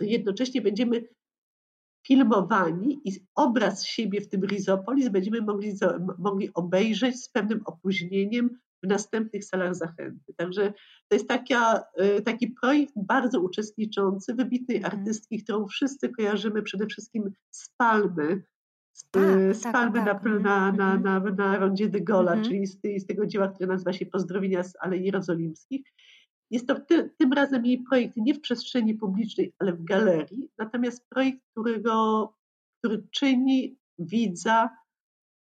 jednocześnie 0.00 0.62
będziemy 0.62 1.08
filmowani 2.06 3.00
i 3.04 3.12
obraz 3.34 3.86
siebie 3.86 4.20
w 4.20 4.28
tym 4.28 4.44
Rizopolis 4.44 5.08
będziemy 5.08 5.40
mogli, 5.40 5.72
mogli 6.18 6.54
obejrzeć 6.54 7.24
z 7.24 7.28
pewnym 7.28 7.60
opóźnieniem 7.64 8.58
w 8.82 8.88
następnych 8.88 9.44
salach 9.44 9.74
zachęty. 9.74 10.34
Także 10.36 10.72
to 11.08 11.14
jest 11.14 11.28
taka, 11.28 11.84
y, 12.18 12.22
taki 12.22 12.48
projekt 12.48 12.92
bardzo 12.96 13.40
uczestniczący, 13.40 14.34
wybitnej 14.34 14.76
mhm. 14.76 14.98
artystki, 14.98 15.42
którą 15.42 15.66
wszyscy 15.66 16.08
kojarzymy 16.08 16.62
przede 16.62 16.86
wszystkim 16.86 17.30
z 17.50 17.74
Palmy, 17.76 18.42
tak, 19.10 19.22
z 19.56 19.60
tak, 19.60 19.72
Palmy 19.72 20.04
tak, 20.04 20.24
na, 20.24 20.38
na, 20.40 20.72
na, 20.72 20.94
mhm. 20.94 21.02
na, 21.02 21.30
na 21.30 21.58
rondzie 21.58 21.88
de 21.88 22.00
Gola, 22.00 22.32
mhm. 22.32 22.44
czyli 22.44 22.66
z, 22.66 22.78
z, 22.98 23.06
tego 23.06 23.26
dzieła, 23.26 23.48
które 23.48 23.66
nazywa 23.66 23.92
się 23.92 24.06
Pozdrowienia 24.06 24.64
z 24.64 24.72
Alei 24.80 25.04
Jerozolimskich. 25.04 25.82
Jest 26.50 26.66
to 26.66 26.80
ty, 26.80 27.10
tym 27.18 27.32
razem 27.32 27.66
jej 27.66 27.82
projekt 27.88 28.16
nie 28.16 28.34
w 28.34 28.40
przestrzeni 28.40 28.94
publicznej, 28.94 29.52
ale 29.58 29.72
w 29.72 29.84
galerii, 29.84 30.50
natomiast 30.58 31.08
projekt, 31.08 31.40
którego, 31.50 32.34
który 32.78 33.02
czyni 33.10 33.76
widza 33.98 34.70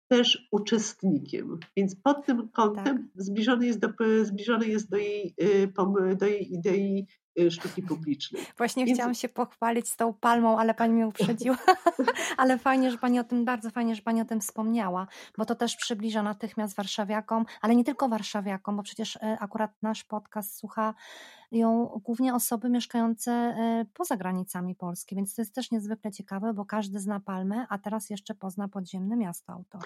też 0.07 0.47
uczestnikiem. 0.51 1.59
Więc 1.77 1.95
pod 1.95 2.25
tym 2.25 2.49
kątem 2.49 2.97
tak. 2.97 3.23
zbliżony, 3.23 3.65
jest 3.65 3.79
do, 3.79 3.89
zbliżony 4.23 4.67
jest 4.67 4.89
do 4.89 4.97
jej, 4.97 5.35
y, 5.41 5.71
do 6.15 6.25
jej 6.25 6.53
idei 6.53 7.07
Y, 7.39 7.51
sztuki 7.51 7.83
publicznej. 7.83 8.45
Właśnie 8.57 8.85
Więc... 8.85 8.97
chciałam 8.97 9.13
się 9.15 9.29
pochwalić 9.29 9.89
z 9.89 9.95
tą 9.95 10.13
palmą, 10.13 10.59
ale 10.59 10.73
pani 10.73 10.93
mnie 10.93 11.07
uprzedziła. 11.07 11.57
ale 12.37 12.57
fajnie, 12.57 12.91
że 12.91 12.97
pani 12.97 13.19
o 13.19 13.23
tym, 13.23 13.45
bardzo 13.45 13.69
fajnie, 13.69 13.95
że 13.95 14.01
pani 14.01 14.21
o 14.21 14.25
tym 14.25 14.41
wspomniała, 14.41 15.07
bo 15.37 15.45
to 15.45 15.55
też 15.55 15.75
przybliża 15.75 16.23
natychmiast 16.23 16.75
warszawiakom, 16.75 17.45
ale 17.61 17.75
nie 17.75 17.83
tylko 17.83 18.09
warszawiakom, 18.09 18.77
bo 18.77 18.83
przecież 18.83 19.15
y, 19.15 19.19
akurat 19.39 19.71
nasz 19.81 20.03
podcast 20.03 20.57
słucha 20.57 20.93
ją 21.51 21.99
głównie 22.03 22.33
osoby 22.33 22.69
mieszkające 22.69 23.55
y, 23.81 23.85
poza 23.93 24.17
granicami 24.17 24.75
Polski, 24.75 25.15
więc 25.15 25.35
to 25.35 25.41
jest 25.41 25.55
też 25.55 25.71
niezwykle 25.71 26.11
ciekawe, 26.11 26.53
bo 26.53 26.65
każdy 26.65 26.99
zna 26.99 27.19
Palmę, 27.19 27.65
a 27.69 27.77
teraz 27.77 28.09
jeszcze 28.09 28.35
pozna 28.35 28.67
podziemne 28.67 29.15
miasto 29.15 29.53
auto. 29.53 29.79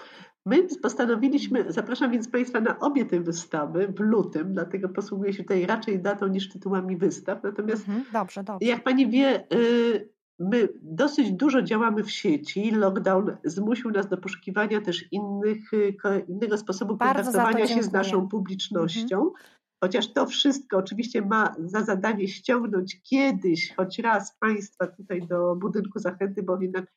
My 0.46 0.66
postanowiliśmy, 0.82 1.72
zapraszam 1.72 2.10
więc 2.10 2.28
Państwa 2.28 2.60
na 2.60 2.78
obie 2.78 3.04
te 3.04 3.20
wystawy 3.20 3.92
w 3.96 4.00
lutym, 4.00 4.52
dlatego 4.52 4.88
posługuję 4.88 5.32
się 5.32 5.42
tutaj 5.42 5.66
raczej 5.66 6.02
datą 6.02 6.26
niż 6.26 6.48
tytułami 6.48 6.96
wystaw, 6.96 7.42
Natomiast 7.42 7.88
mhm, 7.88 8.04
dobrze, 8.12 8.44
dobrze. 8.44 8.68
jak 8.68 8.84
pani 8.84 9.10
wie, 9.10 9.46
y, 9.54 10.10
my 10.40 10.68
dosyć 10.82 11.32
dużo 11.32 11.62
działamy 11.62 12.04
w 12.04 12.10
sieci. 12.10 12.70
Lockdown 12.70 13.36
zmusił 13.44 13.90
nas 13.90 14.08
do 14.08 14.16
poszukiwania 14.16 14.80
też 14.80 15.12
innych, 15.12 15.72
y, 15.72 15.96
innego 16.28 16.58
sposobu 16.58 16.96
Bardzo 16.96 17.22
kontaktowania 17.22 17.66
się 17.66 17.82
z 17.82 17.92
naszą 17.92 18.28
publicznością. 18.28 19.16
Mhm. 19.16 19.32
Chociaż 19.80 20.12
to 20.12 20.26
wszystko 20.26 20.76
oczywiście 20.76 21.22
ma 21.22 21.54
za 21.64 21.84
zadanie 21.84 22.28
ściągnąć 22.28 23.02
kiedyś, 23.02 23.74
choć 23.76 23.98
raz 23.98 24.36
Państwa 24.38 24.86
tutaj 24.86 25.26
do 25.26 25.56
budynku 25.56 25.98
zachęty, 25.98 26.42
bo 26.42 26.62
jednak 26.62 26.92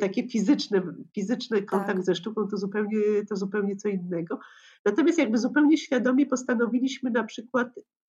takie 0.00 0.28
fizyczne, 0.28 0.82
fizyczny 1.14 1.62
kontakt 1.62 1.96
tak. 1.96 2.04
ze 2.04 2.14
sztuką 2.14 2.48
to 2.48 2.56
zupełnie, 2.56 2.98
to 3.28 3.36
zupełnie 3.36 3.76
co 3.76 3.88
innego. 3.88 4.38
Natomiast 4.84 5.18
jakby 5.18 5.38
zupełnie 5.38 5.78
świadomie 5.78 6.26
postanowiliśmy 6.26 7.10
na 7.10 7.24
przykład 7.24 7.68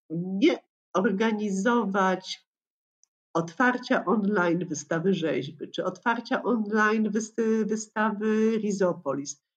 nie 0.10 0.58
organizować 0.94 2.50
otwarcia 3.34 4.06
online 4.06 4.66
wystawy 4.68 5.14
rzeźby, 5.14 5.72
czy 5.72 5.84
otwarcia 5.86 6.44
online 6.44 7.10
wystawy 7.66 8.58
Rizopolis. 8.58 9.49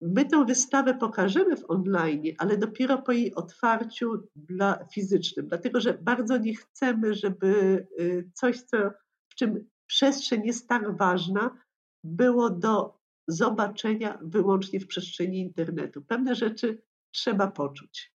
My 0.00 0.24
tę 0.24 0.44
wystawę 0.44 0.94
pokażemy 0.94 1.56
w 1.56 1.70
online, 1.70 2.22
ale 2.38 2.56
dopiero 2.56 3.02
po 3.02 3.12
jej 3.12 3.34
otwarciu 3.34 4.28
dla 4.36 4.84
fizycznym, 4.92 5.48
dlatego 5.48 5.80
że 5.80 5.94
bardzo 5.94 6.38
nie 6.38 6.54
chcemy, 6.54 7.14
żeby 7.14 7.48
y, 8.00 8.30
coś, 8.34 8.62
co, 8.62 8.76
w 9.28 9.34
czym 9.34 9.68
przestrzeń 9.86 10.46
jest 10.46 10.68
tak 10.68 10.96
ważna, 10.96 11.56
było 12.04 12.50
do 12.50 13.00
zobaczenia 13.28 14.18
wyłącznie 14.22 14.80
w 14.80 14.86
przestrzeni 14.86 15.40
internetu. 15.40 16.02
Pewne 16.02 16.34
rzeczy 16.34 16.82
trzeba 17.14 17.46
poczuć. 17.46 18.12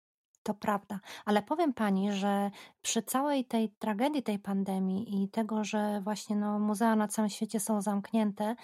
To 0.43 0.55
prawda, 0.55 1.01
ale 1.25 1.43
powiem 1.43 1.75
pani, 1.75 2.13
że 2.13 2.51
przy 2.83 3.03
całej 3.03 3.45
tej 3.45 3.71
tragedii 3.71 4.23
tej 4.23 4.39
pandemii 4.39 5.25
i 5.25 5.29
tego, 5.29 5.65
że 5.65 6.01
właśnie 6.05 6.37
no, 6.37 6.59
muzea 6.59 6.97
na 6.97 7.09
całym 7.09 7.29
świecie 7.29 7.61
są 7.61 7.83
zamknięte, 7.83 8.57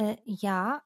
y, 0.00 0.16
ja 0.42 0.80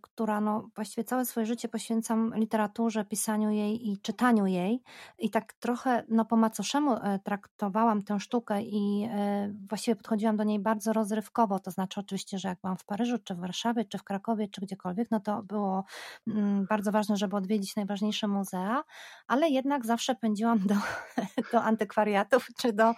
która 0.00 0.40
no, 0.40 0.68
właściwie 0.74 1.04
całe 1.04 1.24
swoje 1.24 1.46
życie 1.46 1.68
poświęcam 1.68 2.32
literaturze, 2.34 3.04
pisaniu 3.04 3.50
jej 3.50 3.88
i 3.88 3.98
czytaniu 4.00 4.46
jej. 4.46 4.82
I 5.18 5.30
tak 5.30 5.52
trochę 5.52 6.04
no, 6.08 6.24
po 6.24 6.36
macoszemu 6.36 6.92
e, 6.92 7.18
traktowałam 7.24 8.02
tę 8.02 8.20
sztukę 8.20 8.62
i 8.62 9.08
e, 9.10 9.52
właściwie 9.68 9.96
podchodziłam 9.96 10.36
do 10.36 10.44
niej 10.44 10.58
bardzo 10.58 10.92
rozrywkowo. 10.92 11.58
To 11.58 11.70
znaczy, 11.70 12.00
oczywiście, 12.00 12.38
że 12.38 12.48
jak 12.48 12.60
byłam 12.60 12.76
w 12.76 12.84
Paryżu, 12.84 13.18
czy 13.18 13.34
w 13.34 13.38
Warszawie, 13.38 13.84
czy 13.84 13.98
w 13.98 14.04
Krakowie, 14.04 14.48
czy 14.48 14.60
gdziekolwiek, 14.60 15.10
no 15.10 15.20
to 15.20 15.42
było 15.42 15.84
mm, 16.26 16.66
bardzo 16.66 16.92
ważne, 16.92 17.16
żeby 17.16 17.36
odwiedzić 17.36 17.76
najważniejsze 17.76 18.28
muzea, 18.28 18.84
ale 19.26 19.48
jednak 19.48 19.86
zawsze 19.86 20.14
pędziłam 20.14 20.58
do, 20.58 20.74
do 21.52 21.62
antykwariatów 21.62 22.48
czy 22.58 22.72
do 22.72 22.92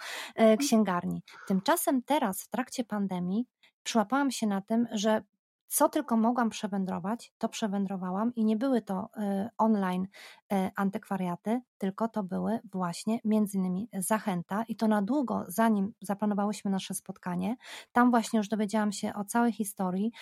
księgarni. 0.58 1.22
Tymczasem 1.46 2.02
teraz, 2.02 2.42
w 2.42 2.48
trakcie 2.48 2.84
pandemii, 2.84 3.46
przyłapałam 3.82 4.30
się 4.30 4.46
na 4.46 4.60
tym, 4.60 4.86
że 4.92 5.22
co 5.68 5.88
tylko 5.88 6.16
mogłam 6.16 6.50
przewędrować, 6.50 7.32
to 7.38 7.48
przewędrowałam 7.48 8.34
i 8.34 8.44
nie 8.44 8.56
były 8.56 8.82
to 8.82 9.08
y, 9.16 9.48
online 9.58 10.06
y, 10.52 10.70
antykwariaty, 10.76 11.60
tylko 11.78 12.08
to 12.08 12.22
były 12.22 12.60
właśnie 12.72 13.18
między 13.24 13.58
innymi 13.58 13.88
Zachęta 13.92 14.64
i 14.68 14.76
to 14.76 14.88
na 14.88 15.02
długo, 15.02 15.44
zanim 15.48 15.92
zaplanowałyśmy 16.00 16.70
nasze 16.70 16.94
spotkanie. 16.94 17.56
Tam 17.92 18.10
właśnie 18.10 18.36
już 18.36 18.48
dowiedziałam 18.48 18.92
się 18.92 19.14
o 19.14 19.24
całej 19.24 19.52
historii, 19.52 20.12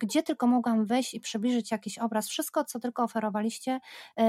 gdzie 0.00 0.22
tylko 0.22 0.46
mogłam 0.46 0.86
wejść 0.86 1.14
i 1.14 1.20
przybliżyć 1.20 1.70
jakiś 1.70 1.98
obraz, 1.98 2.28
wszystko, 2.28 2.64
co 2.64 2.80
tylko 2.80 3.02
oferowaliście 3.02 3.80
y, 4.20 4.24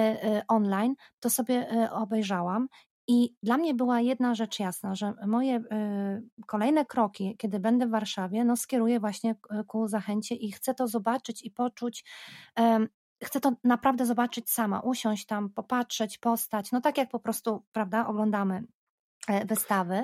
online, 0.48 0.96
to 1.20 1.30
sobie 1.30 1.90
obejrzałam 1.92 2.68
i 3.12 3.36
dla 3.44 3.58
mnie 3.58 3.74
była 3.74 4.02
jedna 4.02 4.36
rzecz 4.36 4.60
jasna, 4.60 4.96
że 4.96 5.14
moje 5.28 5.58
y, 5.58 5.64
kolejne 6.48 6.86
kroki, 6.86 7.36
kiedy 7.38 7.60
będę 7.60 7.88
w 7.88 7.92
Warszawie, 7.92 8.44
no 8.44 8.56
skieruję 8.56 9.00
właśnie 9.00 9.36
ku 9.68 9.88
zachęcie 9.88 10.36
i 10.36 10.52
chcę 10.52 10.74
to 10.74 10.88
zobaczyć 10.88 11.46
i 11.46 11.52
poczuć. 11.52 12.06
Chcę 13.24 13.40
to 13.40 13.52
naprawdę 13.64 14.06
zobaczyć 14.06 14.50
sama, 14.50 14.80
usiąść 14.80 15.26
tam, 15.26 15.50
popatrzeć, 15.50 16.18
postać, 16.18 16.72
no 16.72 16.82
tak 16.82 16.98
jak 16.98 17.10
po 17.10 17.20
prostu, 17.20 17.64
prawda, 17.72 18.08
oglądamy 18.08 18.64
e, 19.28 19.46
wystawy. 19.46 20.04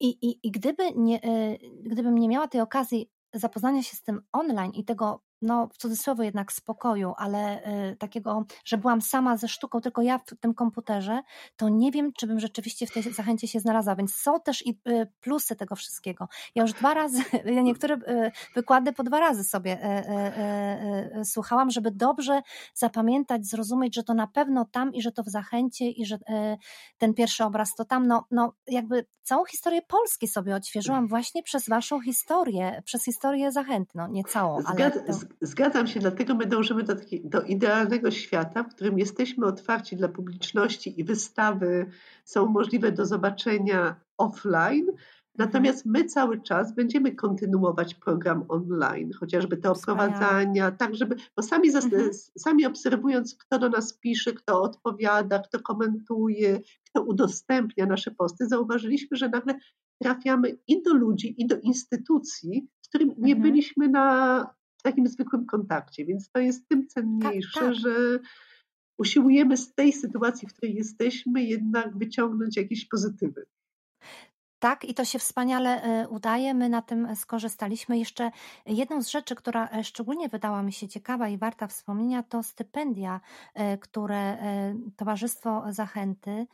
I, 0.00 0.08
i, 0.08 0.46
i 0.46 0.50
gdyby 0.50 0.92
nie, 0.96 1.24
y, 1.24 1.58
gdybym 1.82 2.18
nie 2.18 2.28
miała 2.28 2.48
tej 2.48 2.60
okazji 2.60 3.10
zapoznania 3.34 3.82
się 3.82 3.96
z 3.96 4.02
tym 4.02 4.22
online 4.32 4.72
i 4.72 4.84
tego 4.84 5.22
no 5.42 5.68
w 5.72 5.76
cudzysłowie 5.76 6.24
jednak 6.24 6.52
spokoju, 6.52 7.14
ale 7.16 7.66
y, 7.92 7.96
takiego, 7.96 8.44
że 8.64 8.78
byłam 8.78 9.00
sama 9.00 9.36
ze 9.36 9.48
sztuką, 9.48 9.80
tylko 9.80 10.02
ja 10.02 10.18
w 10.18 10.24
tym 10.40 10.54
komputerze, 10.54 11.22
to 11.56 11.68
nie 11.68 11.90
wiem, 11.90 12.12
czy 12.12 12.26
bym 12.26 12.40
rzeczywiście 12.40 12.86
w 12.86 12.92
tej 12.92 13.02
zachęcie 13.02 13.48
się 13.48 13.60
znalazła, 13.60 13.96
więc 13.96 14.14
są 14.14 14.40
też 14.40 14.66
i 14.66 14.80
y, 14.88 15.06
plusy 15.20 15.56
tego 15.56 15.76
wszystkiego. 15.76 16.28
Ja 16.54 16.62
już 16.62 16.72
dwa 16.72 16.94
razy, 16.94 17.22
ja 17.56 17.62
niektóre 17.62 17.94
y, 17.94 18.32
wykłady 18.54 18.92
po 18.92 19.02
dwa 19.02 19.20
razy 19.20 19.44
sobie 19.44 19.72
y, 19.72 20.10
y, 21.16 21.20
y, 21.20 21.24
słuchałam, 21.24 21.70
żeby 21.70 21.90
dobrze 21.90 22.42
zapamiętać, 22.74 23.46
zrozumieć, 23.46 23.94
że 23.94 24.04
to 24.04 24.14
na 24.14 24.26
pewno 24.26 24.64
tam 24.64 24.94
i 24.94 25.02
że 25.02 25.12
to 25.12 25.22
w 25.22 25.28
zachęcie 25.28 25.90
i 25.90 26.06
że 26.06 26.18
ten 26.98 27.14
pierwszy 27.14 27.44
obraz 27.44 27.74
to 27.74 27.84
tam, 27.84 28.06
no, 28.06 28.24
no 28.30 28.52
jakby 28.66 29.06
całą 29.22 29.44
historię 29.44 29.82
Polski 29.82 30.28
sobie 30.28 30.54
odświeżyłam 30.54 31.08
właśnie 31.08 31.42
przez 31.42 31.68
waszą 31.68 32.00
historię, 32.00 32.82
przez 32.84 33.04
historię 33.04 33.52
zachętną, 33.52 34.08
nie 34.08 34.24
całą, 34.24 34.58
ale... 34.64 34.92
Zgadzam 35.40 35.86
się, 35.86 36.00
dlatego 36.00 36.34
my 36.34 36.46
dążymy 36.46 36.82
do, 36.82 36.94
do 37.24 37.42
idealnego 37.42 38.10
świata, 38.10 38.62
w 38.62 38.74
którym 38.74 38.98
jesteśmy 38.98 39.46
otwarci 39.46 39.96
dla 39.96 40.08
publiczności 40.08 41.00
i 41.00 41.04
wystawy 41.04 41.86
są 42.24 42.46
możliwe 42.46 42.92
do 42.92 43.06
zobaczenia 43.06 44.00
offline. 44.18 44.86
Natomiast 45.38 45.86
my 45.86 46.04
cały 46.04 46.42
czas 46.42 46.74
będziemy 46.74 47.14
kontynuować 47.14 47.94
program 47.94 48.44
online, 48.48 49.10
chociażby 49.20 49.56
te 49.56 49.70
oprowadzania, 49.70 50.70
tak 50.70 50.94
żeby, 50.94 51.16
bo 51.36 51.42
sami, 51.42 51.68
mhm. 51.68 52.10
sami 52.38 52.66
obserwując, 52.66 53.36
kto 53.36 53.58
do 53.58 53.68
nas 53.68 53.98
pisze, 53.98 54.32
kto 54.32 54.62
odpowiada, 54.62 55.38
kto 55.38 55.60
komentuje, 55.60 56.60
kto 56.90 57.02
udostępnia 57.02 57.86
nasze 57.86 58.10
posty, 58.10 58.46
zauważyliśmy, 58.46 59.16
że 59.16 59.28
nagle 59.28 59.54
trafiamy 60.02 60.58
i 60.68 60.82
do 60.82 60.94
ludzi, 60.94 61.34
i 61.42 61.46
do 61.46 61.56
instytucji, 61.60 62.68
z 62.82 62.88
którymi 62.88 63.14
nie 63.18 63.32
mhm. 63.32 63.42
byliśmy 63.42 63.88
na 63.88 64.56
takim 64.86 65.08
zwykłym 65.08 65.46
kontakcie, 65.46 66.04
więc 66.04 66.30
to 66.30 66.40
jest 66.40 66.68
tym 66.68 66.86
cenniejsze, 66.86 67.60
tak, 67.60 67.68
tak. 67.68 67.74
że 67.74 68.18
usiłujemy 68.98 69.56
z 69.56 69.74
tej 69.74 69.92
sytuacji, 69.92 70.48
w 70.48 70.52
której 70.52 70.74
jesteśmy, 70.74 71.44
jednak 71.44 71.98
wyciągnąć 71.98 72.56
jakieś 72.56 72.88
pozytywy. 72.88 73.46
Tak, 74.58 74.84
i 74.84 74.94
to 74.94 75.04
się 75.04 75.18
wspaniale 75.18 75.82
e, 75.82 76.08
udaje. 76.08 76.54
My 76.54 76.68
na 76.68 76.82
tym 76.82 77.16
skorzystaliśmy. 77.16 77.98
Jeszcze 77.98 78.30
jedną 78.66 79.02
z 79.02 79.08
rzeczy, 79.08 79.34
która 79.34 79.68
e, 79.68 79.84
szczególnie 79.84 80.28
wydała 80.28 80.62
mi 80.62 80.72
się 80.72 80.88
ciekawa 80.88 81.28
i 81.28 81.38
warta 81.38 81.66
wspomnienia, 81.66 82.22
to 82.22 82.42
stypendia, 82.42 83.20
e, 83.54 83.78
które 83.78 84.38
Towarzystwo 84.96 85.64
Zachęty 85.68 86.46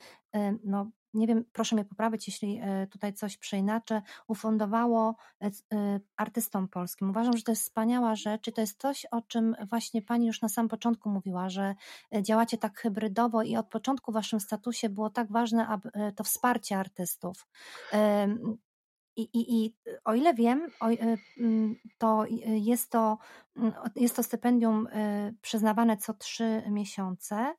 no, 0.64 0.91
nie 1.14 1.26
wiem, 1.26 1.44
proszę 1.52 1.76
mnie 1.76 1.84
poprawić, 1.84 2.28
jeśli 2.28 2.60
e, 2.62 2.86
tutaj 2.86 3.14
coś 3.14 3.36
przeinaczę, 3.36 4.02
ufundowało 4.26 5.14
e, 5.42 5.46
e, 5.46 6.00
artystom 6.16 6.68
polskim. 6.68 7.10
Uważam, 7.10 7.36
że 7.36 7.42
to 7.42 7.52
jest 7.52 7.62
wspaniała 7.62 8.14
rzecz 8.14 8.48
i 8.48 8.52
to 8.52 8.60
jest 8.60 8.80
coś, 8.80 9.06
o 9.10 9.22
czym 9.22 9.56
właśnie 9.70 10.02
Pani 10.02 10.26
już 10.26 10.42
na 10.42 10.48
samym 10.48 10.68
początku 10.68 11.10
mówiła, 11.10 11.50
że 11.50 11.74
działacie 12.22 12.58
tak 12.58 12.78
hybrydowo 12.78 13.42
i 13.42 13.56
od 13.56 13.68
początku 13.68 14.12
w 14.12 14.14
Waszym 14.14 14.40
statusie 14.40 14.88
było 14.88 15.10
tak 15.10 15.32
ważne, 15.32 15.66
aby 15.66 15.90
to 16.16 16.24
wsparcie 16.24 16.78
artystów. 16.78 17.46
I, 19.16 19.22
i, 19.22 19.64
I 19.64 19.76
o 20.04 20.14
ile 20.14 20.34
wiem, 20.34 20.70
to 21.98 22.24
jest 22.46 22.90
to, 22.90 23.18
jest 23.96 24.16
to 24.16 24.22
stypendium 24.22 24.88
przyznawane 25.42 25.96
co 25.96 26.14
trzy 26.14 26.62
miesiące. 26.70 27.54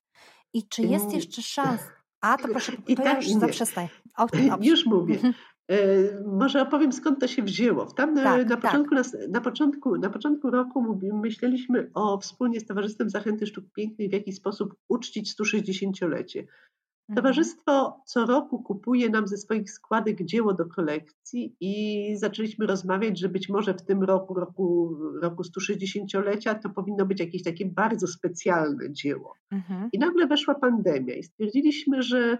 I 0.53 0.67
czy 0.67 0.81
jest 0.81 1.13
jeszcze 1.13 1.41
szansa? 1.41 2.02
A, 2.23 2.37
to 2.37 2.47
proszę, 2.47 2.71
I 2.87 2.95
to 2.95 3.03
tak, 3.03 3.13
ja 3.23 3.29
już 3.29 3.39
zaprzestań. 3.39 3.87
O, 4.17 4.27
już 4.61 4.85
mówię. 4.85 5.15
Mhm. 5.15 5.33
E, 5.71 5.77
może 6.25 6.61
opowiem 6.61 6.91
skąd 6.93 7.19
to 7.19 7.27
się 7.27 7.43
wzięło. 7.43 7.85
Tam 7.85 8.15
tak, 8.15 8.49
na, 8.49 8.57
tak. 8.57 8.61
początku, 8.61 8.95
tak. 8.95 9.13
na, 9.13 9.27
na, 9.27 9.41
początku, 9.41 9.97
na 9.97 10.09
początku 10.09 10.51
roku 10.51 10.99
myśleliśmy 11.13 11.91
o 11.93 12.19
wspólnie 12.19 12.59
z 12.59 12.65
Towarzystwem 12.65 13.09
Zachęty 13.09 13.47
Sztuk 13.47 13.65
Pięknych, 13.75 14.09
w 14.09 14.13
jaki 14.13 14.33
sposób 14.33 14.75
uczcić 14.87 15.33
160-lecie. 15.39 16.45
Mhm. 17.09 17.15
Towarzystwo 17.15 18.01
co 18.05 18.25
roku 18.25 18.63
kupuje 18.63 19.09
nam 19.09 19.27
ze 19.27 19.37
swoich 19.37 19.71
składek 19.71 20.25
dzieło 20.25 20.53
do 20.53 20.65
kolekcji 20.65 21.55
i 21.59 22.15
zaczęliśmy 22.17 22.67
rozmawiać, 22.67 23.19
że 23.19 23.29
być 23.29 23.49
może 23.49 23.73
w 23.73 23.81
tym 23.81 24.03
roku, 24.03 24.33
roku, 24.33 24.97
roku 25.21 25.43
160-lecia, 25.43 26.55
to 26.55 26.69
powinno 26.69 27.05
być 27.05 27.19
jakieś 27.19 27.43
takie 27.43 27.65
bardzo 27.65 28.07
specjalne 28.07 28.91
dzieło. 28.91 29.33
Mhm. 29.51 29.89
I 29.93 29.99
nagle 29.99 30.27
weszła 30.27 30.55
pandemia 30.55 31.15
i 31.15 31.23
stwierdziliśmy, 31.23 32.03
że 32.03 32.37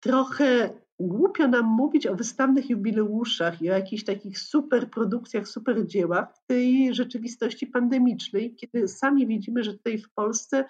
trochę 0.00 0.70
głupio 1.00 1.48
nam 1.48 1.66
mówić 1.66 2.06
o 2.06 2.14
wystawnych 2.14 2.70
jubileuszach 2.70 3.62
i 3.62 3.70
o 3.70 3.72
jakichś 3.72 4.04
takich 4.04 4.38
super 4.38 4.90
produkcjach, 4.90 5.48
super 5.48 5.86
dziełach 5.86 6.34
w 6.34 6.46
tej 6.46 6.94
rzeczywistości 6.94 7.66
pandemicznej, 7.66 8.54
kiedy 8.54 8.88
sami 8.88 9.26
widzimy, 9.26 9.64
że 9.64 9.72
tutaj 9.72 9.98
w 9.98 10.10
Polsce 10.10 10.64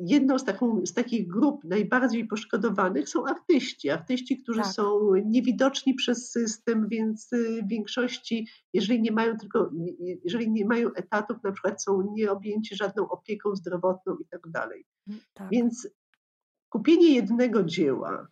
jedną 0.00 0.38
z, 0.38 0.44
taką, 0.44 0.86
z 0.86 0.94
takich 0.94 1.28
grup 1.28 1.64
najbardziej 1.64 2.26
poszkodowanych 2.26 3.08
są 3.08 3.26
artyści. 3.26 3.90
Artyści, 3.90 4.42
którzy 4.42 4.60
tak. 4.60 4.72
są 4.72 5.14
niewidoczni 5.24 5.94
przez 5.94 6.30
system, 6.30 6.88
więc 6.88 7.32
y, 7.32 7.62
w 7.62 7.68
większości, 7.68 8.48
jeżeli 8.74 9.02
nie 9.02 9.12
mają 9.12 9.36
tylko, 9.36 9.70
jeżeli 10.24 10.50
nie 10.50 10.64
mają 10.64 10.92
etatów, 10.92 11.36
na 11.44 11.52
przykład 11.52 11.82
są 11.82 12.12
nieobjęci 12.12 12.76
żadną 12.76 13.08
opieką 13.08 13.56
zdrowotną 13.56 14.16
i 14.16 14.26
tak 14.30 14.50
dalej. 14.50 14.84
Mm, 15.08 15.20
tak. 15.34 15.50
Więc 15.50 15.88
kupienie 16.68 17.14
jednego 17.14 17.62
dzieła 17.62 18.28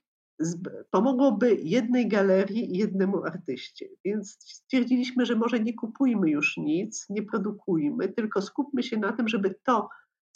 pomogłoby 0.90 1.54
jednej 1.62 2.08
galerii 2.08 2.74
i 2.74 2.78
jednemu 2.78 3.24
artyście. 3.24 3.88
Więc 4.04 4.38
stwierdziliśmy, 4.40 5.26
że 5.26 5.36
może 5.36 5.60
nie 5.60 5.74
kupujmy 5.74 6.30
już 6.30 6.56
nic, 6.56 7.06
nie 7.10 7.22
produkujmy, 7.22 8.08
tylko 8.08 8.42
skupmy 8.42 8.82
się 8.82 8.96
na 8.96 9.12
tym, 9.12 9.28
żeby 9.28 9.54
to, 9.64 9.88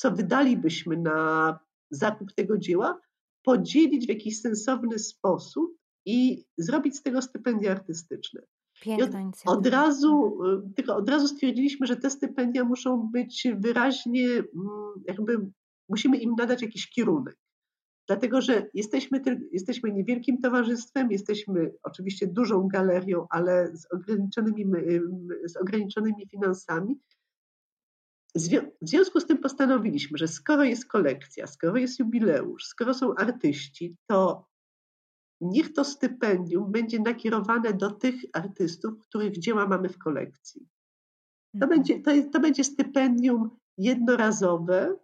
co 0.03 0.11
wydalibyśmy 0.11 0.97
na 0.97 1.59
zakup 1.91 2.33
tego 2.33 2.59
dzieła, 2.59 3.01
podzielić 3.43 4.07
w 4.07 4.09
jakiś 4.09 4.41
sensowny 4.41 4.99
sposób 4.99 5.77
i 6.07 6.45
zrobić 6.59 6.97
z 6.97 7.03
tego 7.03 7.23
stypendia 7.23 7.71
artystyczne. 7.71 8.43
Od, 9.47 9.59
od, 9.59 9.67
razu, 9.67 10.39
tylko 10.77 10.97
od 10.97 11.09
razu 11.09 11.29
stwierdziliśmy, 11.29 11.87
że 11.87 11.97
te 11.97 12.11
stypendia 12.11 12.65
muszą 12.65 13.11
być 13.13 13.49
wyraźnie, 13.57 14.29
mm, 14.29 14.45
jakby 15.09 15.51
musimy 15.89 16.17
im 16.17 16.35
nadać 16.39 16.63
jakiś 16.63 16.91
kierunek. 16.91 17.37
Dlatego, 18.07 18.41
że 18.41 18.67
jesteśmy, 18.75 19.23
jesteśmy 19.53 19.93
niewielkim 19.93 20.41
towarzystwem, 20.41 21.11
jesteśmy 21.11 21.73
oczywiście 21.83 22.27
dużą 22.27 22.69
galerią, 22.69 23.27
ale 23.31 23.77
z 23.77 23.87
ograniczonymi, 23.93 24.65
z 25.47 25.57
ograniczonymi 25.57 26.29
finansami 26.29 27.01
w 28.35 28.89
związku 28.89 29.20
z 29.20 29.26
tym 29.26 29.39
postanowiliśmy, 29.39 30.18
że 30.18 30.28
skoro 30.28 30.64
jest 30.64 30.87
kolekcja, 30.87 31.47
skoro 31.47 31.76
jest 31.76 31.99
jubileusz, 31.99 32.64
skoro 32.64 32.95
są 32.95 33.14
artyści, 33.14 33.97
to 34.07 34.49
niech 35.41 35.72
to 35.72 35.85
stypendium 35.85 36.72
będzie 36.72 36.99
nakierowane 37.01 37.72
do 37.72 37.91
tych 37.91 38.14
artystów, 38.33 38.99
których 38.99 39.39
dzieła 39.39 39.66
mamy 39.68 39.89
w 39.89 39.99
kolekcji. 39.99 40.68
To, 41.61 41.64
mhm. 41.64 41.70
będzie, 41.70 42.03
to, 42.03 42.11
jest, 42.11 42.33
to 42.33 42.41
będzie 42.41 42.64
stypendium 42.64 43.51
jednorazowe. 43.78 44.97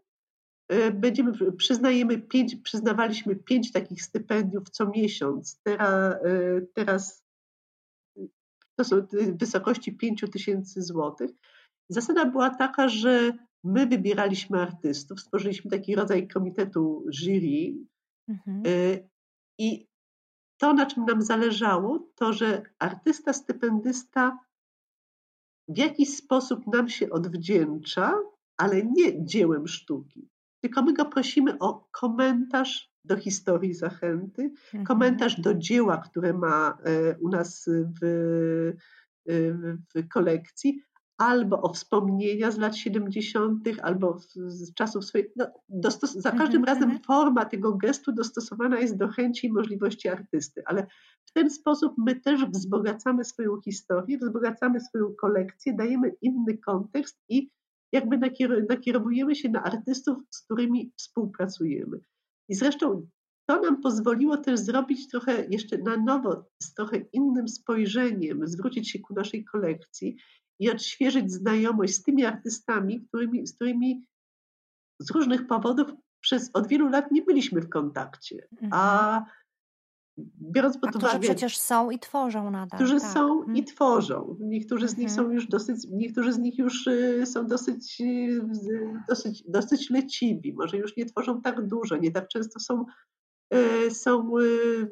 E, 0.68 0.90
będziemy, 0.90 1.52
przyznajemy 1.52 2.18
pięć, 2.18 2.56
przyznawaliśmy 2.56 3.36
pięć 3.36 3.72
takich 3.72 4.02
stypendiów 4.02 4.70
co 4.70 4.88
miesiąc. 4.88 5.60
Teraz, 5.62 6.14
e, 6.14 6.60
teraz 6.74 7.24
to 8.76 8.84
są 8.84 9.06
wysokości 9.32 9.92
5 9.92 10.24
tysięcy 10.32 10.82
złotych. 10.82 11.30
Zasada 11.88 12.24
była 12.24 12.50
taka, 12.50 12.88
że 12.88 13.32
my 13.64 13.86
wybieraliśmy 13.86 14.62
artystów, 14.62 15.20
stworzyliśmy 15.20 15.70
taki 15.70 15.94
rodzaj 15.94 16.28
komitetu 16.28 17.04
jury 17.10 17.74
mhm. 18.28 18.62
E, 18.66 19.08
i 19.58 19.88
to, 20.58 20.72
na 20.72 20.86
czym 20.86 21.04
nam 21.04 21.22
zależało, 21.22 22.08
to, 22.14 22.32
że 22.32 22.62
artysta, 22.78 23.32
stypendysta 23.32 24.38
w 25.68 25.78
jakiś 25.78 26.16
sposób 26.16 26.66
nam 26.66 26.88
się 26.88 27.10
odwdzięcza, 27.10 28.14
ale 28.56 28.82
nie 28.82 29.24
dziełem 29.24 29.68
sztuki, 29.68 30.28
tylko 30.60 30.82
my 30.82 30.92
go 30.92 31.04
prosimy 31.04 31.58
o 31.58 31.88
komentarz 31.90 32.92
do 33.04 33.16
historii 33.16 33.74
Zachęty, 33.74 34.42
mhm. 34.42 34.84
komentarz 34.84 35.40
do 35.40 35.54
dzieła, 35.54 35.96
które 35.98 36.32
ma 36.32 36.78
e, 36.84 37.18
u 37.18 37.28
nas 37.28 37.68
w, 38.00 38.04
e, 39.28 39.32
w 39.94 40.08
kolekcji, 40.08 40.82
albo 41.18 41.62
o 41.62 41.72
wspomnienia 41.72 42.50
z 42.50 42.58
lat 42.58 42.76
70., 42.76 43.68
albo 43.82 44.18
z 44.34 44.74
czasów 44.74 45.04
swoich. 45.04 45.26
No, 45.36 45.46
dostos- 45.68 46.20
za 46.20 46.30
każdym 46.30 46.62
mm-hmm. 46.62 46.66
razem 46.66 46.98
forma 46.98 47.44
tego 47.44 47.72
gestu 47.72 48.12
dostosowana 48.12 48.80
jest 48.80 48.96
do 48.96 49.08
chęci 49.08 49.46
i 49.46 49.52
możliwości 49.52 50.08
artysty, 50.08 50.62
ale 50.66 50.86
w 51.26 51.32
ten 51.32 51.50
sposób 51.50 51.94
my 51.98 52.20
też 52.20 52.44
wzbogacamy 52.46 53.24
swoją 53.24 53.60
historię, 53.60 54.18
wzbogacamy 54.18 54.80
swoją 54.80 55.14
kolekcję, 55.20 55.74
dajemy 55.74 56.12
inny 56.22 56.58
kontekst 56.58 57.20
i 57.28 57.50
jakby 57.92 58.18
nakierowujemy 58.68 59.36
się 59.36 59.48
na 59.48 59.62
artystów, 59.62 60.18
z 60.30 60.42
którymi 60.44 60.92
współpracujemy. 60.96 62.00
I 62.48 62.54
zresztą 62.54 63.06
to 63.48 63.60
nam 63.60 63.80
pozwoliło 63.80 64.36
też 64.36 64.60
zrobić 64.60 65.08
trochę 65.08 65.46
jeszcze 65.50 65.78
na 65.78 65.96
nowo, 65.96 66.44
z 66.62 66.74
trochę 66.74 66.96
innym 67.12 67.48
spojrzeniem, 67.48 68.48
zwrócić 68.48 68.90
się 68.90 68.98
ku 68.98 69.14
naszej 69.14 69.44
kolekcji 69.44 70.16
i 70.58 70.70
odświeżyć 70.70 71.32
znajomość 71.32 71.94
z 71.94 72.02
tymi 72.02 72.24
artystami, 72.24 73.06
którymi, 73.08 73.46
z 73.46 73.54
którymi 73.54 74.06
z 74.98 75.10
różnych 75.10 75.46
powodów 75.46 75.88
przez 76.20 76.50
od 76.54 76.68
wielu 76.68 76.88
lat 76.88 77.12
nie 77.12 77.22
byliśmy 77.22 77.60
w 77.60 77.68
kontakcie. 77.68 78.48
A 78.70 79.16
mhm. 79.18 79.24
biorąc 80.52 80.78
pod 80.78 80.96
A 80.96 80.98
uwagę. 80.98 81.20
przecież 81.20 81.58
są 81.58 81.90
i 81.90 81.98
tworzą 81.98 82.50
nadal. 82.50 82.78
Którzy 82.78 83.00
tak. 83.00 83.12
są 83.12 83.38
i 83.38 83.58
mhm. 83.58 83.64
tworzą. 83.64 84.36
Niektórzy 84.40 84.88
z 84.88 84.96
nich 84.96 85.10
są 85.10 85.20
mhm. 85.20 85.34
już 85.34 85.46
dosyć, 85.46 85.86
niektórzy 85.90 86.32
z 86.32 86.38
nich 86.38 86.58
już 86.58 86.86
y, 86.86 87.26
są 87.26 87.46
dosyć, 87.46 88.00
y, 88.00 88.40
dosyć, 89.08 89.44
dosyć 89.48 89.90
leciwi. 89.90 90.54
Może 90.54 90.76
już 90.76 90.96
nie 90.96 91.06
tworzą 91.06 91.40
tak 91.42 91.66
dużo, 91.66 91.96
nie 91.96 92.10
tak 92.10 92.28
często 92.28 92.60
są 92.60 92.84
są 93.90 94.38
e, 94.38 94.42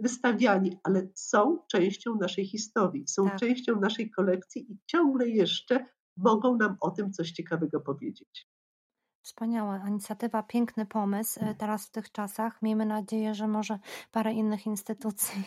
wystawiani, 0.01 0.79
ale 0.83 1.09
są 1.15 1.59
częścią 1.71 2.17
naszej 2.21 2.47
historii, 2.47 3.09
są 3.09 3.25
tak. 3.25 3.39
częścią 3.39 3.81
naszej 3.81 4.11
kolekcji 4.11 4.73
i 4.73 4.79
ciągle 4.87 5.29
jeszcze 5.29 5.87
mogą 6.17 6.57
nam 6.57 6.77
o 6.81 6.91
tym 6.91 7.13
coś 7.13 7.31
ciekawego 7.33 7.81
powiedzieć. 7.81 8.49
Wspaniała 9.23 9.89
inicjatywa, 9.89 10.43
piękny 10.43 10.87
pomysł 10.87 11.41
e, 11.43 11.55
teraz 11.55 11.87
w 11.87 11.91
tych 11.91 12.13
czasach. 12.13 12.63
Miejmy 12.63 12.87
nadzieję, 12.87 13.35
że 13.35 13.49
może 13.49 13.79
parę 14.13 14.33
innych 14.33 14.67
instytucji 14.67 15.43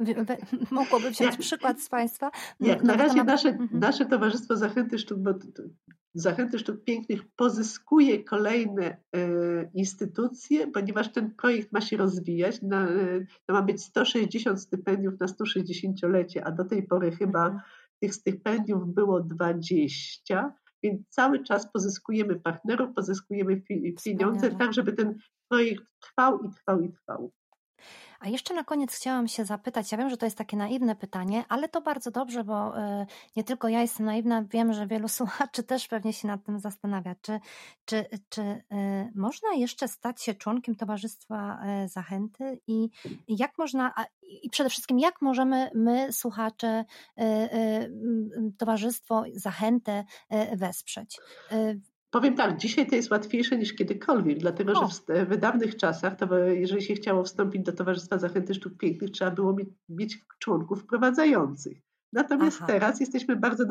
mogłoby 0.70 1.10
wziąć 1.10 1.36
przykład 1.36 1.80
z 1.80 1.88
Państwa. 1.88 2.30
Jak 2.60 2.82
na 2.82 2.94
razie 2.94 3.24
nasze, 3.24 3.48
mhm. 3.48 3.80
nasze 3.80 4.06
Towarzystwo 4.06 4.56
Zachęty 4.56 4.98
Sztuk, 4.98 5.18
bo 5.18 5.34
Zachęty 6.18 6.58
Sztuk 6.58 6.84
Pięknych 6.84 7.20
pozyskuje 7.36 8.24
kolejne 8.24 8.84
e, 8.86 8.96
instytucje, 9.74 10.66
ponieważ 10.66 11.12
ten 11.12 11.34
projekt 11.34 11.72
ma 11.72 11.80
się 11.80 11.96
rozwijać. 11.96 12.62
Na, 12.62 12.88
e, 12.88 13.26
to 13.46 13.54
ma 13.54 13.62
być 13.62 13.82
160 13.82 14.62
stypendiów 14.62 15.20
na 15.20 15.26
160-lecie, 15.26 16.44
a 16.44 16.52
do 16.52 16.64
tej 16.64 16.82
pory 16.82 17.10
chyba 17.10 17.46
mhm. 17.46 17.60
tych 18.00 18.14
stypendiów 18.14 18.94
było 18.94 19.20
20, 19.20 20.52
więc 20.82 21.08
cały 21.08 21.42
czas 21.42 21.72
pozyskujemy 21.72 22.40
partnerów, 22.40 22.94
pozyskujemy 22.94 23.62
pieniądze, 24.04 24.40
Wspaniale. 24.40 24.58
tak 24.58 24.72
żeby 24.72 24.92
ten 24.92 25.18
projekt 25.48 25.84
trwał 26.00 26.42
i 26.42 26.50
trwał 26.50 26.80
i 26.80 26.92
trwał. 26.92 27.32
A 28.20 28.28
jeszcze 28.28 28.54
na 28.54 28.64
koniec 28.64 28.94
chciałam 28.94 29.28
się 29.28 29.44
zapytać, 29.44 29.92
ja 29.92 29.98
wiem, 29.98 30.10
że 30.10 30.16
to 30.16 30.26
jest 30.26 30.38
takie 30.38 30.56
naiwne 30.56 30.96
pytanie, 30.96 31.44
ale 31.48 31.68
to 31.68 31.80
bardzo 31.80 32.10
dobrze, 32.10 32.44
bo 32.44 32.78
e, 32.78 33.06
nie 33.36 33.44
tylko 33.44 33.68
ja 33.68 33.80
jestem 33.80 34.06
naiwna, 34.06 34.42
wiem, 34.42 34.72
że 34.72 34.86
wielu 34.86 35.08
słuchaczy 35.18 35.62
też 35.62 35.88
pewnie 35.88 36.12
się 36.12 36.28
nad 36.28 36.44
tym 36.44 36.60
zastanawia. 36.60 37.14
Czy, 37.22 37.40
czy, 37.84 38.04
czy 38.28 38.42
e, 38.42 38.64
można 39.14 39.52
jeszcze 39.54 39.88
stać 39.88 40.22
się 40.22 40.34
członkiem 40.34 40.74
Towarzystwa 40.74 41.60
e, 41.64 41.88
Zachęty 41.88 42.60
i 42.66 42.88
jak 43.28 43.58
można, 43.58 43.94
i 44.42 44.50
przede 44.50 44.70
wszystkim 44.70 44.98
jak 44.98 45.22
możemy 45.22 45.70
my, 45.74 46.12
słuchacze, 46.12 46.84
Towarzystwo 48.58 49.24
Zachętę 49.34 50.04
wesprzeć? 50.56 51.18
Powiem 52.16 52.34
tak, 52.34 52.56
dzisiaj 52.56 52.86
to 52.86 52.96
jest 52.96 53.10
łatwiejsze 53.10 53.58
niż 53.58 53.74
kiedykolwiek, 53.74 54.38
dlatego 54.38 54.72
o. 54.72 54.88
że 55.08 55.26
w 55.26 55.36
dawnych 55.36 55.76
czasach, 55.76 56.16
to 56.16 56.38
jeżeli 56.38 56.82
się 56.82 56.94
chciało 56.94 57.24
wstąpić 57.24 57.62
do 57.62 57.72
Towarzystwa 57.72 58.18
Zachęty 58.18 58.54
Sztuk 58.54 58.76
Pięknych, 58.76 59.10
trzeba 59.10 59.30
było 59.30 59.52
mieć, 59.52 59.68
mieć 59.88 60.24
członków 60.38 60.82
wprowadzających. 60.82 61.78
Natomiast 62.12 62.56
Aha. 62.56 62.66
teraz 62.66 63.00
jesteśmy 63.00 63.36
bardzo, 63.36 63.64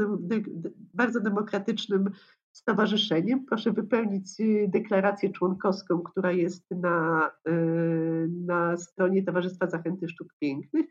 bardzo 0.94 1.20
demokratycznym 1.20 2.10
stowarzyszeniem. 2.52 3.46
Proszę 3.46 3.72
wypełnić 3.72 4.40
y, 4.40 4.68
deklarację 4.70 5.30
członkowską, 5.30 6.02
która 6.02 6.32
jest 6.32 6.72
na, 6.72 7.32
y, 7.48 8.30
na 8.46 8.78
stronie 8.78 9.24
Towarzystwa 9.24 9.68
Zachęty 9.68 10.10
Sztuk 10.10 10.34
Pięknych, 10.40 10.86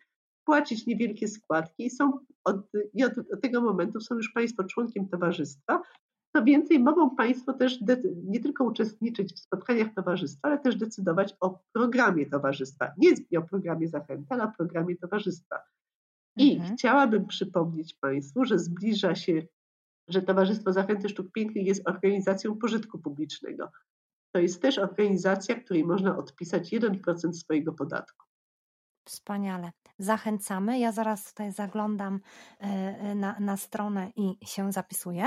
płacić 0.45 0.87
niewielkie 0.87 1.29
składki 1.29 1.87
i, 1.87 1.91
są 1.91 2.19
od, 2.45 2.57
i 2.95 3.05
od, 3.05 3.13
od 3.19 3.41
tego 3.43 3.61
momentu 3.61 4.01
są 4.01 4.15
już 4.15 4.33
Państwo 4.33 4.65
członkiem 4.65 5.09
towarzystwa, 5.09 5.83
co 6.37 6.45
więcej, 6.45 6.79
mogą 6.79 7.17
Państwo 7.17 7.53
też 7.53 7.79
nie 8.25 8.41
tylko 8.41 8.65
uczestniczyć 8.65 9.33
w 9.33 9.39
spotkaniach 9.39 9.95
towarzystwa, 9.95 10.49
ale 10.49 10.59
też 10.59 10.77
decydować 10.77 11.37
o 11.41 11.61
programie 11.73 12.27
towarzystwa. 12.27 12.93
Nie 12.99 13.39
o 13.39 13.43
programie 13.43 13.89
zachęty, 13.89 14.27
ale 14.29 14.45
o 14.45 14.53
programie 14.57 14.97
towarzystwa. 14.97 15.57
I 16.37 16.57
mhm. 16.57 16.77
chciałabym 16.77 17.27
przypomnieć 17.27 17.95
Państwu, 17.95 18.45
że 18.45 18.59
zbliża 18.59 19.15
się, 19.15 19.43
że 20.09 20.23
Towarzystwo 20.23 20.73
Zachęty 20.73 21.09
Sztuk 21.09 21.33
Pięknych 21.33 21.67
jest 21.67 21.89
organizacją 21.89 22.59
pożytku 22.59 22.99
publicznego. 22.99 23.71
To 24.35 24.41
jest 24.41 24.63
też 24.63 24.79
organizacja, 24.79 25.55
której 25.55 25.85
można 25.85 26.19
odpisać 26.19 26.73
1% 26.73 27.33
swojego 27.33 27.73
podatku. 27.73 28.27
Wspaniale 29.05 29.73
zachęcamy. 29.99 30.79
Ja 30.79 30.93
zaraz 30.93 31.25
tutaj 31.25 31.53
zaglądam 31.53 32.21
e, 32.61 32.65
e, 32.65 33.15
na, 33.15 33.37
na 33.41 33.57
stronę 33.57 34.11
i 34.17 34.47
się 34.47 34.73
zapisuję. 34.73 35.25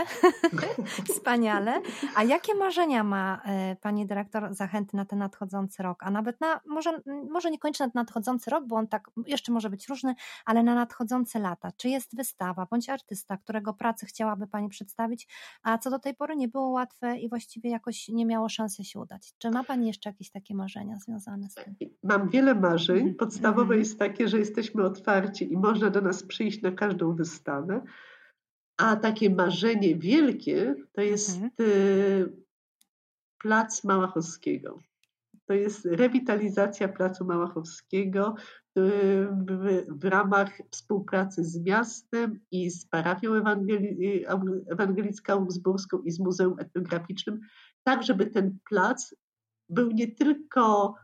Wspaniale. 1.14 1.82
A 2.16 2.24
jakie 2.24 2.56
marzenia 2.56 3.04
ma 3.04 3.42
e, 3.46 3.76
pani 3.76 4.08
dyrektor 4.08 4.54
zachęty 4.54 4.98
na 4.98 5.06
ten 5.06 5.20
nadchodzący 5.20 5.84
rok? 5.84 6.04
A 6.04 6.12
nawet 6.12 6.42
na, 6.42 6.62
może, 6.66 7.02
może 7.30 7.52
niekoniecznie 7.52 7.86
na 7.86 7.92
ten 7.92 8.00
nadchodzący 8.00 8.50
rok, 8.50 8.66
bo 8.68 8.76
on 8.76 8.88
tak 8.88 9.10
jeszcze 9.28 9.52
może 9.52 9.70
być 9.70 9.88
różny, 9.88 10.16
ale 10.46 10.64
na 10.64 10.76
nadchodzące 10.76 11.40
lata. 11.40 11.72
Czy 11.78 11.90
jest 11.90 12.16
wystawa 12.16 12.68
bądź 12.72 12.90
artysta, 12.90 13.38
którego 13.38 13.74
pracę 13.74 14.06
chciałaby 14.06 14.48
pani 14.48 14.70
przedstawić, 14.70 15.28
a 15.64 15.78
co 15.78 15.90
do 15.90 16.00
tej 16.00 16.16
pory 16.16 16.36
nie 16.36 16.48
było 16.48 16.68
łatwe 16.70 17.18
i 17.18 17.30
właściwie 17.30 17.70
jakoś 17.70 18.08
nie 18.08 18.26
miało 18.26 18.50
szansy 18.50 18.84
się 18.84 19.00
udać? 19.00 19.34
Czy 19.38 19.52
ma 19.52 19.64
pani 19.64 19.88
jeszcze 19.88 20.10
jakieś 20.10 20.32
takie 20.32 20.56
marzenia 20.56 20.98
związane 21.00 21.50
z 21.50 21.54
tym? 21.56 21.76
Mam 22.04 22.30
wiele 22.30 22.56
marzeń. 22.56 22.98
Mhm. 22.98 23.16
-hmm. 23.74 23.80
jest 23.80 24.00
takie, 24.00 24.28
że 24.28 24.40
jest 24.40 24.58
jesteśmy 24.58 24.84
otwarci 24.84 25.54
i 25.54 25.58
można 25.58 25.90
do 25.90 26.02
nas 26.02 26.24
przyjść 26.24 26.62
na 26.62 26.72
każdą 26.72 27.16
wystawę. 27.16 27.82
A 28.78 28.96
takie 28.96 29.30
marzenie 29.30 29.96
wielkie 29.96 30.76
to 30.94 31.02
jest 31.02 31.30
mhm. 31.30 31.52
Y, 31.60 32.34
plac 33.40 33.84
Małachowskiego. 33.84 34.80
To 35.46 35.54
jest 35.54 35.86
rewitalizacja 35.86 36.88
Placu 36.88 37.26
Małachowskiego 37.26 38.36
w, 38.76 39.28
w, 39.88 40.06
ramach 40.06 40.50
współpracy 40.72 41.44
z 41.44 41.64
miastem 41.64 42.40
i 42.52 42.70
z 42.70 42.86
parafią 42.86 43.34
ewangeli, 43.34 44.26
ewangelicko-augsburską 44.72 46.04
i 46.06 46.12
z 46.12 46.20
Muzeum 46.20 46.60
Etnograficznym, 46.60 47.40
tak 47.84 48.04
żeby 48.04 48.26
ten 48.26 48.58
plac 48.70 49.16
był 49.70 49.92
nie 49.92 50.08
tylko 50.08 50.96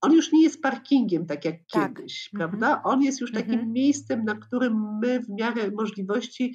on 0.00 0.12
już 0.12 0.32
nie 0.32 0.42
jest 0.42 0.62
parkingiem 0.62 1.26
tak 1.26 1.44
jak 1.44 1.56
tak. 1.72 1.94
kiedyś, 1.94 2.30
mhm. 2.32 2.50
prawda? 2.50 2.82
On 2.82 3.02
jest 3.02 3.20
już 3.20 3.32
takim 3.32 3.52
mhm. 3.52 3.72
miejscem, 3.72 4.24
na 4.24 4.34
którym 4.34 4.98
my 5.02 5.20
w 5.20 5.28
miarę 5.28 5.70
możliwości 5.70 6.54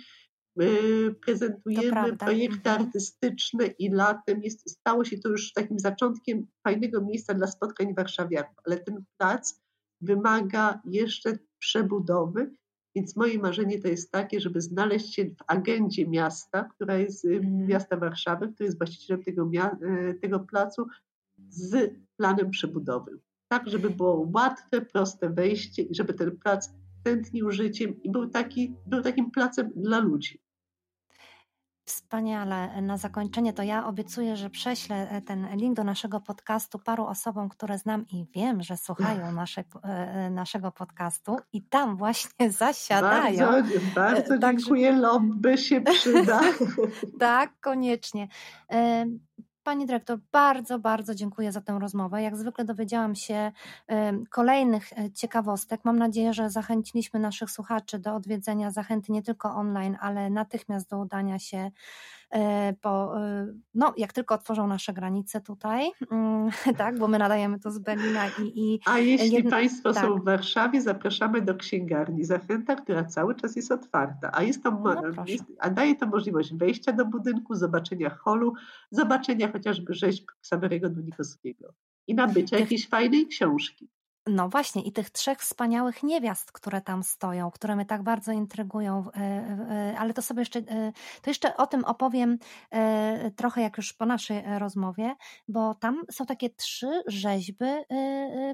y, 0.61 1.15
prezentujemy 1.25 2.17
projekty 2.17 2.69
mhm. 2.69 2.81
artystyczne 2.81 3.65
i 3.65 3.89
latem 3.89 4.43
jest, 4.43 4.69
stało 4.69 5.05
się 5.05 5.17
to 5.17 5.29
już 5.29 5.53
takim 5.53 5.79
zaczątkiem 5.79 6.47
fajnego 6.63 7.01
miejsca 7.01 7.33
dla 7.33 7.47
spotkań 7.47 7.95
warszawiaków, 7.95 8.57
ale 8.65 8.77
ten 8.77 9.03
plac 9.17 9.61
wymaga 10.01 10.81
jeszcze 10.85 11.37
przebudowy, 11.59 12.51
więc 12.95 13.15
moje 13.15 13.39
marzenie 13.39 13.79
to 13.79 13.87
jest 13.87 14.11
takie, 14.11 14.39
żeby 14.39 14.61
znaleźć 14.61 15.15
się 15.15 15.25
w 15.25 15.43
agendzie 15.47 16.07
miasta, 16.07 16.63
która 16.63 16.97
jest 16.97 17.25
mm. 17.25 17.67
miasta 17.67 17.97
Warszawy, 17.97 18.47
który 18.47 18.65
jest 18.65 18.77
właścicielem 18.77 19.23
tego, 19.23 19.49
e, 19.53 20.13
tego 20.13 20.39
placu, 20.39 20.87
z 21.49 21.93
planem 22.17 22.51
przebudowy. 22.51 23.19
Tak, 23.47 23.69
żeby 23.69 23.89
było 23.89 24.27
łatwe, 24.33 24.81
proste 24.81 25.29
wejście 25.29 25.81
i 25.81 25.95
żeby 25.95 26.13
ten 26.13 26.37
plac 26.37 26.69
tętnił 27.03 27.51
życiem 27.51 28.03
i 28.03 28.11
był, 28.11 28.29
taki, 28.29 28.75
był 28.85 29.01
takim 29.01 29.31
placem 29.31 29.71
dla 29.75 29.99
ludzi. 29.99 30.41
Wspaniale. 31.87 32.81
Na 32.81 32.97
zakończenie 32.97 33.53
to 33.53 33.63
ja 33.63 33.87
obiecuję, 33.87 34.35
że 34.35 34.49
prześlę 34.49 35.09
e, 35.09 35.21
ten 35.21 35.47
link 35.55 35.75
do 35.75 35.83
naszego 35.83 36.19
podcastu 36.19 36.79
paru 36.79 37.05
osobom, 37.05 37.49
które 37.49 37.77
znam 37.77 38.05
i 38.11 38.25
wiem, 38.35 38.63
że 38.63 38.77
słuchają 38.77 39.31
nasze, 39.31 39.63
e, 39.83 40.29
naszego 40.29 40.71
podcastu 40.71 41.37
i 41.53 41.61
tam 41.61 41.97
właśnie 41.97 42.51
zasiadają. 42.63 43.47
Bardzo, 43.47 43.79
bardzo 43.95 44.37
dziękuję, 44.37 44.91
lobby 44.91 45.57
się 45.57 45.81
przyda. 45.81 46.41
tak, 47.19 47.59
koniecznie. 47.59 48.27
Pani 49.67 49.85
dyrektor, 49.85 50.19
bardzo, 50.31 50.79
bardzo 50.79 51.15
dziękuję 51.15 51.51
za 51.51 51.61
tę 51.61 51.77
rozmowę. 51.79 52.21
Jak 52.21 52.37
zwykle 52.37 52.65
dowiedziałam 52.65 53.15
się 53.15 53.51
kolejnych 54.29 54.93
e, 54.93 55.11
ciekawostek. 55.11 55.81
Mam 55.83 55.99
nadzieję, 55.99 56.33
że 56.33 56.49
zachęciliśmy 56.49 57.19
naszych 57.19 57.51
słuchaczy 57.51 57.99
do 57.99 58.15
odwiedzenia 58.15 58.71
zachęty 58.71 59.11
nie 59.11 59.23
tylko 59.23 59.55
online, 59.55 59.97
ale 60.01 60.29
natychmiast 60.29 60.89
do 60.89 60.99
udania 60.99 61.39
się 61.39 61.71
E, 62.33 62.73
bo 62.83 63.21
e, 63.21 63.47
no, 63.73 63.93
jak 63.97 64.13
tylko 64.13 64.35
otworzą 64.35 64.67
nasze 64.67 64.93
granice 64.93 65.41
tutaj, 65.41 65.91
mm, 66.11 66.49
tak, 66.77 66.99
bo 66.99 67.07
my 67.07 67.19
nadajemy 67.19 67.59
to 67.59 67.71
z 67.71 67.79
Berlina 67.79 68.27
i... 68.27 68.41
i 68.55 68.79
a 68.85 68.99
jeśli 68.99 69.43
Państwo 69.43 69.93
tak. 69.93 70.05
są 70.05 70.15
w 70.15 70.25
Warszawie, 70.25 70.81
zapraszamy 70.81 71.41
do 71.41 71.55
księgarni 71.55 72.23
Zachęta, 72.23 72.75
która 72.75 73.03
cały 73.03 73.35
czas 73.35 73.55
jest 73.55 73.71
otwarta, 73.71 74.29
a, 74.33 74.43
jest 74.43 74.63
to, 74.63 74.71
no 74.71 75.25
jest, 75.27 75.43
a 75.59 75.69
daje 75.69 75.95
to 75.95 76.07
możliwość 76.07 76.53
wejścia 76.53 76.93
do 76.93 77.05
budynku, 77.05 77.55
zobaczenia 77.55 78.09
holu, 78.09 78.53
zobaczenia 78.91 79.51
chociażby 79.51 79.93
rzeźb 79.93 80.25
Ksawerego 80.41 80.89
Dunikowskiego 80.89 81.73
i 82.07 82.15
nabycia 82.15 82.57
jakiejś 82.59 82.89
fajnej 82.89 83.27
książki. 83.27 83.89
No 84.29 84.49
właśnie, 84.49 84.81
i 84.83 84.91
tych 84.91 85.09
trzech 85.09 85.39
wspaniałych 85.39 86.03
niewiast, 86.03 86.51
które 86.51 86.81
tam 86.81 87.03
stoją, 87.03 87.51
które 87.51 87.75
mnie 87.75 87.85
tak 87.85 88.03
bardzo 88.03 88.31
intrygują, 88.31 89.03
e, 89.15 89.19
e, 89.19 89.95
ale 89.99 90.13
to 90.13 90.21
sobie 90.21 90.41
jeszcze, 90.41 90.59
e, 90.59 90.91
to 91.21 91.29
jeszcze 91.29 91.57
o 91.57 91.67
tym 91.67 91.83
opowiem 91.83 92.37
trochę 93.35 93.61
jak 93.61 93.77
już 93.77 93.93
po 93.93 94.05
naszej 94.05 94.43
rozmowie, 94.59 95.15
bo 95.47 95.75
tam 95.75 96.03
są 96.11 96.25
takie 96.25 96.49
trzy 96.49 96.87
rzeźby 97.07 97.65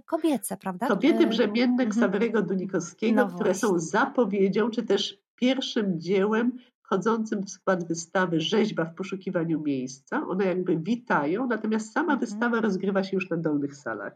kobiece, 0.05 0.57
prawda? 0.57 0.87
Kobiety 0.87 1.27
brzemienne 1.27 1.85
Ksawerego 1.87 2.39
mhm. 2.39 2.47
Dunikowskiego, 2.47 3.15
no 3.15 3.35
które 3.35 3.55
są 3.55 3.79
zapowiedzią, 3.79 4.69
czy 4.69 4.83
też 4.83 5.17
pierwszym 5.35 5.99
dziełem 5.99 6.57
wchodzącym 6.83 7.43
w 7.43 7.49
skład 7.49 7.87
wystawy 7.87 8.39
Rzeźba 8.39 8.85
w 8.85 8.95
poszukiwaniu 8.95 9.61
miejsca. 9.61 10.27
One 10.27 10.45
jakby 10.45 10.77
witają, 10.77 11.47
natomiast 11.47 11.93
sama 11.93 12.13
mhm. 12.13 12.19
wystawa 12.19 12.61
rozgrywa 12.61 13.03
się 13.03 13.17
już 13.17 13.29
na 13.29 13.37
dolnych 13.37 13.75
salach. 13.75 14.13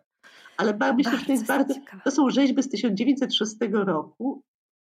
Ale 0.57 0.77
myślę, 0.93 1.17
że 1.17 1.25
to 1.25 1.31
jest 1.31 1.47
bardzo. 1.47 1.73
To 2.03 2.11
są 2.11 2.29
rzeźby 2.29 2.63
z 2.63 2.69
1906 2.69 3.55
roku. 3.71 4.43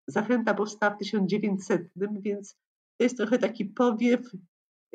Zachęta 0.08 0.54
powstała 0.54 0.96
w 0.96 0.98
1900, 0.98 1.90
więc 2.22 2.58
to 2.98 3.04
jest 3.04 3.18
trochę 3.18 3.38
taki 3.40 3.66
powiew 3.66 4.22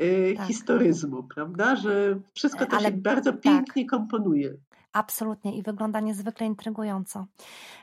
y, 0.03 0.35
tak. 0.37 0.47
historyzmu, 0.47 1.23
prawda? 1.23 1.77
Że 1.77 2.21
wszystko 2.35 2.67
to 2.67 2.77
Ale, 2.77 2.89
się 2.89 2.97
bardzo 2.97 3.33
tak. 3.33 3.41
pięknie 3.41 3.85
tak. 3.85 3.91
komponuje. 3.91 4.57
Absolutnie 4.93 5.57
i 5.57 5.63
wygląda 5.63 6.01
niezwykle 6.01 6.47
intrygująco. 6.47 7.27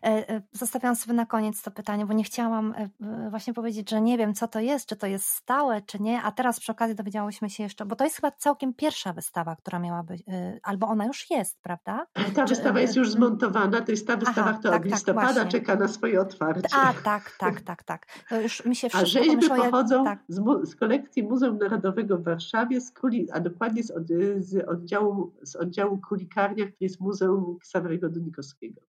E, 0.04 0.30
e, 0.30 0.42
zostawiam 0.52 0.96
sobie 0.96 1.14
na 1.14 1.26
koniec 1.26 1.62
to 1.62 1.72
pytanie, 1.72 2.06
bo 2.06 2.14
nie 2.14 2.24
chciałam 2.24 2.74
e, 2.78 3.30
właśnie 3.30 3.54
powiedzieć, 3.54 3.90
że 3.90 4.02
nie 4.02 4.18
wiem, 4.18 4.34
co 4.34 4.48
to 4.48 4.60
jest, 4.60 4.86
czy 4.86 4.96
to 4.96 5.08
jest 5.08 5.26
stałe, 5.26 5.82
czy 5.82 6.00
nie, 6.00 6.22
a 6.22 6.32
teraz 6.32 6.60
przy 6.60 6.72
okazji 6.72 6.96
dowiedziałyśmy 6.96 7.50
się 7.50 7.64
jeszcze, 7.64 7.86
bo 7.86 7.96
to 7.96 8.04
jest 8.04 8.16
chyba 8.16 8.32
całkiem 8.32 8.74
pierwsza 8.74 9.14
wystawa, 9.14 9.56
która 9.56 9.80
miała 9.80 10.04
być, 10.04 10.24
albo 10.64 10.88
ona 10.88 11.06
już 11.06 11.30
jest, 11.30 11.62
prawda? 11.62 12.08
Ta 12.36 12.46
wystawa 12.46 12.80
jest 12.80 12.96
już 12.96 13.12
zmontowana, 13.12 13.82
to 13.82 13.92
jest 13.92 14.08
ta 14.08 14.18
wystawa, 14.18 14.50
Aha, 14.50 14.60
która 14.60 14.74
tak, 14.74 14.82
od 14.82 14.90
tak, 14.90 14.92
listopada 14.92 15.34
tak, 15.34 15.48
czeka 15.48 15.76
na 15.76 15.88
swoje 15.88 16.22
otwarcie. 16.22 16.68
A, 16.76 16.94
tak, 16.94 17.36
tak, 17.40 17.62
tak, 17.62 17.84
tak. 17.84 18.06
To 18.30 18.42
już 18.42 18.66
mi 18.66 18.76
się 18.76 18.88
a 18.94 19.06
rzeźby 19.06 19.50
pochodzą 19.50 20.04
tak. 20.04 20.20
z, 20.28 20.42
z, 20.70 20.76
kolekcji 20.76 21.24
Muzeum 21.24 21.58
Narodowego 21.58 22.18
w 22.18 22.24
Warszawie, 22.24 22.82
z 22.82 22.92
kuli, 22.92 23.32
a 23.32 23.40
dokładnie 23.40 23.84
z, 23.84 23.92
od, 23.92 24.08
z, 24.38 24.68
oddziału, 24.68 25.34
z 25.44 25.56
oddziału 25.56 26.02
kulikarnia, 26.10 26.66
który 26.66 26.78
jest 26.80 26.97
Muzeum 27.00 27.58
Ksawerego 27.60 28.10
Dunikowskiego. 28.10 28.82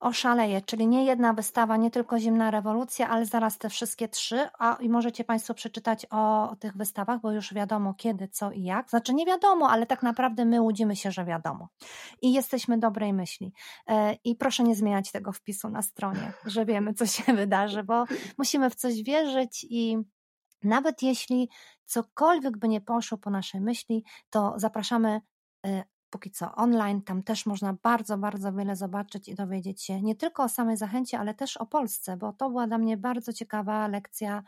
Oszaleje, 0.00 0.62
czyli 0.62 0.86
nie 0.86 1.04
jedna 1.04 1.32
wystawa, 1.32 1.76
nie 1.76 1.90
tylko 1.90 2.18
Zimna 2.18 2.50
Rewolucja, 2.50 3.08
ale 3.08 3.26
zaraz 3.26 3.58
te 3.58 3.68
wszystkie 3.68 4.08
trzy, 4.08 4.48
a 4.58 4.76
i 4.80 4.88
możecie 4.88 5.24
Państwo 5.24 5.54
przeczytać 5.54 6.06
o, 6.10 6.50
o 6.50 6.56
tych 6.56 6.76
wystawach, 6.76 7.20
bo 7.20 7.32
już 7.32 7.54
wiadomo 7.54 7.94
kiedy, 7.94 8.28
co 8.28 8.52
i 8.52 8.62
jak. 8.62 8.90
Znaczy 8.90 9.14
nie 9.14 9.26
wiadomo, 9.26 9.70
ale 9.70 9.86
tak 9.86 10.02
naprawdę 10.02 10.44
my 10.44 10.60
łudzimy 10.60 10.96
się, 10.96 11.10
że 11.10 11.24
wiadomo. 11.24 11.68
I 12.22 12.32
jesteśmy 12.32 12.78
dobrej 12.78 13.12
myśli. 13.12 13.52
E, 13.86 14.16
I 14.24 14.36
proszę 14.36 14.62
nie 14.62 14.74
zmieniać 14.74 15.12
tego 15.12 15.32
wpisu 15.32 15.68
na 15.70 15.82
stronie, 15.82 16.32
że 16.46 16.64
wiemy, 16.64 16.94
co 16.94 17.06
się 17.06 17.32
wydarzy, 17.32 17.84
bo 17.84 18.04
musimy 18.38 18.70
w 18.70 18.74
coś 18.74 19.02
wierzyć 19.02 19.66
i 19.70 19.98
nawet 20.62 21.02
jeśli 21.02 21.48
cokolwiek 21.84 22.58
by 22.58 22.68
nie 22.68 22.80
poszło 22.80 23.18
po 23.18 23.30
naszej 23.30 23.60
myśli, 23.60 24.04
to 24.30 24.54
zapraszamy 24.56 25.20
e, 25.66 25.84
póki 26.10 26.30
co 26.30 26.54
online. 26.54 27.02
Tam 27.02 27.22
też 27.22 27.46
można 27.46 27.74
bardzo, 27.82 28.18
bardzo 28.18 28.52
wiele 28.52 28.76
zobaczyć 28.76 29.28
i 29.28 29.34
dowiedzieć 29.34 29.82
się 29.82 30.02
nie 30.02 30.14
tylko 30.14 30.42
o 30.42 30.48
samej 30.48 30.76
zachęcie, 30.76 31.18
ale 31.18 31.34
też 31.34 31.56
o 31.56 31.66
Polsce, 31.66 32.16
bo 32.16 32.32
to 32.32 32.50
była 32.50 32.66
dla 32.66 32.78
mnie 32.78 32.96
bardzo 32.96 33.32
ciekawa 33.32 33.88
lekcja 33.88 34.42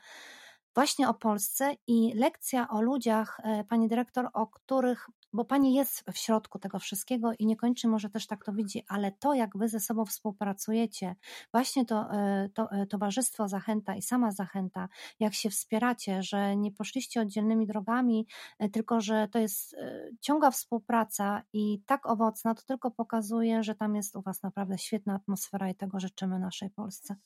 właśnie 0.74 1.08
o 1.08 1.14
Polsce 1.14 1.74
i 1.86 2.12
lekcja 2.14 2.68
o 2.68 2.82
ludziach, 2.82 3.40
e, 3.44 3.64
pani 3.64 3.88
dyrektor, 3.88 4.28
o 4.32 4.46
których 4.46 5.08
bo 5.34 5.44
pani 5.44 5.74
jest 5.74 6.04
w 6.12 6.18
środku 6.18 6.58
tego 6.58 6.78
wszystkiego 6.78 7.32
i 7.38 7.46
niekoniecznie 7.46 7.90
może 7.90 8.10
też 8.10 8.26
tak 8.26 8.44
to 8.44 8.52
widzi, 8.52 8.84
ale 8.88 9.12
to, 9.12 9.34
jak 9.34 9.56
wy 9.56 9.68
ze 9.68 9.80
sobą 9.80 10.04
współpracujecie, 10.04 11.16
właśnie 11.52 11.84
to, 11.86 12.10
e, 12.12 12.48
to 12.54 12.70
e, 12.70 12.86
towarzystwo 12.86 13.48
Zachęta 13.48 13.94
i 13.94 14.02
sama 14.02 14.30
Zachęta, 14.30 14.88
jak 15.20 15.34
się 15.34 15.50
wspieracie, 15.50 16.22
że 16.22 16.56
nie 16.56 16.72
poszliście 16.72 17.20
oddzielnymi 17.20 17.66
drogami, 17.66 18.26
tylko 18.72 19.00
że 19.00 19.28
to 19.28 19.38
jest 19.38 19.76
ciągła 20.20 20.50
współpraca 20.50 21.42
i 21.52 21.82
tak 21.86 22.06
owocna, 22.06 22.54
to 22.54 22.62
tylko 22.62 22.90
pokazuje, 22.90 23.62
że 23.62 23.74
tam 23.74 23.96
jest 23.96 24.16
u 24.16 24.22
was 24.22 24.42
naprawdę 24.42 24.78
świetna 24.78 25.14
atmosfera 25.14 25.68
i 25.68 25.74
tego 25.74 26.00
życzymy 26.00 26.38
naszej 26.38 26.70
Polsce. 26.70 27.16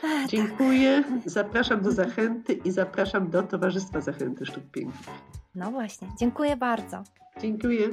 Tak. 0.00 0.28
Dziękuję, 0.28 1.04
zapraszam 1.24 1.82
do 1.82 1.92
Zachęty 1.92 2.52
i 2.52 2.70
zapraszam 2.70 3.30
do 3.30 3.42
Towarzystwa 3.42 4.00
Zachęty 4.00 4.46
Sztuk 4.46 4.64
Pięknych. 4.72 5.08
No 5.54 5.70
właśnie, 5.70 6.08
dziękuję 6.18 6.56
bardzo. 6.56 7.04
Dziękuję. 7.40 7.88